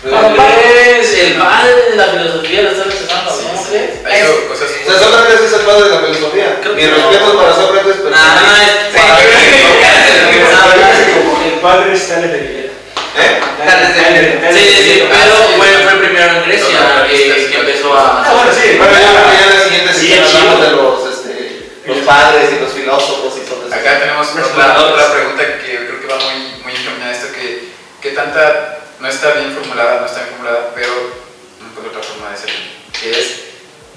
Es 0.05 1.15
el 1.19 1.35
padre 1.35 1.91
de 1.91 1.97
la 1.97 2.05
filosofía, 2.09 2.63
lo 2.63 2.71
está 2.71 2.85
rechazando, 2.85 3.33
¿no 3.33 3.63
crees? 3.65 4.05
Ha 4.05 4.19
hecho 4.19 4.49
cosas... 4.49 4.69
O 4.69 4.91
sea, 4.91 4.99
Sócrates 5.01 5.41
es 5.41 5.53
el 5.55 5.61
padre 5.65 5.85
de 5.85 5.91
la 5.91 6.01
filosofía. 6.01 6.61
Creo 6.61 6.75
Mi 6.75 6.83
que 6.83 6.89
no. 6.89 6.97
respeto 6.97 7.37
para 7.41 7.55
Sócrates, 7.55 7.97
pero. 8.05 8.15
Ah, 8.15 8.61
es 8.69 9.01
Para 9.01 9.15
mí, 9.17 9.25
El 11.55 11.61
padre 11.61 11.93
es 11.95 12.09
Tales 12.09 12.33
de 12.33 12.39
Mileto. 12.39 12.73
¿Eh? 13.17 13.41
Tales 13.65 13.97
de 13.97 14.03
Mileto. 14.11 14.53
Sí, 14.53 14.61
sí, 14.61 14.83
sí, 14.85 15.09
pero 15.09 15.37
sí, 15.37 15.55
fue, 15.57 15.69
sí. 15.69 15.73
primero 15.99 16.33
en 16.37 16.43
Grecia 16.45 17.07
que, 17.09 17.17
sí, 17.17 17.23
sí, 17.49 17.55
empezó 17.57 17.95
a... 17.97 18.23
Ah, 18.29 18.33
bueno, 18.35 18.53
sí. 18.53 18.77
Bueno, 18.77 18.93
ya 18.93 19.09
en 19.09 19.57
la 19.57 19.65
siguiente 19.65 19.93
Sí, 19.95 20.13
es 20.13 20.31
chido. 20.31 20.61
de 20.61 20.71
los, 20.77 21.17
este, 21.17 21.33
los 21.87 21.99
padres 22.05 22.51
y 22.53 22.61
los 22.61 22.73
filósofos 22.73 23.33
y 23.39 23.49
todo 23.49 23.67
eso. 23.67 23.75
Acá 23.75 23.99
tenemos 24.01 24.29
otra, 24.29 25.13
pregunta 25.15 25.43
que 25.65 25.73
yo 25.73 25.81
creo 25.89 26.01
que 26.01 26.07
va 26.13 26.17
muy, 26.21 26.63
muy 26.63 26.73
encaminada 26.77 27.11
a 27.11 27.15
esto, 27.17 27.33
que, 27.33 27.73
que 28.03 28.11
tanta, 28.15 28.84
no 29.05 29.11
está 29.11 29.33
bien 29.35 29.53
formulada, 29.53 30.01
no 30.01 30.07
está 30.07 30.21
bien 30.23 30.31
formulada, 30.31 30.71
pero 30.75 30.89
no 31.61 31.69
encuentro 31.69 31.93
otra 31.93 32.03
forma 32.03 32.31
de 32.31 32.37
decirlo, 32.41 32.61
que 32.99 33.11
es, 33.21 33.41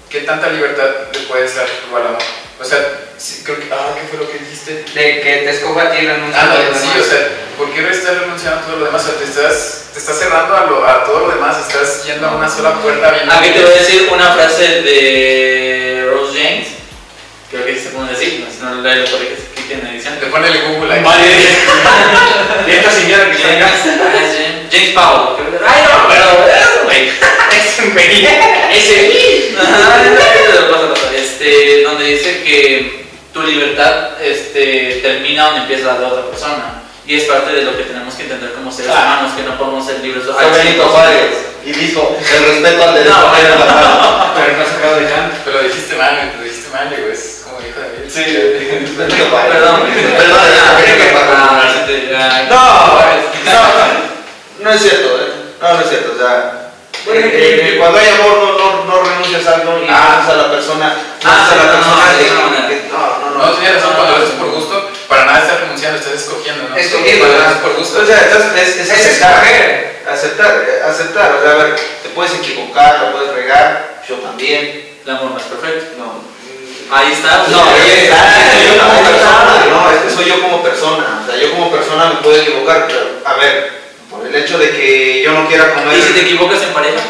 ¿qué 0.10 0.22
tanta 0.22 0.50
libertad 0.50 0.90
le 1.14 1.20
puedes 1.22 1.56
dar 1.56 1.66
tú 1.66 1.96
al 1.96 2.08
amor? 2.08 2.22
O 2.60 2.66
sea, 2.66 2.80
sí, 3.18 3.42
creo 3.46 3.58
que, 3.58 3.70
ah, 3.72 3.96
¿qué 3.96 4.08
fue 4.10 4.20
lo 4.20 4.30
que 4.30 4.38
dijiste? 4.40 4.84
De 4.94 5.22
que 5.22 5.42
te 5.46 5.50
escojo 5.52 5.80
a 5.80 5.92
ti 5.92 6.06
a 6.08 6.14
Ah, 6.36 6.56
no, 6.74 6.78
sí, 6.78 7.00
o 7.00 7.04
sea, 7.04 7.30
¿por 7.58 7.72
qué 7.72 7.88
estás 7.90 8.20
renunciando 8.20 8.60
a 8.60 8.66
todo 8.66 8.76
lo 8.80 8.86
demás? 8.88 9.04
O 9.06 9.08
sea, 9.12 9.18
te 9.20 9.24
estás, 9.24 9.84
te 9.94 10.00
estás 10.00 10.18
cerrando 10.20 10.58
a, 10.58 10.66
lo- 10.66 10.86
a 10.86 11.06
todo 11.06 11.28
lo 11.28 11.34
demás, 11.36 11.56
estás 11.66 12.04
yendo 12.06 12.28
a 12.28 12.36
una 12.36 12.50
sola 12.50 12.74
puerta 12.82 13.12
bien. 13.12 13.32
Aquí 13.32 13.52
te 13.52 13.62
voy 13.64 13.72
a 13.72 13.78
decir 13.78 14.10
una 14.12 14.34
frase 14.34 14.82
de 14.82 16.10
Rose 16.12 16.34
James, 16.38 16.68
creo 17.50 17.66
que 17.66 17.80
se 17.80 17.90
puede 17.90 18.10
decir, 18.12 18.44
no, 18.46 18.52
si 18.52 18.60
no 18.64 18.82
la 18.82 18.96
lo 18.96 19.10
corriges 19.12 19.40
aquí 19.52 19.64
tiene 19.68 19.92
edición. 19.92 20.20
Te 20.20 20.26
pone 20.28 20.48
el 20.48 20.62
Google 20.64 20.94
ahí. 20.94 21.04
Y 22.68 22.72
esta 22.72 22.92
señora 22.92 23.26
que 23.32 23.36
está 23.38 23.54
acá. 23.54 23.70
James, 23.84 24.68
James 24.72 24.90
Powell, 24.94 25.60
ay 25.66 25.82
no, 25.84 26.08
pero 26.10 26.26
eso, 26.48 26.84
güey. 26.86 27.08
Es 27.08 27.80
un 27.80 27.94
güey. 27.94 28.26
Ese 28.74 29.08
güey. 29.08 29.58
Este, 31.16 31.84
donde 31.84 32.06
dice 32.06 32.44
que 32.44 33.06
tu 33.34 33.44
libertad 33.44 34.22
este, 34.22 35.00
termina 35.02 35.46
donde 35.46 35.62
empieza 35.62 35.88
la 35.94 36.00
de 36.00 36.06
otra 36.06 36.26
persona. 36.30 36.84
Y 37.06 37.16
es 37.16 37.24
parte 37.24 37.54
de 37.54 37.62
lo 37.62 37.78
que 37.78 37.84
tenemos 37.84 38.14
que 38.16 38.24
entender 38.24 38.52
como 38.54 38.70
seres 38.72 38.92
Ah. 38.94 39.20
humanos, 39.22 39.34
que 39.38 39.44
no 39.44 39.58
podemos 39.58 39.86
ser 39.86 40.00
libres. 40.02 40.24
Fue 40.26 40.50
Benito 40.52 40.84
Juárez 40.90 41.32
y 41.66 41.72
dijo: 41.72 42.18
el 42.36 42.46
respeto 42.46 42.84
al 42.84 42.94
derecho 42.96 43.16
No, 43.16 43.28
a 43.30 43.40
la 43.40 43.58
paz. 43.58 44.32
Pero 44.36 44.58
no 44.58 44.64
ha 44.64 44.66
sacado 44.66 44.96
de 45.00 45.06
Kant. 45.10 45.34
Pero 45.46 45.62
lo 45.62 45.68
dijiste 45.70 45.96
mal, 45.96 46.34
lo 46.38 46.44
dijiste 46.44 46.70
mal, 46.70 46.90
güey, 46.90 47.12
es 47.14 47.44
como 47.46 47.60
hijo 47.66 47.80
de 47.80 48.02
Dios. 48.02 48.07
Sí. 48.18 48.24
Perdón, 48.98 49.48
perdón. 49.52 49.82
Ah, 51.38 51.62
ah, 52.50 53.14
No, 53.46 53.54
no, 53.54 54.64
no 54.64 54.72
es 54.72 54.82
cierto, 54.82 55.08
¿eh? 55.22 55.34
No, 55.62 55.74
no 55.74 55.82
es 55.82 55.90
cierto, 55.90 56.14
o 56.16 56.18
sea. 56.18 56.54
Bueno, 57.06 57.22
eh, 57.28 57.32
eh, 57.34 57.76
cuando 57.78 58.00
hay 58.00 58.10
amor 58.10 58.38
no, 58.40 58.58
no, 58.58 58.86
no 58.86 59.02
renuncias 59.04 59.46
a 59.48 59.54
algo 59.56 59.78
y 59.84 59.88
Ah. 59.90 60.26
a 60.28 60.34
la 60.34 60.52
persona. 60.52 60.96
Ah, 61.24 61.50
a 61.52 61.56
la 61.56 61.72
persona 61.72 61.96
no, 61.96 62.42
no, 62.42 62.50
no, 62.52 62.58
no, 62.92 63.20
no, 63.20 63.38
no. 63.38 63.46
No, 63.46 63.52
tienes 63.54 63.76
razón, 63.76 63.94
cuando 63.96 64.18
lo 64.18 64.24
haces 64.24 64.36
por 64.36 64.50
gusto, 64.52 64.90
para 65.08 65.26
nada 65.26 65.40
estás 65.44 65.60
renunciando, 65.62 66.00
estás 66.00 66.14
escogiendo, 66.14 66.70
¿no? 66.70 66.76
Escogiendo, 66.76 67.26
Cuando 67.26 67.38
lo 67.44 67.46
haces 67.50 67.62
por 67.62 67.74
gusto. 67.78 68.02
O 68.02 68.06
sea, 68.06 68.18
estás- 68.22 68.56
es, 68.58 68.78
es 68.78 68.90
escoger. 68.90 70.02
aceptar, 70.12 70.66
eh, 70.68 70.82
aceptar, 70.90 71.36
o 71.36 71.42
sea, 71.44 71.52
a 71.52 71.56
ver, 71.56 71.76
te 72.04 72.10
puedes 72.10 72.34
equivocar, 72.34 73.00
la 73.04 73.12
puedes 73.12 73.32
regar, 73.34 74.02
yo 74.10 74.16
también, 74.16 74.88
El 75.06 75.12
amor 75.16 75.32
no 75.32 75.38
es 75.38 75.44
perfecto. 75.46 75.96
no. 76.00 76.37
Ahí 76.90 77.12
está. 77.12 77.46
No, 77.50 77.64
ahí 77.64 78.04
está, 78.04 78.16
soy 78.56 78.66
yo 78.66 78.80
como 78.80 79.04
persona, 79.04 79.66
no, 79.70 79.92
es 79.92 79.98
que 80.04 80.10
soy 80.10 80.26
yo 80.26 80.42
como 80.42 80.64
persona, 80.64 81.22
o 81.22 81.30
sea, 81.30 81.40
yo 81.40 81.52
como 81.52 81.70
persona 81.72 82.06
me 82.06 82.16
puedo 82.22 82.42
equivocar, 82.42 82.88
pero, 82.88 83.00
a 83.26 83.34
ver, 83.34 83.72
por 84.10 84.26
el 84.26 84.34
hecho 84.34 84.58
de 84.58 84.70
que 84.72 85.22
yo 85.24 85.34
no 85.34 85.48
quiera 85.48 85.74
comer, 85.74 85.98
¿Y 85.98 86.02
si 86.02 86.14
te 86.14 86.22
equivocas 86.22 86.62
en 86.64 86.74
pareja? 86.74 87.02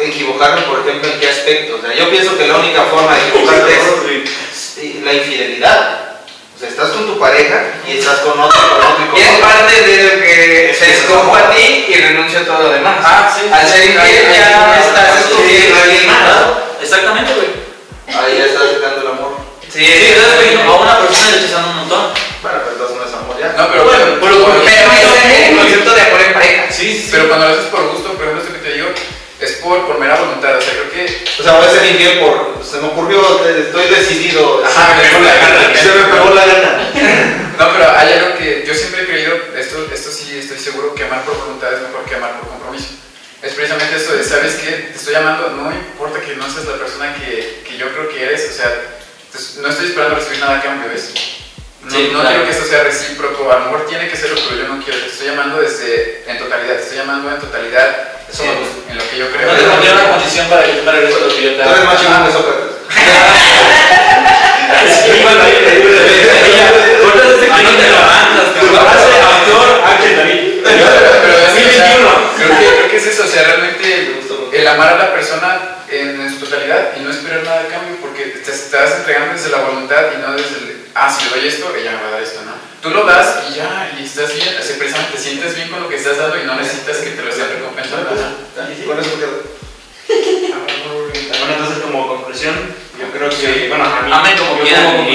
equivocarme, 0.00 0.62
por 0.62 0.80
ejemplo, 0.80 1.08
en 1.12 1.20
qué 1.20 1.28
aspecto, 1.28 1.76
o 1.76 1.80
sea, 1.80 1.94
yo 1.94 2.10
pienso 2.10 2.36
que 2.36 2.48
la 2.48 2.56
única 2.56 2.82
forma 2.84 3.14
de 3.14 3.28
equivocarte 3.28 3.72
es 3.72 5.04
la 5.04 5.12
infidelidad, 5.12 6.16
o 6.56 6.58
sea, 6.58 6.68
estás 6.68 6.90
con 6.90 7.06
tu 7.06 7.20
pareja 7.20 7.64
y 7.86 7.98
estás 7.98 8.18
con 8.20 8.40
otro, 8.40 8.60
con 8.60 8.80
otro 8.80 9.04
y 9.04 9.08
con 9.10 9.20
Y 9.20 9.22
es 9.22 9.38
parte 9.38 9.80
de 9.80 10.02
lo 10.02 10.22
que 10.22 10.70
Es 10.70 10.78
te 10.78 10.86
que 10.86 10.92
escojo 10.92 11.36
a 11.36 11.50
ti 11.50 11.86
y 11.88 11.94
renuncio 11.94 12.40
a 12.40 12.44
todo 12.44 12.62
lo 12.64 12.70
demás. 12.70 12.96
Ah, 13.02 13.32
sí. 13.32 13.48
Al 13.52 13.68
ser 13.68 13.84
infiel 13.90 14.32
ya 14.32 14.80
estás 14.80 15.20
escogiendo 15.20 15.76
a 15.78 15.82
alguien 15.82 16.06
más. 16.06 16.18
Exactamente, 16.80 17.32
güey. 17.34 17.61
Ahí 18.18 18.38
ya 18.38 18.44
estás 18.46 18.74
dejando 18.74 19.00
el 19.00 19.06
amor. 19.08 19.32
Sí, 19.72 19.78
Sí, 19.84 20.04
estás 20.12 20.32
escogiendo 20.34 20.72
a 20.72 20.80
una 20.80 20.98
persona 21.00 21.28
y 21.30 21.34
rechazando 21.40 21.68
un 21.70 21.76
montón. 21.76 22.04
Bueno, 22.42 22.58
pero 22.60 22.72
entonces 22.72 22.96
no 22.98 23.04
es 23.06 23.14
amor 23.14 23.36
ya. 23.40 23.48
No, 23.56 23.70
pero 23.72 23.84
Bueno, 23.84 24.20
por- 24.20 24.62
Pero 24.64 25.14
es 25.32 25.48
el 25.48 25.56
concepto 25.56 25.94
de 25.94 26.00
amor 26.02 26.20
en 26.20 26.32
pareja. 26.34 26.62
Sí, 26.70 26.92
sí, 26.92 27.08
pero 27.10 27.28
cuando 27.28 27.46
lo 27.48 27.52
haces 27.54 27.66
por 27.66 27.88
gusto, 27.90 28.12
por 28.12 28.22
ejemplo, 28.24 28.42
esto 28.42 28.52
que 28.54 28.68
te 28.68 28.74
digo, 28.74 28.88
es 29.40 29.52
por, 29.64 29.86
por 29.86 29.98
mera 29.98 30.16
voluntad, 30.20 30.56
o 30.56 30.60
sea, 30.60 30.72
creo 30.72 30.90
que... 30.92 31.24
O 31.40 31.42
sea, 31.42 31.52
voy 31.56 31.66
a 31.66 31.70
ser 31.70 31.86
infiel 31.86 32.20
por. 32.20 32.60
Se 32.62 32.76
me 32.78 32.88
ocurrió, 32.88 33.20
te- 33.42 33.60
estoy 33.60 33.86
decidido. 33.88 34.62
Ajá, 34.64 34.94
me 34.94 35.08
pegó 35.08 35.20
la 35.24 35.34
gana. 35.34 35.74
Se 35.74 35.88
me 35.92 36.04
pegó 36.12 36.34
la 36.34 36.46
gana. 36.46 36.90
No, 37.58 37.68
pero 37.74 37.84
hay 37.96 38.12
algo 38.14 38.38
que 38.38 38.64
yo 38.66 38.74
siempre 38.74 39.02
he 39.02 39.06
creído, 39.06 39.34
esto, 39.56 39.86
esto 39.94 40.10
sí 40.10 40.36
estoy 40.38 40.58
seguro, 40.58 40.94
que 40.96 41.04
amar 41.04 41.22
por 41.22 41.36
voluntad 41.38 41.72
es 41.72 41.82
mejor 41.82 42.02
que 42.08 42.16
amar 42.16 42.40
por 42.40 42.48
compromiso 42.48 42.88
es 43.42 43.54
precisamente 43.54 43.96
eso 43.96 44.14
de, 44.14 44.22
¿sabes 44.22 44.54
qué? 44.54 44.70
Te 44.70 44.96
estoy 44.96 45.14
llamando, 45.14 45.50
no 45.50 45.72
importa 45.72 46.20
que 46.20 46.36
no 46.36 46.48
seas 46.48 46.66
la 46.66 46.76
persona 46.76 47.12
que, 47.16 47.64
que 47.66 47.76
yo 47.76 47.92
creo 47.92 48.08
que 48.08 48.22
eres, 48.22 48.48
o 48.48 48.54
sea, 48.54 48.70
no 49.60 49.68
estoy 49.68 49.86
esperando 49.86 50.14
recibir 50.14 50.38
nada 50.38 50.58
a 50.58 50.62
cambio, 50.62 50.88
¿ves? 50.88 51.12
No, 51.82 51.90
sí, 51.90 52.10
no 52.12 52.20
claro. 52.20 52.28
quiero 52.28 52.44
que 52.44 52.50
esto 52.52 52.66
sea 52.66 52.84
recíproco, 52.84 53.50
a 53.50 53.58
lo 53.58 53.64
mejor 53.64 53.86
tiene 53.88 54.08
que 54.08 54.16
serlo, 54.16 54.38
pero 54.48 54.62
yo 54.62 54.68
no 54.68 54.82
quiero, 54.82 55.00
te 55.00 55.06
estoy 55.06 55.26
llamando 55.26 55.60
desde, 55.60 56.22
en 56.28 56.38
totalidad, 56.38 56.76
te 56.76 56.82
estoy 56.82 56.98
llamando 56.98 57.30
en 57.30 57.40
totalidad 57.40 58.12
en, 58.38 58.92
en, 58.92 58.98
lo 58.98 59.10
que 59.10 59.18
yo 59.18 59.30
creo. 59.32 59.50
No 59.50 59.58
te 59.58 59.64
pondría 59.64 59.92
una 59.92 60.10
condición 60.10 60.48
para 60.48 60.62
que 60.62 60.72
para 60.86 61.00
eso 61.00 61.18
lo 61.18 61.34
que 61.34 61.42
yo 61.42 61.54
te 61.56 61.62
hago. 61.62 61.84
más 61.84 62.00
chingón 62.00 62.24
de 62.24 62.32
Sócrates. 62.32 62.72
Sí, 65.02 65.10
bueno, 65.22 65.42
ahí, 65.42 65.52
ahí, 65.52 65.66
ahí, 65.66 65.82
ahí, 65.82 66.30
ahí, 66.30 66.42
ahí, 66.42 66.62
ahí, 66.62 66.86
ahí, 67.50 67.66
ahí, 67.66 69.31
pero, 70.62 71.20
pero 71.22 71.38
es, 71.38 71.52
sí, 71.54 71.64
o 71.64 71.72
sea, 71.72 71.96
creo, 72.36 72.58
que, 72.58 72.76
creo, 72.76 72.90
que, 72.90 72.96
es 72.96 73.06
eso, 73.06 73.24
o 73.24 73.26
sea, 73.26 73.42
realmente 73.44 74.20
el 74.52 74.66
amar 74.68 74.94
a 74.94 74.98
la 74.98 75.14
persona 75.14 75.78
en, 75.88 76.30
su 76.30 76.44
totalidad 76.44 76.92
y 76.96 77.00
no 77.00 77.10
esperar 77.10 77.42
nada 77.42 77.62
de 77.62 77.68
cambio 77.68 77.96
porque 78.00 78.24
te 78.26 78.50
estás 78.50 78.98
entregando 78.98 79.34
desde 79.34 79.50
la 79.50 79.58
voluntad 79.58 80.04
y 80.16 80.20
no 80.20 80.32
desde 80.32 80.56
el, 80.56 80.86
ah, 80.94 81.10
si 81.10 81.24
le 81.24 81.40
doy 81.40 81.48
esto, 81.48 81.74
ella 81.76 81.92
me 81.92 82.02
va 82.02 82.08
a 82.08 82.10
dar 82.12 82.22
esto, 82.22 82.40
¿no? 82.44 82.52
Tú 82.82 82.90
lo 82.90 83.04
das 83.04 83.44
y 83.48 83.54
ya, 83.54 83.92
y 83.98 84.04
estás 84.04 84.34
bien, 84.34 84.48
se 84.60 84.74
te 84.74 85.18
sientes 85.18 85.54
bien 85.54 85.68
con 85.70 85.82
lo 85.82 85.88
que 85.88 85.96
estás 85.96 86.18
dando 86.18 86.36
y 86.36 86.44
no 86.44 86.56
necesitas 86.56 86.96
que 86.96 87.10
te 87.10 87.22
lo 87.22 87.32
sea 87.32 87.46
recompensado. 87.46 88.02
¿no? 88.02 88.86
Con 88.86 88.98
eso 88.98 89.18
quedó. 89.18 89.62
Bueno, 90.08 91.54
entonces 91.54 91.82
como 91.82 92.08
conclusión, 92.08 92.54
yo 92.98 93.10
creo 93.12 93.30
que, 93.30 93.68
bueno, 93.68 93.84
a 93.84 94.22
mí, 94.22 94.30
como 94.36 94.60
quieran, 94.60 95.06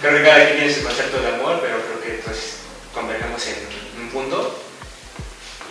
Creo 0.00 0.14
que 0.14 0.22
cada 0.22 0.44
quien 0.44 0.58
tiene 0.58 0.74
su 0.74 0.84
concepto 0.84 1.20
de 1.20 1.28
amor, 1.28 1.58
pero 1.60 1.82
creo 1.82 2.00
que 2.00 2.22
pues 2.22 2.58
convergemos 2.94 3.44
en 3.48 3.77
un 4.08 4.22
punto 4.24 4.58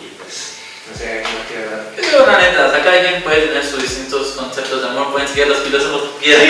y 0.00 0.14
pues, 0.22 0.54
no 0.90 0.96
sé, 0.96 1.22
cómo 1.24 1.38
quiero 1.48 1.70
dar. 1.70 1.82
Yo 1.96 2.02
digo 2.02 2.26
la 2.26 2.38
neta, 2.38 2.66
o 2.66 2.70
sea, 2.70 2.84
cada 2.84 3.00
quien 3.00 3.22
puede 3.22 3.48
tener 3.48 3.64
sus 3.66 3.82
distintos 3.82 4.28
conceptos 4.38 4.82
de 4.82 4.88
amor, 4.88 5.10
pueden 5.10 5.26
seguir 5.28 5.48
los 5.48 5.58
filósofos 5.58 6.10
que 6.20 6.24
quieran. 6.24 6.46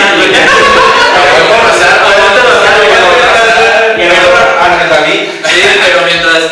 Ángel 4.61 4.89
David. 4.91 5.21
Sí, 5.47 5.63
pero 5.85 6.03
mientras, 6.05 6.43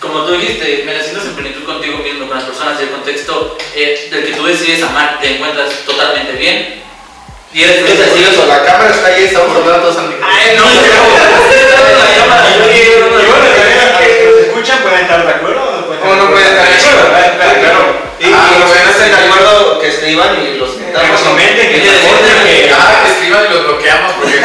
como 0.00 0.24
tú 0.24 0.32
dijiste, 0.32 0.82
en 0.82 1.34
plenitud 1.36 1.64
contigo 1.64 1.98
mismo, 1.98 2.26
con 2.26 2.36
las 2.36 2.44
personas 2.46 2.80
y 2.80 2.84
el 2.84 2.90
contexto 2.90 3.56
eh, 3.74 4.08
del 4.10 4.24
que 4.26 4.32
tú 4.32 4.44
decides 4.46 4.82
amar, 4.82 5.18
te 5.20 5.36
encuentras 5.36 5.70
totalmente 5.86 6.32
bien. 6.32 6.82
Y 7.52 7.62
eres 7.62 7.88
Es 7.88 8.00
así. 8.00 8.10
curioso, 8.10 8.46
la 8.46 8.64
cámara 8.64 8.90
está 8.90 9.06
ahí, 9.06 9.24
estamos 9.24 9.56
hablando 9.56 9.82
todos 9.82 9.98
amigos. 9.98 10.26
Ay, 10.26 10.56
no, 10.56 10.64
escuchan 14.64 14.82
pueden 14.82 15.00
estar 15.00 15.26
de 15.26 15.30
acuerdo 15.30 15.60
o 15.62 15.70
no 15.72 15.86
pueden 15.86 16.00
no 16.18 16.30
pueden 16.30 16.48
estar 16.48 16.68
de 16.68 16.74
acuerdo. 16.74 17.08
Claro, 17.36 17.60
claro. 17.60 18.04
Y, 18.18 18.32
Ah, 18.32 18.48
los 18.58 18.70
que 18.72 18.78
bueno, 18.78 18.84
no 18.84 18.90
estén 18.90 19.10
de 19.10 19.16
acuerdo, 19.26 19.80
que 19.80 19.88
escriban 19.88 20.30
y 20.40 20.56
los 20.56 20.70
Que 20.70 20.84
quitamos. 20.86 21.10
nos 21.12 21.20
comenten, 21.20 21.68
que 21.68 21.80
que... 21.82 22.72
Ah, 22.72 23.04
escriban 23.06 23.42
y 23.44 23.54
los 23.54 23.64
bloqueamos 23.64 24.12
porque 24.14 24.40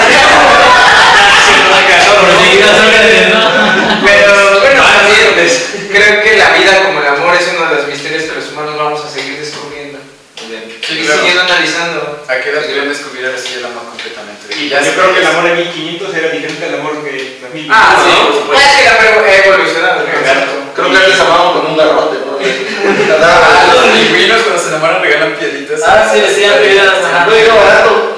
Pero 4.03 4.59
bueno, 4.59 4.83
Ah, 4.83 5.01
pues. 5.35 5.65
creo 5.91 6.21
que 6.23 6.37
la 6.37 6.49
vida 6.51 6.83
como 6.83 6.99
el 7.01 7.07
amor 7.07 7.35
es 7.35 7.47
uno 7.55 7.69
de 7.69 7.75
los 7.75 7.87
misterios 7.87 8.23
que 8.23 8.35
los 8.35 8.49
humanos 8.51 8.75
vamos 8.77 9.05
a 9.05 9.09
seguir 9.09 9.39
descubriendo. 9.39 9.99
Y 10.89 11.05
siguiendo 11.05 11.41
analizando. 11.41 12.25
¿A 12.27 12.35
qué 12.41 12.49
edad 12.49 12.61
debían 12.61 12.89
descubrir 12.89 13.25
ahora 13.25 13.37
sí 13.37 13.53
el 13.57 13.65
amor 13.65 13.83
completamente? 13.89 14.55
Y 14.57 14.69
Ya 14.69 14.81
yo 14.81 14.93
creo 14.93 15.13
que 15.13 15.19
el 15.21 15.27
amor 15.27 15.43
de 15.43 15.53
1500 15.55 16.15
era 16.15 16.29
diferente 16.29 16.65
al 16.65 16.79
amor 16.79 17.03
de 17.03 17.37
2000. 17.41 17.69
Ah, 17.71 17.95
sí, 18.03 18.11
por 18.25 18.33
supuesto. 18.33 18.65
Es 18.67 18.75
que 18.77 18.83
la 18.85 18.91
ha 18.91 19.35
evolucionado. 19.45 20.05
¿No? 20.81 20.89
Creo 20.89 20.99
que 20.99 21.05
antes 21.05 21.19
amábamos 21.21 21.51
con 21.61 21.65
un 21.71 21.77
garrote, 21.77 22.17
¿no? 22.25 22.29
Ah, 23.21 23.73
los 23.75 23.85
pingüinos 23.97 24.41
cuando 24.43 24.61
se 24.61 24.69
enamoran 24.69 25.01
regalan 25.01 25.33
piedritas. 25.35 25.81
Ah, 25.85 26.07
sí, 26.11 26.19
decían 26.21 26.55
piedras. 26.61 26.95
Oye, 27.27 27.43
qué 27.43 27.51
barato. 27.51 28.15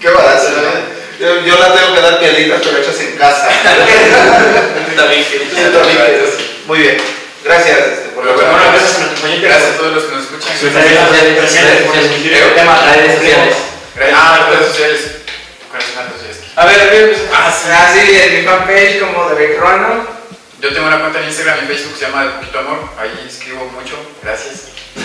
Qué 0.00 0.08
barato, 0.10 0.48
¿no? 0.50 0.94
Yo, 1.18 1.40
yo 1.46 1.58
las 1.58 1.74
tengo 1.74 1.94
que 1.94 2.00
dar 2.00 2.18
piedritas, 2.18 2.60
pero 2.62 2.78
hechas 2.78 3.00
en 3.00 3.16
casa. 3.16 3.48
Está 4.90 5.06
bien, 5.06 5.24
que- 5.24 6.34
Muy 6.66 6.78
bien. 6.78 6.96
Gracias 7.44 7.78
este, 7.78 8.08
por 8.14 8.24
bueno, 8.24 8.40
gracias 8.72 9.00
a. 9.00 9.36
Gracias 9.40 9.70
a 9.74 9.76
todos 9.78 9.94
los 9.94 10.04
que 10.04 10.14
nos 10.16 10.24
escuchan. 10.24 10.52
Redes 10.72 11.50
sociales, 11.50 12.54
tema. 12.54 12.80
redes 12.94 13.14
sociales. 13.16 13.54
Gracias. 13.94 14.18
Ah, 14.20 14.48
redes 14.50 14.66
sociales. 14.68 15.00
¿Cuáles 15.70 15.86
son 15.88 15.96
las 15.96 16.04
redes 16.12 16.36
sociales? 16.36 16.52
A 16.56 16.66
ver, 16.66 16.80
a 16.80 16.84
ver, 16.84 17.16
Ah, 17.34 17.52
sí. 17.52 17.68
ah, 17.72 17.90
sí, 17.92 18.16
en 18.16 18.34
mi 18.40 18.42
fanpage 18.46 19.00
como 19.00 19.28
David 19.28 19.58
Ruano. 19.58 20.13
Yo 20.64 20.72
tengo 20.72 20.86
una 20.86 20.98
cuenta 20.98 21.18
en 21.18 21.26
Instagram 21.26 21.58
y 21.62 21.66
Facebook 21.66 21.92
que 21.92 21.98
se 21.98 22.06
llama 22.06 22.24
De 22.24 22.30
Poquito 22.30 22.58
Amor. 22.58 22.88
Ahí 22.98 23.26
escribo 23.28 23.66
mucho. 23.66 23.96
Gracias. 24.22 24.68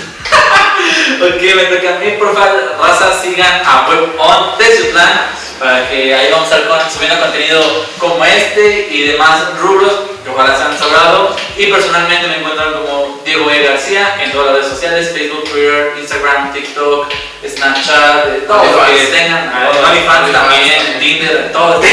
Ok, 1.21 1.41
me 1.41 1.63
toca 1.65 1.95
a 1.95 1.99
mí, 1.99 2.11
por 2.17 2.33
favor, 2.33 2.77
raza, 2.79 3.21
sigan 3.21 3.61
a 3.65 3.89
WebOn 3.89 4.57
Teciutlán 4.57 5.27
para 5.59 5.89
que 5.89 6.15
ahí 6.15 6.31
vamos 6.31 6.49
a 6.51 6.57
estar 6.59 6.89
subiendo 6.89 7.19
contenido 7.19 7.85
como 7.97 8.23
este 8.23 8.87
y 8.89 9.07
demás 9.07 9.57
rubros 9.59 9.91
que 10.23 10.29
ojalá 10.29 10.55
sean 10.55 10.77
sobrado. 10.79 11.35
Y 11.57 11.67
personalmente 11.67 12.27
me 12.27 12.37
encuentran 12.37 12.71
como 12.73 13.21
Diego 13.25 13.51
E. 13.51 13.63
García 13.63 14.15
en 14.23 14.31
todas 14.31 14.47
las 14.47 14.55
redes 14.55 14.69
sociales: 14.69 15.11
Facebook, 15.13 15.43
Twitter, 15.51 15.93
Instagram, 15.99 16.53
TikTok, 16.53 17.07
Snapchat, 17.45 18.25
de 18.27 18.39
todo 18.41 18.63
lo 18.63 18.85
que 18.85 19.05
tengan. 19.07 19.51
Ah, 19.53 19.69
OnlyFans 19.69 20.31
también. 20.31 20.99
Tinder, 20.99 21.51
todo. 21.51 21.81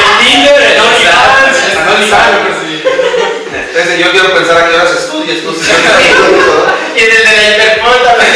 En 0.00 0.26
Tinder, 0.26 0.60
en 0.60 0.80
OnlyFans. 0.80 1.59
No, 1.90 2.42
pero 2.42 2.54
sí. 2.62 2.82
Entonces, 3.52 3.98
yo 3.98 4.10
quiero 4.10 4.34
pensar 4.34 4.56
a 4.58 4.68
qué 4.68 4.74
horas 4.74 4.90
estudias 4.92 5.38
tú. 5.42 5.54
Y 6.96 6.98
en 6.98 7.10
el 7.10 7.24
de 7.24 7.36
la 7.36 7.50
Interpol 7.50 8.02
también. 8.02 8.32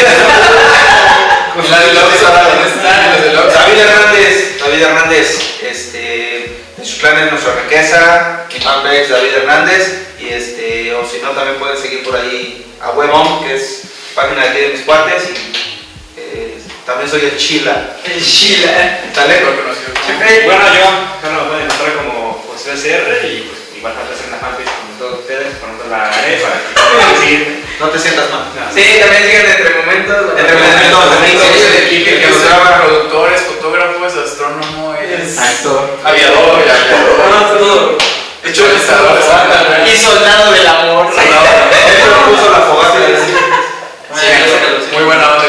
La 1.71 1.81
de 1.81 1.95
Lobby, 1.95 2.17
¿dónde 2.21 2.69
está? 2.69 2.93
Lobby. 3.33 3.55
David 3.55 3.81
Hernández, 3.81 4.59
David 4.61 4.83
Hernández, 4.83 5.27
este, 5.63 6.57
su 6.83 6.99
clan 6.99 7.19
es 7.19 7.31
nuestra 7.31 7.55
riqueza, 7.63 8.47
mi 8.53 8.61
fanpage 8.61 9.09
David 9.09 9.35
Hernández, 9.35 9.99
y 10.21 10.29
este, 10.29 10.95
o 10.95 11.09
si 11.09 11.19
no 11.19 11.31
también 11.31 11.59
pueden 11.59 11.77
seguir 11.77 12.03
por 12.05 12.17
ahí 12.17 12.65
a 12.81 12.91
Webom, 12.91 13.45
que 13.45 13.55
es 13.57 13.83
página 14.15 14.43
de 14.43 14.49
aquí 14.49 14.61
de 14.61 14.69
mis 14.69 14.81
cuates, 14.83 15.23
y 15.31 16.21
eh, 16.21 16.59
también 16.87 17.11
soy 17.11 17.23
el 17.23 17.37
Chila. 17.37 17.97
El. 18.05 18.23
¿Sale? 19.15 19.35
Mejor 19.41 19.63
conocido. 19.63 19.95
Bueno, 20.45 20.65
yo, 20.75 20.87
bueno, 21.23 21.43
me 21.43 21.49
pueden 21.49 21.65
encontrar 21.65 21.97
como 21.97 22.14
José 22.65 22.97
SR 22.97 23.29
y 23.29 23.43
pues 23.45 23.77
igual 23.77 23.93
falta 23.93 24.15
hacer 24.17 24.25
una 24.33 24.39
fanpage 24.41 24.73
como 24.73 24.97
todos 24.97 25.21
ustedes, 25.21 25.53
con 25.61 25.69
nosotros 25.69 25.91
la 25.93 26.09
haré 26.09 26.41
para 26.41 26.57
que 26.65 26.73
puedan 26.73 27.21
seguir. 27.21 27.65
No 27.79 27.89
te 27.93 27.99
sientas 27.99 28.31
mal. 28.33 28.49
No, 28.57 28.73
Sí, 28.73 28.85
también 29.05 29.23
siguen 29.25 29.47
entre 29.53 29.75
momentos. 29.85 30.17
Entre 30.33 30.57
momentos, 30.57 31.05
que 31.93 32.05
que 32.05 32.27
nos 32.27 32.41
nos 32.41 32.45
graba, 32.49 32.65
graba. 32.65 32.85
productores, 32.87 33.41
fotógrafos, 33.43 34.17
astrónomo, 34.17 34.95
es 34.97 35.37
Actor. 35.39 35.99
aviador, 36.05 36.57
aviador. 36.57 37.59
todo. 37.59 37.99
Hecho 38.45 38.65
pensador, 38.65 39.19
Y 39.85 39.97
soldado 40.01 40.53
del 40.53 40.67
amor. 40.67 41.07
Él 41.13 42.11
puso 42.31 42.49
la 42.51 42.61
fogata. 42.61 42.99
Muy 44.93 45.05
buena 45.05 45.33
onda. 45.33 45.45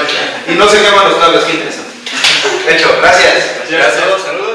Y 0.48 0.52
no 0.56 0.68
se 0.68 0.82
queman 0.82 1.10
los 1.10 1.20
cables, 1.20 1.44
qué 1.46 1.52
interesante. 1.54 1.94
Hecho, 2.68 2.98
gracias. 3.02 3.34
Gracias. 3.70 4.04
Gracias. 4.04 4.55